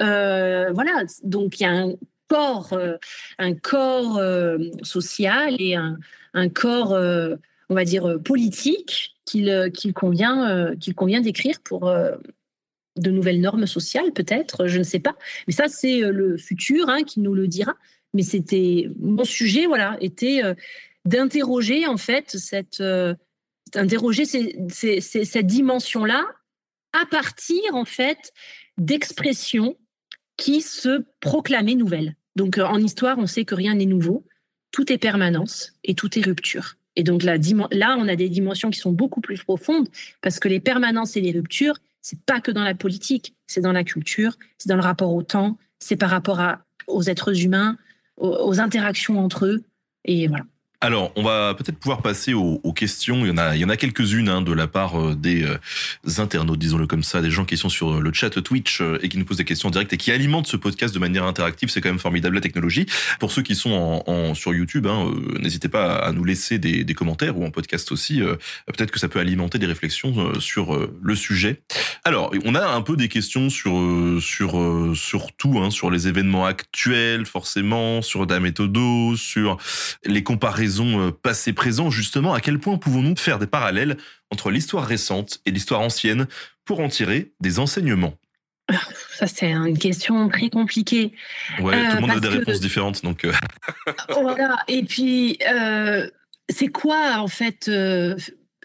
[0.00, 1.04] euh, voilà.
[1.22, 1.86] Donc il y a
[2.28, 2.78] corps,
[3.38, 4.20] un corps
[4.82, 5.98] social et un,
[6.32, 11.92] un corps, on va dire, politique qu'il qu'il convient, qu'il convient d'écrire pour
[12.96, 15.16] de nouvelles normes sociales, peut-être, je ne sais pas.
[15.46, 17.76] Mais ça, c'est le futur hein, qui nous le dira.
[18.14, 20.42] Mais c'était mon sujet, voilà, était
[21.04, 22.82] d'interroger en fait cette,
[25.00, 26.24] cette dimension-là
[26.92, 28.32] à partir en fait
[28.78, 29.76] d'expressions
[30.36, 32.16] qui se proclamaient nouvelles.
[32.36, 34.24] Donc en histoire, on sait que rien n'est nouveau,
[34.72, 36.76] tout est permanence et tout est rupture.
[36.96, 37.36] Et donc là,
[37.98, 39.88] on a des dimensions qui sont beaucoup plus profondes
[40.22, 43.72] parce que les permanences et les ruptures, c'est pas que dans la politique, c'est dans
[43.72, 47.76] la culture, c'est dans le rapport au temps, c'est par rapport à, aux êtres humains,
[48.16, 49.62] aux interactions entre eux.
[50.04, 50.44] Et voilà.
[50.82, 53.26] Alors, on va peut-être pouvoir passer aux, questions.
[53.26, 55.42] Il y en a, il y en a quelques-unes hein, de la part euh, des
[55.42, 55.58] euh,
[56.16, 59.18] internautes, disons-le comme ça, des gens qui sont sur euh, le chat Twitch et qui
[59.18, 61.68] nous posent des questions directes et qui alimentent ce podcast de manière interactive.
[61.68, 62.86] C'est quand même formidable la technologie.
[63.18, 67.36] Pour ceux qui sont en, sur YouTube, hein, n'hésitez pas à nous laisser des, commentaires
[67.36, 68.20] ou en podcast aussi.
[68.66, 71.62] peut-être que ça peut alimenter des réflexions sur le sujet.
[72.04, 73.72] Alors, on a un peu des questions sur
[74.20, 78.76] sur sur tout, hein, sur les événements actuels, forcément, sur la méthode,
[79.16, 79.56] sur
[80.04, 83.96] les comparaisons euh, passé-présent, justement, à quel point pouvons-nous faire des parallèles
[84.30, 86.26] entre l'histoire récente et l'histoire ancienne
[86.64, 88.14] pour en tirer des enseignements?
[89.14, 91.12] Ça, c'est une question très compliquée.
[91.60, 93.24] Ouais, tout le monde a des réponses différentes, donc.
[93.24, 93.32] Euh.
[94.08, 94.58] voilà.
[94.68, 96.08] Et puis, euh,
[96.48, 97.70] c'est quoi, en fait,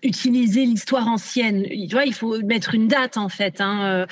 [0.03, 1.63] utiliser l'histoire ancienne?
[1.63, 3.59] Tu vois, il faut mettre une date, en fait.
[3.59, 4.05] Hein.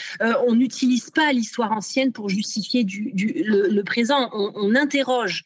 [0.48, 4.30] on n'utilise pas l'histoire ancienne pour justifier du, le, présent.
[4.34, 5.44] On, on interroge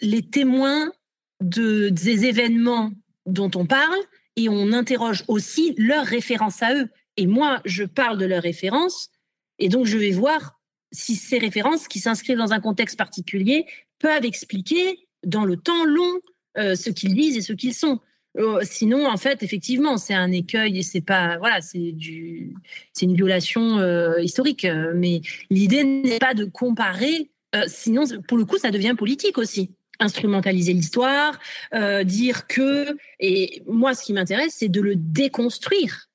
[0.00, 0.92] les témoins
[1.40, 2.92] de, des événements
[3.26, 3.98] dont on parle
[4.36, 6.88] et on interroge aussi leurs références à eux.
[7.16, 9.10] Et moi, je parle de leurs références
[9.58, 10.60] et donc je vais voir
[10.92, 13.66] si ces références qui s'inscrivent dans un contexte particulier
[13.98, 16.20] peuvent expliquer dans le temps long
[16.58, 18.00] euh, ce qu'ils disent et ce qu'ils sont.
[18.36, 22.54] Euh, sinon, en fait, effectivement, c'est un écueil et c'est pas voilà, c'est du,
[22.92, 24.66] c'est une violation euh, historique.
[24.94, 25.20] Mais
[25.50, 27.30] l'idée n'est pas de comparer.
[27.68, 29.70] sinon, pour le coup, ça devient politique aussi
[30.00, 31.38] instrumentaliser l'histoire,
[31.74, 36.08] euh, dire que, et moi ce qui m'intéresse, c'est de le déconstruire.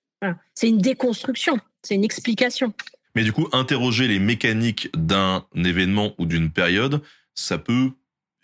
[0.54, 2.74] C'est une déconstruction, c'est une explication.
[3.16, 7.02] Mais du coup, interroger les mécaniques d'un événement ou d'une période,
[7.36, 7.92] ça peut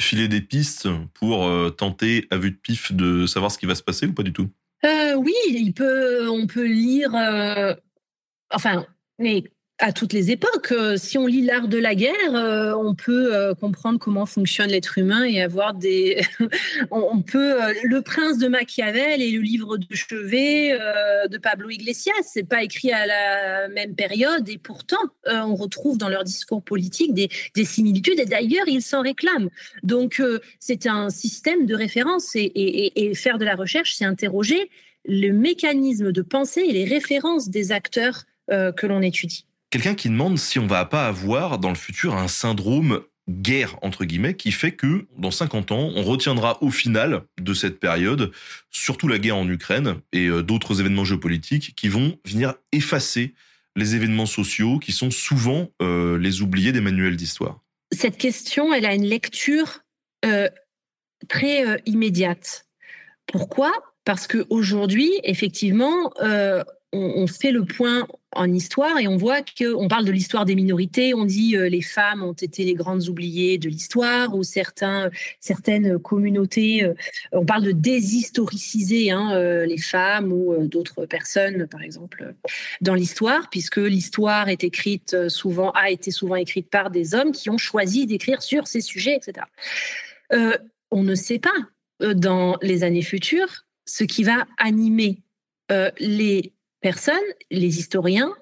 [0.01, 3.75] filer des pistes pour euh, tenter à vue de pif de savoir ce qui va
[3.75, 4.49] se passer ou pas du tout?
[4.85, 7.11] Euh, Oui, il peut, on peut lire,
[8.51, 8.85] enfin,
[9.19, 9.43] mais
[9.79, 10.71] à toutes les époques.
[10.71, 14.69] Euh, si on lit l'art de la guerre, euh, on peut euh, comprendre comment fonctionne
[14.69, 16.21] l'être humain et avoir des.
[16.91, 20.77] on peut le Prince de Machiavel et le livre de chevet
[21.29, 26.09] de Pablo Iglesias, c'est pas écrit à la même période et pourtant on retrouve dans
[26.09, 27.29] leur discours politique des,
[27.65, 29.49] similitudes et d'ailleurs ils s'en réclament.
[29.83, 30.21] Donc
[30.59, 34.69] c'est un système de référence et faire de la recherche, c'est interroger
[35.05, 39.45] le mécanisme de pensée et les références des acteurs que l'on étudie
[39.75, 44.05] quelqu'un qui demande si on va pas avoir dans le futur un syndrome guerre entre
[44.05, 48.31] guillemets qui fait que dans 50 ans, on retiendra au final de cette période
[48.71, 53.33] surtout la guerre en Ukraine et euh, d'autres événements géopolitiques qui vont venir effacer
[53.75, 57.59] les événements sociaux qui sont souvent euh, les oubliés des manuels d'histoire.
[57.91, 59.81] Cette question, elle a une lecture
[60.23, 60.47] euh,
[61.27, 62.63] très immédiate.
[63.27, 63.73] Pourquoi?
[64.05, 66.13] Parce qu'aujourd'hui, effectivement,
[66.95, 71.13] on, fait le point en histoire et on voit qu'on parle de l'histoire des minorités,
[71.13, 75.09] on dit euh, les femmes ont été les grandes oubliées de l'histoire ou certains,
[75.39, 76.93] certaines communautés, euh,
[77.31, 82.33] on parle de déshistoriciser hein, euh, les femmes ou d'autres personnes, par exemple,
[82.81, 87.49] dans l'histoire, puisque l'histoire est écrite souvent, a été souvent écrite par des hommes qui
[87.49, 89.45] ont choisi d'écrire sur ces sujets, etc.
[90.91, 91.53] on ne sait pas
[91.99, 95.19] dans les années futures ce qui va animer
[95.99, 96.54] les
[97.51, 98.33] les historiens,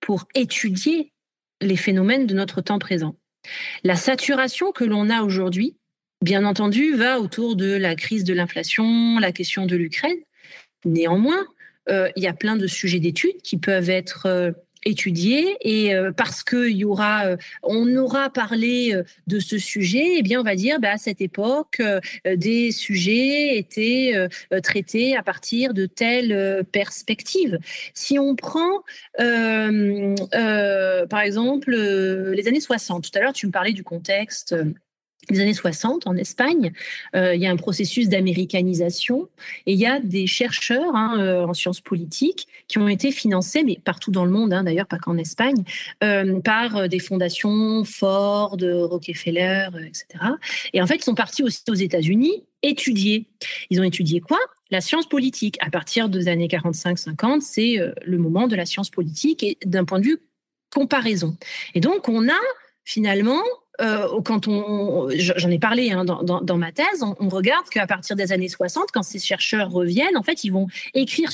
[0.00, 1.12] pour étudier
[1.60, 3.16] les phénomènes de notre temps présent.
[3.82, 5.76] La saturation que l'on a aujourd'hui,
[6.22, 10.18] bien entendu, va autour de la crise de l'inflation, la question de l'Ukraine.
[10.84, 11.46] Néanmoins,
[11.88, 14.54] euh, il y a plein de sujets d'études qui peuvent être
[14.84, 19.98] étudier et euh, parce que y aura, euh, on aura parlé euh, de ce sujet,
[19.98, 21.82] et eh bien on va dire bah, à cette époque
[22.24, 24.14] des sujets étaient
[24.62, 27.58] traités à partir de telle perspective.
[27.94, 28.82] Si on prend
[29.16, 29.70] par
[31.20, 34.54] exemple les années 60, tout à l'heure tu me parlais du contexte
[35.30, 36.72] les années 60 en Espagne,
[37.14, 39.28] euh, il y a un processus d'américanisation
[39.66, 43.62] et il y a des chercheurs hein, euh, en sciences politiques qui ont été financés,
[43.64, 45.64] mais partout dans le monde, hein, d'ailleurs pas qu'en Espagne,
[46.02, 50.06] euh, par des fondations Ford, Rockefeller, etc.
[50.72, 53.26] Et en fait, ils sont partis aussi aux États-Unis étudier.
[53.70, 54.38] Ils ont étudié quoi?
[54.70, 55.56] La science politique.
[55.60, 60.00] À partir des années 45-50, c'est le moment de la science politique et d'un point
[60.00, 60.18] de vue
[60.74, 61.36] comparaison.
[61.74, 62.40] Et donc, on a
[62.84, 63.42] finalement
[63.80, 68.32] euh, quand on, j'en ai parlé hein, dans, ma thèse, on, regarde qu'à partir des
[68.32, 71.30] années 60, quand ces chercheurs reviennent, en fait, ils vont écrire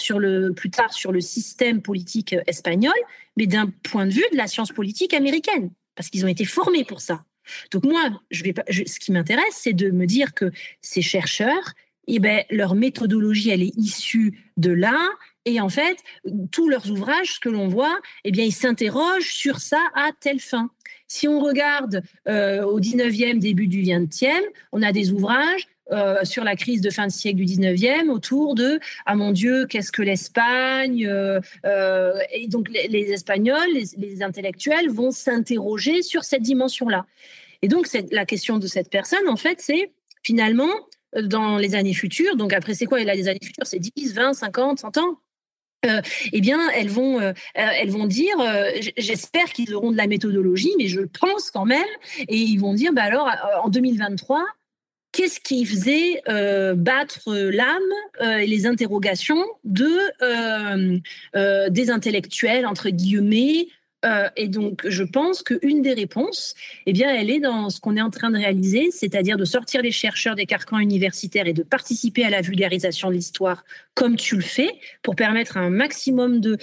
[0.55, 2.95] plus tard sur le système politique espagnol,
[3.37, 6.85] mais d'un point de vue de la science politique américaine, parce qu'ils ont été formés
[6.85, 7.25] pour ça.
[7.71, 10.51] Donc moi, ce qui m'intéresse, c'est de me dire que
[10.81, 11.73] ces chercheurs,
[12.07, 14.99] eh ben, leur méthodologie, elle est issue de là.
[15.47, 15.99] Et en fait,
[16.51, 20.41] tous leurs ouvrages, ce que l'on voit, eh bien, ils s'interrogent sur ça à telle
[20.41, 20.71] fin.
[21.09, 24.41] Si on regarde euh, au 19e, début du 20e,
[24.73, 28.55] on a des ouvrages euh, sur la crise de fin de siècle du 19e autour
[28.55, 31.41] de ah mon Dieu qu'est-ce que l'Espagne euh,
[32.33, 33.69] et donc les, Espagnols
[33.99, 37.05] les, intellectuels vont s'interroger sur cette dimension-là.
[37.61, 40.71] Et donc la question de cette personne en fait c'est finalement
[41.23, 44.79] dans les années futures donc après c'est quoi les années futures c'est 10 20 50
[44.79, 45.19] 100 ans?
[45.85, 46.01] Euh,
[46.33, 47.33] eh bien, elles vont, euh,
[47.89, 51.85] vont dire, euh, j'espère qu'ils auront de la méthodologie, mais je pense quand même,
[52.29, 53.31] et ils vont dire, bah alors,
[53.63, 54.45] en 2023,
[55.13, 56.23] qu'est-ce qui faisait
[56.75, 57.83] battre l'âme
[58.41, 59.89] et les interrogations de
[61.69, 63.69] des intellectuels entre guillemets
[64.05, 66.55] euh, et donc, je pense qu'une des réponses,
[66.87, 69.83] eh bien, elle est dans ce qu'on est en train de réaliser, c'est-à-dire de sortir
[69.83, 73.65] les chercheurs des carcans universitaires et de participer à la vulgarisation de l'histoire
[73.95, 74.71] comme tu le fais,
[75.03, 76.59] pour permettre à un maximum de,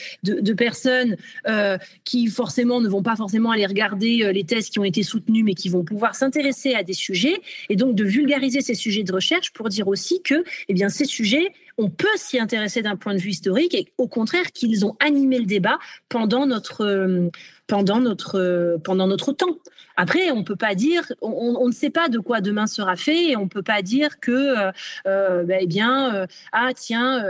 [0.53, 1.15] personnes
[1.47, 5.01] euh, qui forcément ne vont pas forcément aller regarder euh, les thèses qui ont été
[5.01, 9.03] soutenues, mais qui vont pouvoir s'intéresser à des sujets, et donc de vulgariser ces sujets
[9.03, 12.95] de recherche pour dire aussi que eh bien, ces sujets on peut s'y intéresser d'un
[12.95, 15.79] point de vue historique et au contraire qu'ils ont animé le débat
[16.09, 17.29] pendant notre, euh,
[17.71, 19.57] pendant notre, euh, pendant notre temps.
[19.95, 23.37] Après, on peut pas dire, on, ne sait pas de quoi demain sera fait, et
[23.37, 24.71] on peut pas dire que,
[25.05, 27.23] euh, ben, eh bien, ah tiens,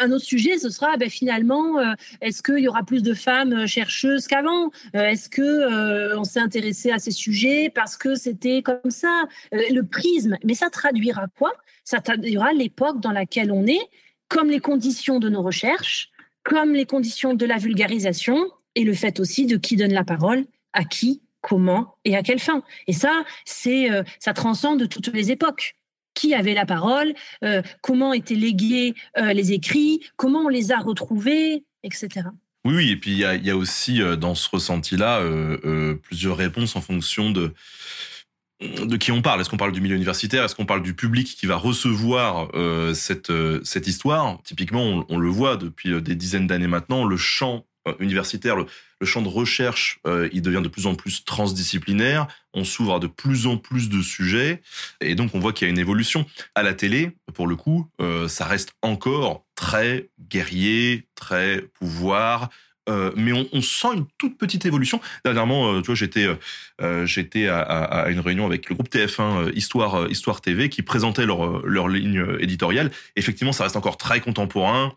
[0.00, 1.76] un autre sujet, ce sera ben, finalement,
[2.20, 4.70] est-ce qu'il y aura plus de femmes chercheuses qu'avant?
[4.92, 9.24] Est-ce que on s'est intéressé à ces sujets parce que c'était comme ça?
[9.52, 11.52] Le prisme, mais ça traduira quoi?
[11.84, 13.88] Ça traduira l'époque dans laquelle on est
[14.28, 16.10] comme les conditions de nos recherches,
[16.42, 20.46] comme les conditions de la vulgarisation et le fait aussi de qui donne la parole,
[20.72, 22.62] à qui, comment et à quelle fin.
[22.86, 25.74] Et ça, c'est euh, ça transcende toutes les époques.
[26.14, 27.14] Qui avait la parole,
[27.44, 32.08] euh, comment étaient légués euh, les écrits, comment on les a retrouvés, etc.
[32.64, 35.22] Oui, oui, et puis il y a, aussi dans ce ressenti-là
[36.02, 37.54] plusieurs réponses en fonction de
[38.60, 40.42] de qui on parle Est-ce qu'on parle du milieu universitaire?
[40.42, 42.50] Est-ce qu'on parle du public qui va recevoir
[42.94, 43.32] cette
[43.62, 44.42] cette histoire?
[44.42, 47.64] Typiquement, on, le voit depuis des dizaines d'années maintenant, le champ
[48.00, 48.66] universitaire, le,
[49.04, 50.00] champ de recherche,
[50.32, 52.26] il devient de plus en plus transdisciplinaire.
[52.52, 54.60] On s'ouvre à de plus en plus de sujets,
[55.00, 56.26] et donc on voit qu'il y a une évolution.
[56.56, 57.88] À la télé, pour le coup,
[58.26, 62.50] ça reste encore très guerrier, très pouvoir.
[62.88, 65.00] Euh, mais on, sent une toute petite évolution.
[65.24, 66.26] Dernièrement, euh, tu vois, j'étais
[66.80, 67.06] euh,
[67.50, 72.24] à, une réunion avec le groupe TF1 Histoire Histoire TV qui présentait leur leur ligne
[72.40, 72.90] éditoriale.
[73.16, 74.94] Effectivement, ça reste encore très contemporain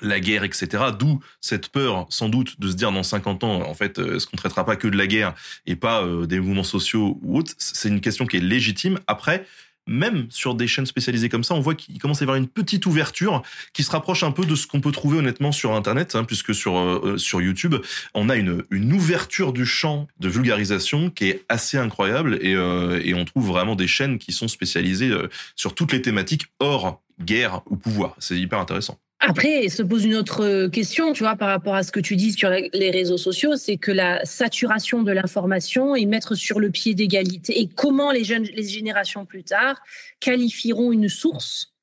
[0.00, 0.84] la guerre, etc.
[0.98, 4.36] D'où cette peur, sans doute, de se dire dans 50 ans, en fait, est-ce qu'on
[4.36, 5.34] traitera pas que de la guerre
[5.66, 8.98] et pas des mouvements sociaux ou autres C'est une question qui est légitime.
[9.06, 9.44] Après,
[9.88, 12.46] même sur des chaînes spécialisées comme ça, on voit qu'il commence à y avoir une
[12.46, 13.42] petite ouverture
[13.72, 16.54] qui se rapproche un peu de ce qu'on peut trouver honnêtement sur Internet, hein, puisque
[16.54, 17.74] sur euh, euh, sur YouTube,
[18.14, 23.00] on a une, une ouverture du champ de vulgarisation qui est assez incroyable et, euh,
[23.02, 25.10] et on trouve vraiment des chaînes qui sont spécialisées
[25.56, 28.14] sur toutes les thématiques hors guerre ou pouvoir.
[28.18, 28.98] C'est hyper intéressant.
[29.20, 32.32] Après, se pose une autre question, tu vois, par rapport à ce que tu dis
[32.32, 36.94] sur les réseaux sociaux, c'est que la saturation de l'information et mettre sur le pied
[36.94, 37.60] d'égalité.
[37.60, 39.82] Et comment les jeunes, les générations plus tard
[40.20, 41.74] qualifieront une source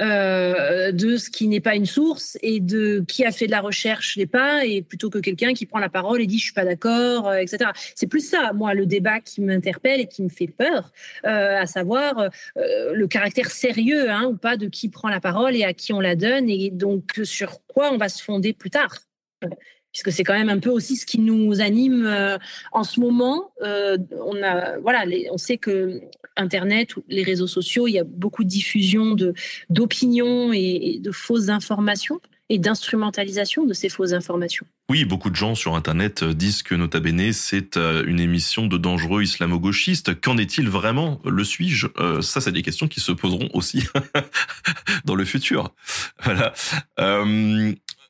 [0.00, 3.60] euh, de ce qui n'est pas une source et de qui a fait de la
[3.60, 6.52] recherche n'est pas et plutôt que quelqu'un qui prend la parole et dit je suis
[6.52, 10.28] pas d'accord euh, etc c'est plus ça moi le débat qui m'interpelle et qui me
[10.28, 10.92] fait peur
[11.24, 15.64] euh, à savoir le caractère sérieux hein, ou pas de qui prend la parole et
[15.64, 18.98] à qui on la donne et donc sur quoi on va se fonder plus tard
[19.98, 22.38] puisque c'est quand même un peu aussi ce qui nous anime euh,
[22.72, 23.50] en ce moment.
[23.62, 26.00] Euh, on a, voilà, on sait que
[26.36, 29.34] Internet, les réseaux sociaux, il y a beaucoup de diffusion de
[29.70, 32.20] d'opinions et, de fausses informations.
[32.50, 34.64] et d'instrumentalisation de ces fausses informations.
[34.88, 38.78] Oui, beaucoup de gens sur Internet euh, disent que Nota Bene, c'est une émission de
[38.78, 40.18] dangereux islamo-gauchistes.
[40.18, 41.20] Qu'en est-il vraiment?
[41.26, 41.88] Le suis-je?
[42.22, 43.84] Ça, c'est des questions qui se poseront aussi
[45.04, 45.74] dans le futur.
[46.22, 46.54] Voilà.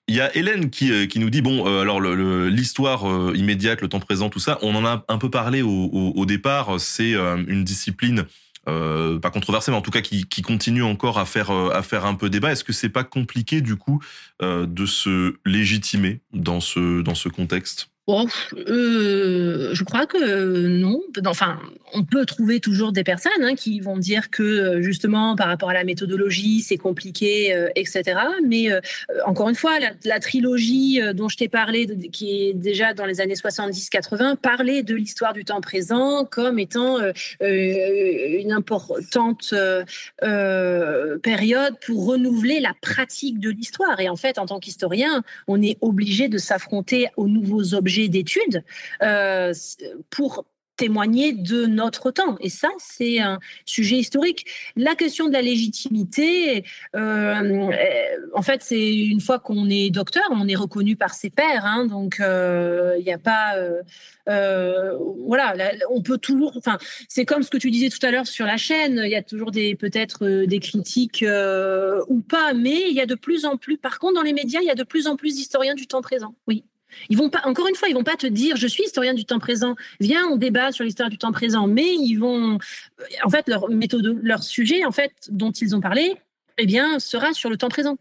[0.09, 3.05] Il y a Hélène qui, qui nous dit bon alors l'histoire
[3.35, 6.27] immédiate, le temps présent, tout ça, on en a un peu parlé au, au, au
[6.27, 6.81] départ.
[6.81, 8.25] C'est une discipline
[8.69, 11.83] euh, pas controversé, mais en tout cas qui, qui, continue encore à faire euh, à
[11.83, 12.53] faire un peu débat.
[12.53, 14.03] Est-ce que c'est pas compliqué du coup
[14.43, 17.91] euh, de se légitimer dans ce dans ce contexte?
[18.09, 21.03] Euh, je crois que non.
[21.27, 21.59] Enfin,
[21.95, 25.75] on peut trouver toujours des personnes hein, qui vont dire que justement par rapport à
[25.75, 28.19] la méthodologie, c'est compliqué, euh, etc.
[28.47, 28.81] Mais euh,
[29.27, 33.21] encore une fois, la, trilogie euh, dont je t'ai parlé, qui est déjà dans les
[33.21, 39.55] années 70-80, parlait de l'histoire du temps présent comme étant euh, une importante
[41.23, 44.01] période pour renouveler la pratique de l'histoire.
[44.01, 48.63] Et en fait, en tant qu'historien, on est obligé de s'affronter aux nouveaux objets d'études
[49.03, 49.53] euh,
[50.11, 50.45] pour
[50.79, 52.37] témoigner de notre temps.
[52.41, 54.47] Et ça, c'est un sujet historique.
[54.77, 56.65] La question de la légitimité,
[56.97, 57.71] euh,
[58.33, 61.67] en fait, c'est une fois qu'on est docteur, on est reconnu par ses pairs.
[61.67, 63.57] Hein, donc, il euh, n'y a pas...
[64.29, 64.93] Euh,
[65.27, 66.53] voilà, là, on peut toujours...
[66.57, 69.17] Enfin, c'est comme ce que tu disais tout à l'heure sur la chaîne, il y
[69.17, 71.25] a toujours peut-être des critiques
[72.09, 73.79] ou pas, mais il y a de plus en plus...
[73.79, 76.03] Par contre, dans les médias, il y a de plus en plus d'historiens du temps
[76.03, 76.35] présent.
[76.47, 76.63] Oui.
[77.09, 79.25] Ils vont pas, encore une fois, ils vont pas te dire je suis historien du
[79.25, 82.59] temps présent, viens, on débat sur l'histoire du temps présent, mais ils vont,
[83.25, 86.15] en fait, leur méthode, leur sujet, en fait, dont ils ont parlé,
[86.59, 87.97] eh bien, sera sur le temps présent.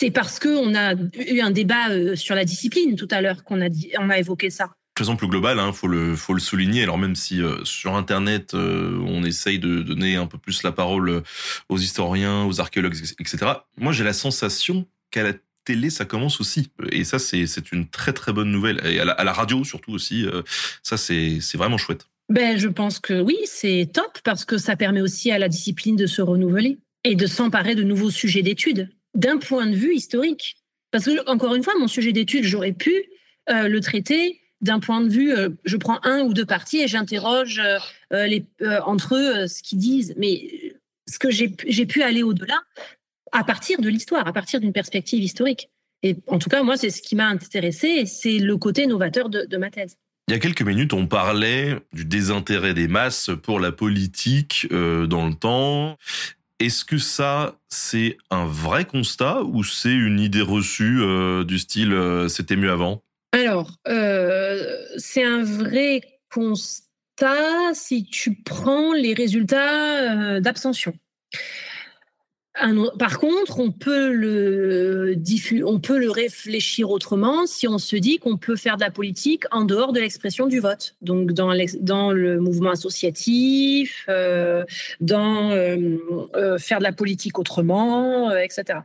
[0.00, 3.68] C'est parce qu'on a eu un débat sur la discipline tout à l'heure qu'on a,
[3.68, 4.70] a évoqué ça.
[4.96, 6.84] De façon plus globale, hein, faut le faut le souligner.
[6.84, 10.70] Alors même si euh, sur Internet euh, on essaye de donner un peu plus la
[10.70, 11.22] parole
[11.68, 13.38] aux historiens, aux archéologues, etc.
[13.76, 15.32] Moi j'ai la sensation qu'à la
[15.64, 16.70] télé, ça commence aussi.
[16.92, 18.80] Et ça, c'est une très très bonne nouvelle.
[18.86, 20.42] Et à la, radio surtout aussi, euh,
[20.82, 22.06] ça c'est vraiment chouette.
[22.28, 25.96] Ben, je pense que oui, c'est top parce que ça permet aussi à la discipline
[25.96, 30.56] de se renouveler et de s'emparer de nouveaux sujets d'études d'un point de vue historique.
[30.90, 32.92] Parce que, encore une fois, mon sujet d'étude, j'aurais pu
[33.50, 36.88] euh, le traiter d'un point de vue, euh, je prends un ou deux parties et
[36.88, 37.60] j'interroge
[38.12, 38.28] euh,
[38.86, 40.14] entre eux ce qu'ils disent.
[40.16, 40.74] Mais
[41.06, 42.62] ce que j'ai pu aller au-delà,
[43.34, 45.68] à partir de l'histoire, à partir d'une perspective historique.
[46.02, 49.44] Et en tout cas, moi, c'est ce qui m'a intéressé, c'est le côté novateur de,
[49.44, 49.96] de, ma thèse.
[50.28, 55.06] Il y a quelques minutes, on parlait du désintérêt des masses pour la politique euh,
[55.06, 55.98] dans le temps.
[56.60, 61.92] Est-ce que ça, c'est un vrai constat ou c'est une idée reçue euh, du style
[61.92, 63.02] euh, c'était mieux avant?
[63.32, 66.00] Alors, euh, c'est un vrai
[66.32, 66.84] constat
[67.72, 70.94] si tu prends les résultats d'abstention.
[72.98, 75.16] Par contre, on peut le
[76.08, 79.98] réfléchir autrement si on se dit qu'on peut faire de la politique en dehors de
[79.98, 80.94] l'expression du vote.
[81.02, 81.52] Donc dans,
[82.12, 84.64] le mouvement associatif, euh,
[85.00, 85.98] dans euh,
[86.36, 88.80] euh, faire de la politique autrement, etc.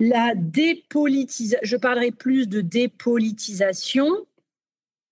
[0.00, 4.08] La dépolitisation, je parlerai plus de dépolitisation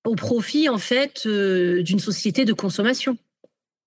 [0.04, 3.18] au profit en fait d'une société de consommation.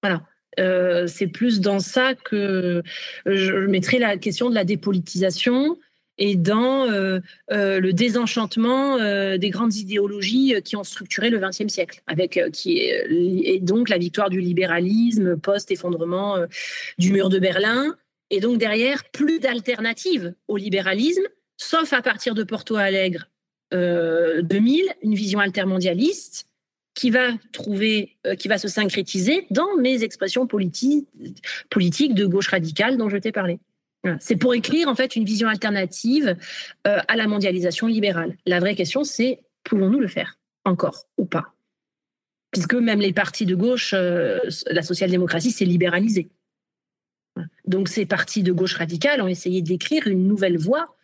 [0.04, 0.22] Voilà.
[0.60, 2.82] Euh, c'est plus dans ça que
[3.26, 5.78] je mettrai la question de la dépolitisation
[6.18, 7.20] et dans euh,
[7.52, 12.80] euh, le désenchantement euh, des grandes idéologies qui ont structuré le XXe siècle, avec qui
[12.80, 16.38] est, donc la victoire du libéralisme post-effondrement
[16.98, 17.96] du mur de Berlin,
[18.30, 21.24] et donc derrière plus d'alternatives au libéralisme,
[21.58, 23.30] sauf à partir de Porto Alegre
[23.72, 26.48] 2000, une vision altermondialiste
[26.96, 31.08] qui va trouver, euh, qui va se syncrétiser dans mes expressions politiques,
[31.70, 33.60] politiques de gauche radicale dont je t'ai parlé.
[34.20, 36.38] C'est pour écrire en fait une vision alternative
[36.86, 38.38] euh, à la mondialisation libérale.
[38.46, 41.56] La vraie question, c'est pouvons-nous le faire encore ou pas?
[42.52, 46.30] Puisque même les partis de gauche, euh, la social-démocratie s'est libéralisée.
[47.66, 50.96] Donc ces partis de gauche radicale ont essayé d'écrire une nouvelle voie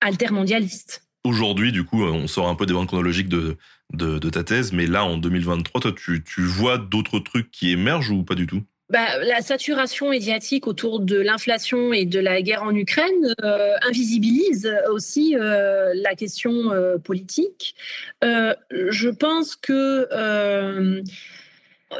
[0.00, 3.56] altermondialiste aujourd'hui, du coup, on sort un peu des bandes chronologiques de,
[4.30, 8.22] ta thèse, mais là, en 2023, toi, tu, tu vois d'autres trucs qui émergent ou
[8.22, 8.62] pas du tout?
[8.88, 14.70] Bah, la saturation médiatique autour de l'inflation et de la guerre en Ukraine euh, invisibilise
[14.92, 17.74] aussi euh, la question euh, politique.
[18.22, 20.06] je pense que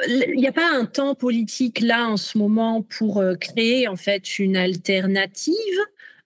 [0.08, 4.38] il n'y a pas un temps politique là en ce moment pour créer en fait
[4.38, 5.54] une alternative.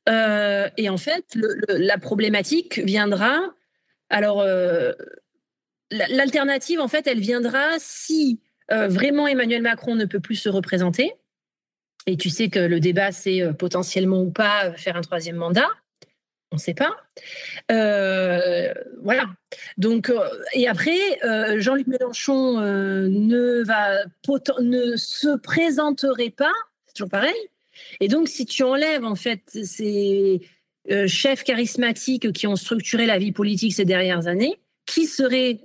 [0.09, 1.36] Euh, et en fait,
[1.68, 3.39] la problématique viendra.
[4.09, 4.93] Alors, euh,
[5.90, 8.40] l'alternative, en fait, elle viendra si
[8.72, 11.12] euh, vraiment Emmanuel Macron ne peut plus se représenter.
[12.06, 15.68] Et tu sais que le débat, c'est potentiellement ou pas faire un troisième mandat.
[16.51, 16.97] On ne sait pas.
[17.68, 19.27] Voilà.
[19.77, 20.10] Donc,
[20.55, 20.98] et après,
[21.59, 24.05] Jean-Luc Mélenchon ne, va,
[24.60, 26.52] ne se présenterait pas,
[26.86, 27.36] c'est toujours pareil.
[28.01, 30.40] Et donc, si tu enlèves en fait ces
[31.07, 35.61] chefs charismatiques qui ont structuré la vie politique ces dernières années, qui serait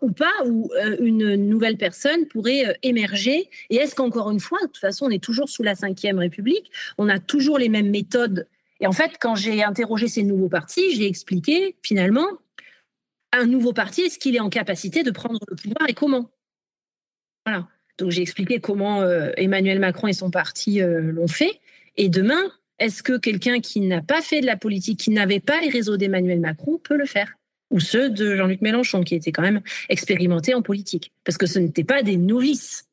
[0.00, 0.70] ou pas, ou
[1.00, 3.50] une nouvelle personne pourrait émerger.
[3.68, 6.70] Et est-ce qu'encore une fois, de toute façon, on est toujours sous la Ve République,
[6.98, 8.46] on a toujours les mêmes méthodes
[8.80, 12.26] et en fait, quand j'ai interrogé ces nouveaux partis, j'ai expliqué finalement
[13.32, 16.30] un nouveau parti, est-ce qu'il est en capacité de prendre le pouvoir et comment?
[17.44, 17.68] Voilà.
[17.98, 21.60] Donc j'ai expliqué comment euh, Emmanuel Macron et son parti euh, l'ont fait.
[21.96, 22.42] Et demain,
[22.78, 25.96] est-ce que quelqu'un qui n'a pas fait de la politique, qui n'avait pas les réseaux
[25.96, 27.32] d'Emmanuel Macron, peut le faire?
[27.70, 31.12] Ou ceux de Jean-Luc Mélenchon, qui était quand même expérimenté en politique?
[31.24, 32.85] Parce que ce n'étaient pas des novices.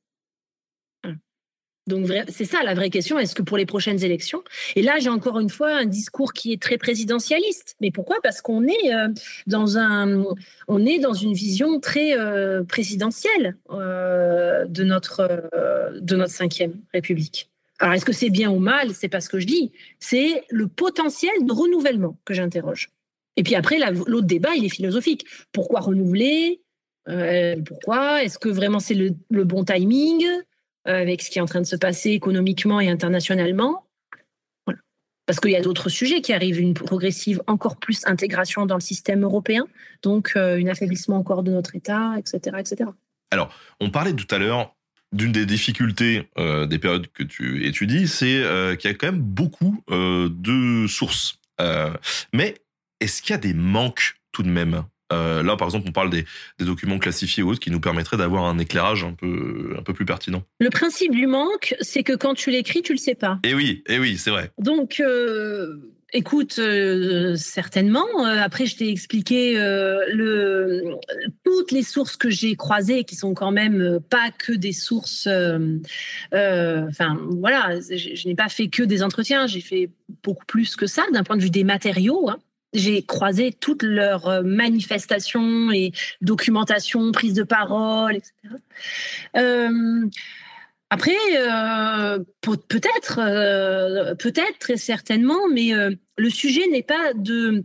[1.85, 3.19] Donc c'est ça la vraie question.
[3.19, 4.41] Est-ce que pour les prochaines élections
[4.75, 7.75] Et là, j'ai encore une fois un discours qui est très présidentialiste.
[7.81, 8.17] Mais pourquoi?
[8.23, 9.09] Parce qu'on est euh,
[9.47, 10.23] dans un,
[10.69, 15.49] on est dans une vision très euh, présidentielle euh, de notre
[15.99, 17.49] de notre cinquième République.
[17.79, 18.93] Alors est-ce que c'est bien ou mal?
[18.93, 19.73] C'est pas ce que je dis.
[19.99, 22.91] C'est le potentiel de renouvellement que j'interroge.
[23.35, 23.77] Et puis après,
[24.07, 25.25] l'autre débat, il est philosophique.
[25.51, 26.61] Pourquoi renouveler?
[27.65, 28.23] Pourquoi?
[28.23, 30.23] Est-ce que vraiment c'est le bon timing?
[30.85, 33.85] Avec ce qui est en train de se passer économiquement et internationalement.
[35.25, 38.81] Parce qu'il y a d'autres sujets qui arrivent, une progressive encore plus intégration dans le
[38.81, 39.65] système européen,
[40.01, 42.89] donc euh, un affaiblissement encore de notre État, etc., etc.
[43.31, 44.75] Alors, on parlait tout à l'heure
[45.13, 48.43] d'une des difficultés euh, des périodes que tu étudies, c'est
[48.77, 51.39] qu'il y a quand même beaucoup de sources.
[52.33, 52.55] mais
[52.99, 54.83] est-ce qu'il y a des manques tout de même?
[55.13, 56.25] Euh, là, par exemple, on parle des,
[56.59, 60.05] documents classifiés ou autres qui nous permettraient d'avoir un éclairage un peu, un peu plus
[60.05, 60.43] pertinent.
[60.59, 63.39] Le principe du manque, c'est que quand tu l'écris, tu le sais pas.
[63.43, 64.51] Eh oui, eh oui, c'est vrai.
[64.57, 65.75] Donc, euh,
[66.13, 68.05] écoute, euh, certainement.
[68.25, 70.95] après, je t'ai expliqué le,
[71.43, 75.27] toutes les sources que j'ai croisées, qui sont quand même pas que des sources.
[76.31, 79.47] Enfin, voilà, je, n'ai pas fait que des entretiens.
[79.47, 79.89] J'ai fait
[80.23, 82.29] beaucoup plus que ça d'un point de vue des matériaux.
[82.29, 82.37] Hein
[82.73, 85.91] j'ai croisé toutes leurs euh, manifestations et
[86.21, 88.33] documentations, prises de parole, etc.
[89.37, 90.09] Euh,
[90.89, 93.15] après, euh, peut-être,
[94.15, 95.71] peut-être très certainement, mais
[96.17, 97.63] le sujet n'est pas de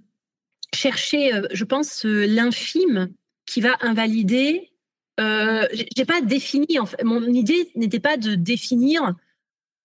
[0.74, 3.12] chercher, je pense, l'infime
[3.44, 4.70] qui va invalider.
[5.18, 6.78] j'ai pas défini.
[6.78, 9.14] En mon idée n'était pas de définir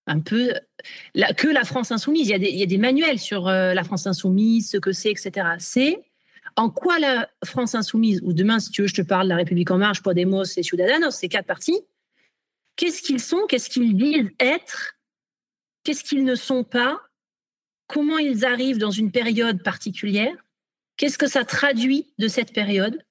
[0.08, 0.54] un peu
[1.38, 2.30] que la France insoumise.
[2.30, 5.48] Il y a des, manuels sur euh, la France insoumise, ce que c'est, etc.
[5.60, 6.04] C'est
[6.56, 9.38] en quoi la France insoumise, ou demain, si tu veux, je te parle de la
[9.38, 11.82] République en marche, Podemos et Ciudadanos, ces quatre partis,
[12.76, 14.96] qu'est-ce qu'ils sont, qu'est-ce qu'ils disent être,
[15.84, 17.02] qu'est-ce qu'ils ne sont pas,
[17.88, 20.36] comment ils arrivent dans une période particulière,
[20.96, 23.04] qu'est-ce que ça traduit de cette période,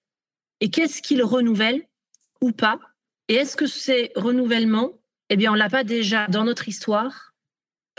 [0.60, 1.82] et qu'est-ce qu'ils renouvellent
[2.40, 2.78] ou pas,
[3.26, 4.92] et est-ce que ces renouvellements
[5.32, 7.31] eh bien, on l'a pas déjà dans notre histoire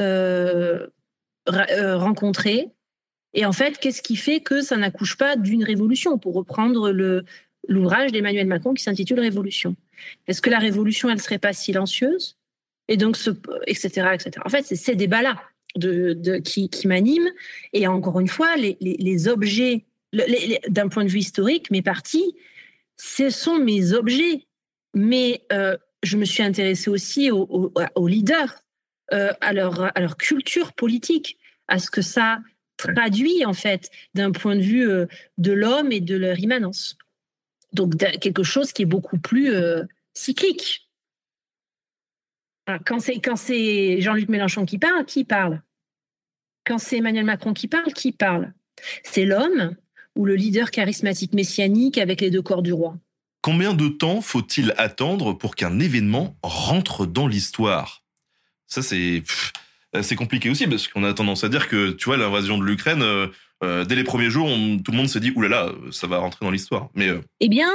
[0.02, 0.88] euh,
[1.49, 2.70] euh, rencontré.
[3.34, 6.91] Et en fait, qu'est-ce qui fait que ça n'accouche pas d'une révolution Pour reprendre
[7.68, 9.76] l'ouvrage d'Emmanuel Macron qui s'intitule Révolution.
[10.28, 12.38] Est-ce que la révolution, elle serait pas silencieuse?
[12.88, 13.18] Et donc,
[13.65, 14.32] etc., etc.
[14.45, 15.41] En fait, c'est ces débats-là
[16.44, 17.30] qui, m'animent.
[17.72, 19.86] Et encore une fois, les, les, objets,
[20.70, 22.36] d'un point de vue historique, mes partis,
[22.98, 24.45] ce sont mes objets.
[24.94, 28.62] Mais euh, je me suis intéressée aussi aux, leaders,
[29.11, 32.39] euh, à, leur, culture politique, à ce que ça
[32.77, 35.07] traduit en fait d'un point de vue euh,
[35.38, 36.97] de l'homme et de leur immanence.
[37.73, 40.89] Donc quelque chose qui est beaucoup plus euh, cyclique.
[42.85, 45.61] Quand c'est quand c'est Jean-Luc Mélenchon qui parle, qui parle?
[46.65, 48.53] Quand c'est Emmanuel Macron qui parle, qui parle?
[49.03, 49.75] C'est l'homme
[50.15, 52.97] ou le leader charismatique messianique avec les deux corps du roi?
[53.41, 58.02] Combien de temps faut-il attendre pour qu'un événement rentre dans l'histoire?
[58.68, 59.23] Ça, c'est
[60.02, 63.03] c'est compliqué aussi parce qu'on a tendance à dire que, tu vois, l'invasion de l'Ukraine,
[63.03, 63.27] euh,
[63.64, 64.49] euh, dès les premiers jours,
[64.84, 66.90] tout le monde s'est dit, oulala, ça va rentrer dans l'histoire.
[66.95, 67.69] Mais euh, eh bien,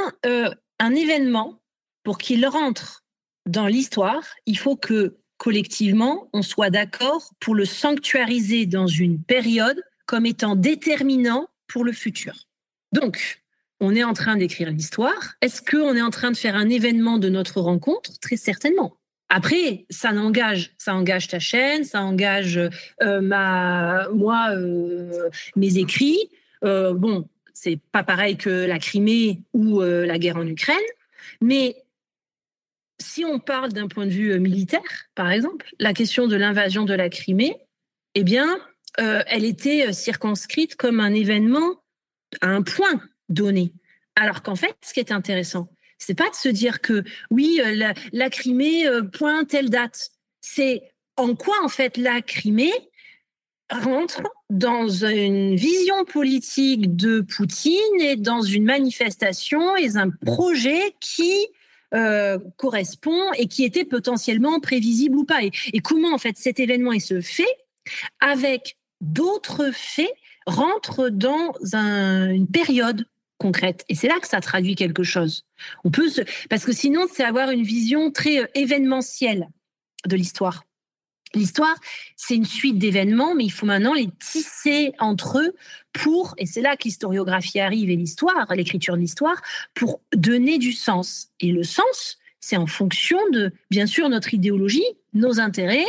[0.80, 1.60] un événement,
[2.02, 3.04] pour qu'il rentre
[3.46, 9.80] dans l'histoire, il faut que collectivement, on soit d'accord pour le sanctuariser dans une période
[10.06, 12.48] comme étant déterminant pour le futur.
[12.92, 13.42] Donc,
[13.80, 15.34] on est en train d'écrire l'histoire.
[15.40, 18.18] Est-ce qu'on est en train de faire un événement de notre rencontre?
[18.18, 18.97] Très certainement.
[19.28, 22.58] Après, ça engage, ça engage ta chaîne, ça engage
[23.02, 26.30] euh, ma, moi, euh, mes écrits.
[26.64, 30.76] Euh, bon, c'est pas pareil que la Crimée ou la guerre en Ukraine,
[31.40, 31.76] mais
[33.00, 34.80] si on parle d'un point de vue militaire,
[35.14, 37.56] par exemple, la question de l'invasion de la Crimée,
[38.14, 38.58] eh bien,
[39.00, 41.82] euh, elle était circonscrite comme un événement
[42.40, 43.72] à un point donné.
[44.16, 45.68] Alors qu'en fait, ce qui est intéressant,
[45.98, 50.10] c'est pas de se dire que oui, la, la Crimée, point telle date.
[50.40, 50.82] C'est
[51.16, 52.72] en quoi en fait la Crimée
[53.70, 61.32] rentre dans une vision politique de Poutine et dans une manifestation et un projet qui
[61.94, 65.42] euh, correspond et qui était potentiellement prévisible ou pas.
[65.42, 67.56] Et, comment en fait cet événement il se fait
[68.20, 70.12] avec d'autres faits
[70.46, 73.06] rentre dans une période
[73.38, 73.84] concrète.
[73.88, 75.44] Et c'est là que ça traduit quelque chose.
[75.84, 76.08] On peut
[76.50, 79.48] parce que sinon c'est avoir une vision très euh, événementielle
[80.06, 80.64] de l'histoire.
[81.34, 81.76] L'histoire,
[82.16, 85.54] c'est une suite d'événements, mais il faut maintenant les tisser entre eux
[85.92, 89.36] pour, et c'est là que l'historiographie arrive et l'histoire, l'écriture de l'histoire,
[89.74, 91.28] pour donner du sens.
[91.40, 95.84] Et le sens, c'est en fonction de, bien sûr, notre idéologie, nos intérêts,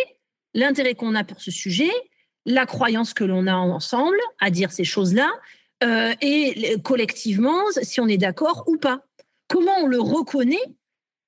[0.53, 1.91] l'intérêt qu'on a pour ce sujet,
[2.45, 5.29] la croyance que l'on a ensemble à dire ces choses-là,
[5.83, 9.05] euh, et collectivement, si on est d'accord ou pas.
[9.47, 10.57] Comment on le reconnaît?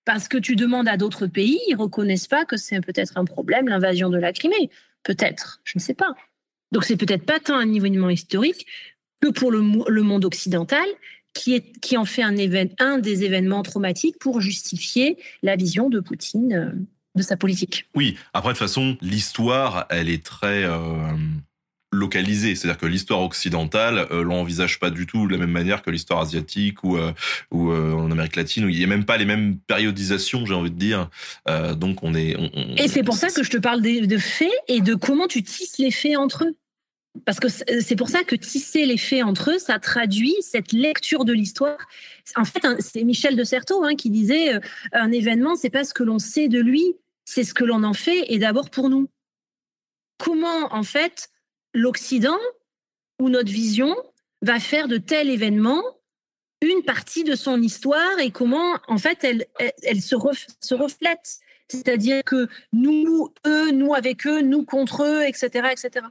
[0.06, 3.68] Parce que tu demandes à d'autres pays, ils reconnaissent pas que c'est peut-être un problème,
[3.68, 4.70] l'invasion de la Crimée.
[5.04, 6.14] Peut-être, je ne sais pas.
[6.72, 8.66] Donc c'est peut-être pas tant un niveau historique
[9.22, 10.86] que pour le, monde occidental
[11.34, 11.64] qui,
[11.96, 12.36] en fait un,
[12.80, 16.72] un des événements traumatiques pour justifier la vision de Poutine euh,
[17.16, 17.88] de sa politique.
[17.96, 20.64] Oui, après de toute façon, l'histoire, elle est très...
[20.64, 21.14] Euh,
[21.92, 25.82] localisé, c'est-à-dire que l'histoire occidentale, euh, l'on envisage pas du tout de la même manière
[25.82, 27.12] que l'histoire asiatique ou euh,
[27.52, 30.54] ou euh, en Amérique latine où il y a même pas les mêmes périodisations, j'ai
[30.54, 31.10] envie de dire.
[31.50, 32.38] Euh, donc on est.
[32.78, 35.44] et c'est pour ça que je te parle de, de, faits et de comment tu
[35.44, 36.56] tisses les faits entre eux.
[37.26, 41.26] Parce que c'est pour ça que tisser les faits entre eux, ça traduit cette lecture
[41.26, 41.78] de l'histoire.
[42.38, 44.62] En fait, c'est Michel de Certeau hein, qui disait
[44.94, 46.96] un événement, c'est pas ce que l'on sait de lui,
[47.26, 49.10] c'est ce que l'on en fait, et d'abord pour nous.
[50.20, 51.30] Comment, en fait,
[51.74, 52.40] l'Occident
[53.20, 53.96] ou notre vision
[54.42, 55.84] va faire de tel événement
[56.62, 60.16] une partie de son histoire et comment, en fait, elle, se
[60.74, 61.40] reflète.
[61.68, 66.06] C'est-à-dire que nous, eux, nous avec eux, nous contre eux, etc., etc.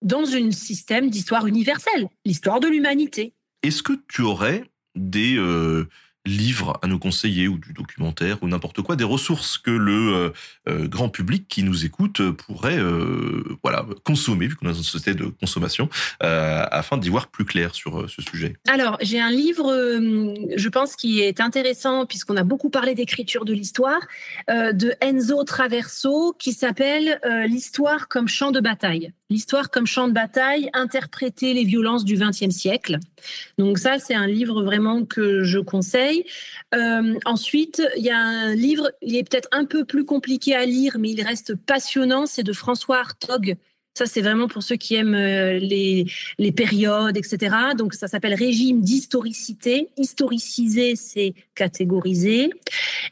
[0.00, 3.34] Dans un système d'histoire universelle, l'histoire de l'humanité.
[3.62, 4.64] Est-ce que tu aurais
[4.96, 5.88] des, euh,
[6.24, 10.30] livres à nous conseiller ou du documentaire ou n'importe quoi, des ressources que le euh,
[10.68, 12.78] euh, grand public qui nous écoute euh, pourrait
[13.62, 15.88] voilà consommer vu qu'on est dans une société de consommation
[16.20, 18.56] afin d'y voir plus clair sur ce sujet.
[18.68, 19.70] Alors j'ai un livre,
[20.56, 24.00] je pense qui est intéressant puisqu'on a beaucoup parlé d'écriture de l'histoire
[24.48, 30.70] de Enzo Traverso qui s'appelle l'histoire comme champ de bataille l'histoire comme champ de bataille,
[30.72, 32.98] interpréter les violences du XXe siècle.
[33.58, 36.24] Donc ça, c'est un livre vraiment que je conseille.
[36.74, 40.64] Euh, ensuite, il y a un livre, il est peut-être un peu plus compliqué à
[40.64, 43.56] lire, mais il reste passionnant, c'est de François Hartog,
[43.94, 46.06] ça, c'est vraiment pour ceux qui aiment euh, les,
[46.52, 47.54] périodes, etc.
[47.76, 49.88] Donc, ça s'appelle régime d'historicité.
[49.98, 52.50] Historiciser, c'est catégoriser.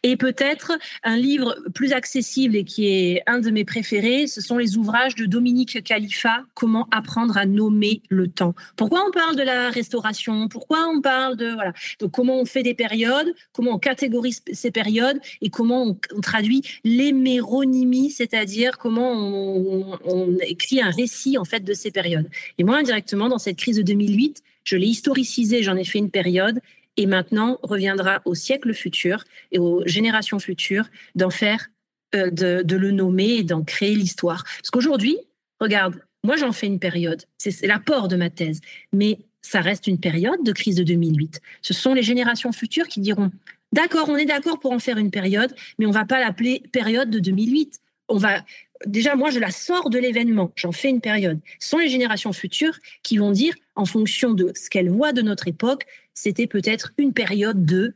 [0.02, 4.56] Et peut-être un livre plus accessible et qui est un de mes préférés, ce sont
[4.56, 8.54] les ouvrages de Dominique Khalifa, Comment apprendre à nommer le temps.
[8.76, 10.48] Pourquoi on parle de la restauration?
[10.48, 11.52] Pourquoi on parle de...
[11.52, 11.72] Voilà.
[11.98, 16.62] Donc, comment on fait des périodes, comment on catégorise ces périodes et comment on, traduit
[16.84, 20.36] l'héméronymie, c'est-à-dire comment on, on
[20.78, 22.28] un récit en fait de ces périodes.
[22.58, 26.10] Et moi, indirectement, dans cette crise de 2008, je l'ai historicisé, j'en ai fait une
[26.10, 26.60] période,
[26.96, 30.84] et maintenant reviendra au siècle futur et aux générations futures
[31.14, 31.68] d'en faire,
[32.14, 34.44] euh, de, le nommer et d'en créer l'histoire.
[34.44, 35.16] Parce qu'aujourd'hui,
[35.60, 38.60] regarde, moi j'en fais une période, c'est l'apport de ma thèse,
[38.92, 41.40] mais ça reste une période de crise de 2008.
[41.62, 43.30] Ce sont les générations futures qui diront,
[43.72, 47.08] d'accord, on est d'accord pour en faire une période, mais on va pas l'appeler période
[47.08, 47.80] de 2008.
[48.08, 48.44] On va
[48.86, 51.40] déjà, moi, je la sors de l'événement, j'en fais une période.
[51.58, 55.22] Ce sont les générations futures qui vont dire, en fonction de ce qu'elles voient de
[55.22, 57.94] notre époque, c'était peut-être une période de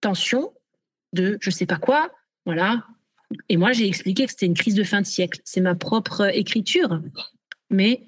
[0.00, 0.52] tension,
[1.12, 2.10] de je sais pas quoi,
[2.46, 2.86] voilà.
[3.48, 5.40] Et moi, j'ai expliqué que c'était une crise de fin de siècle.
[5.44, 7.00] C'est ma propre écriture.
[7.70, 8.02] Mais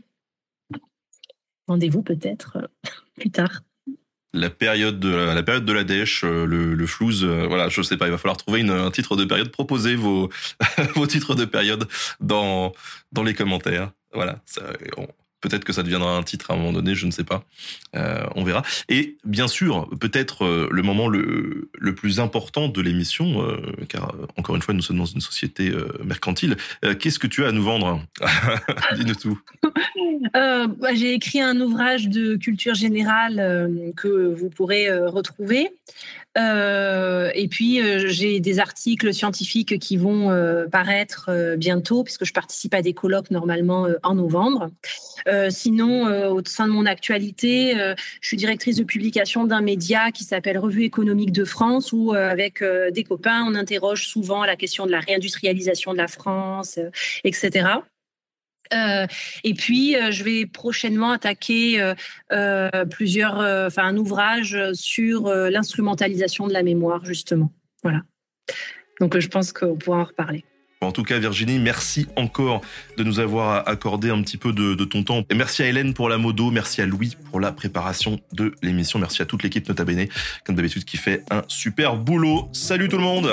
[1.66, 3.62] rendez-vous peut-être euh, plus tard
[4.34, 7.80] la période de la, période de la dèche, euh, le, le flouze, euh, voilà, je
[7.82, 9.50] sais pas, il va falloir trouver une, un titre de période.
[9.50, 10.28] Proposez vos
[10.94, 11.88] vos titres de période
[12.20, 12.72] dans
[13.12, 13.92] dans les commentaires.
[14.12, 14.40] Voilà,
[15.44, 17.44] peut-être que ça deviendra un titre à un moment donné, je ne sais pas,
[17.94, 18.62] euh, on verra.
[18.88, 23.44] Et bien sûr, peut-être euh, le moment le plus important de l'émission,
[23.88, 25.72] car encore une fois, nous sommes dans une société
[26.02, 26.56] mercantile.
[26.98, 28.02] Qu'est-ce que tu as à nous vendre?
[28.96, 29.38] Dis-nous tout.
[30.36, 35.70] Euh, bah, j'ai écrit un ouvrage de culture générale euh, que vous pourrez euh, retrouver.
[36.36, 40.30] et puis, j'ai des articles scientifiques qui vont
[40.70, 44.70] paraître bientôt, puisque je participe à des colloques normalement en novembre.
[45.50, 47.74] Sinon, au sein de mon actualité,
[48.20, 52.62] je suis directrice de publication d'un média qui s'appelle Revue économique de France, où avec
[52.92, 56.78] des copains, on interroge souvent la question de la réindustrialisation de la France,
[57.24, 57.80] etc.
[58.72, 59.06] Euh,
[59.42, 61.94] et puis, euh, je vais prochainement attaquer
[62.32, 67.52] euh, plusieurs, enfin un ouvrage sur l'instrumentalisation de la mémoire, justement.
[67.82, 68.02] Voilà.
[69.00, 70.44] Donc, je pense qu'on pourra en reparler.
[70.84, 72.60] En tout cas, Virginie, merci encore
[72.96, 75.22] de nous avoir accordé un petit peu de, ton temps.
[75.34, 79.22] Merci à Hélène pour la modo, merci à Louis pour la préparation de l'émission, merci
[79.22, 80.06] à toute l'équipe Nota Bene,
[80.44, 82.48] comme d'habitude, qui fait un super boulot.
[82.52, 83.32] Salut tout le monde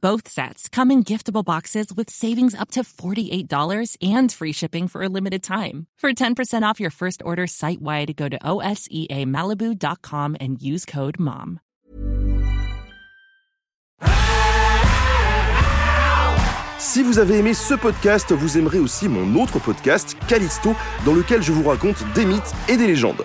[0.00, 5.02] Both sets come in giftable boxes with savings up to $48 and free shipping for
[5.02, 5.86] a limited time.
[5.98, 11.58] For 10% off your first order site wide, go to OSEAMalibu.com and use code MOM.
[16.78, 21.42] Si vous avez aimé ce podcast, vous aimerez aussi mon autre podcast, Callisto, dans lequel
[21.42, 23.24] je vous raconte des mythes et des légendes.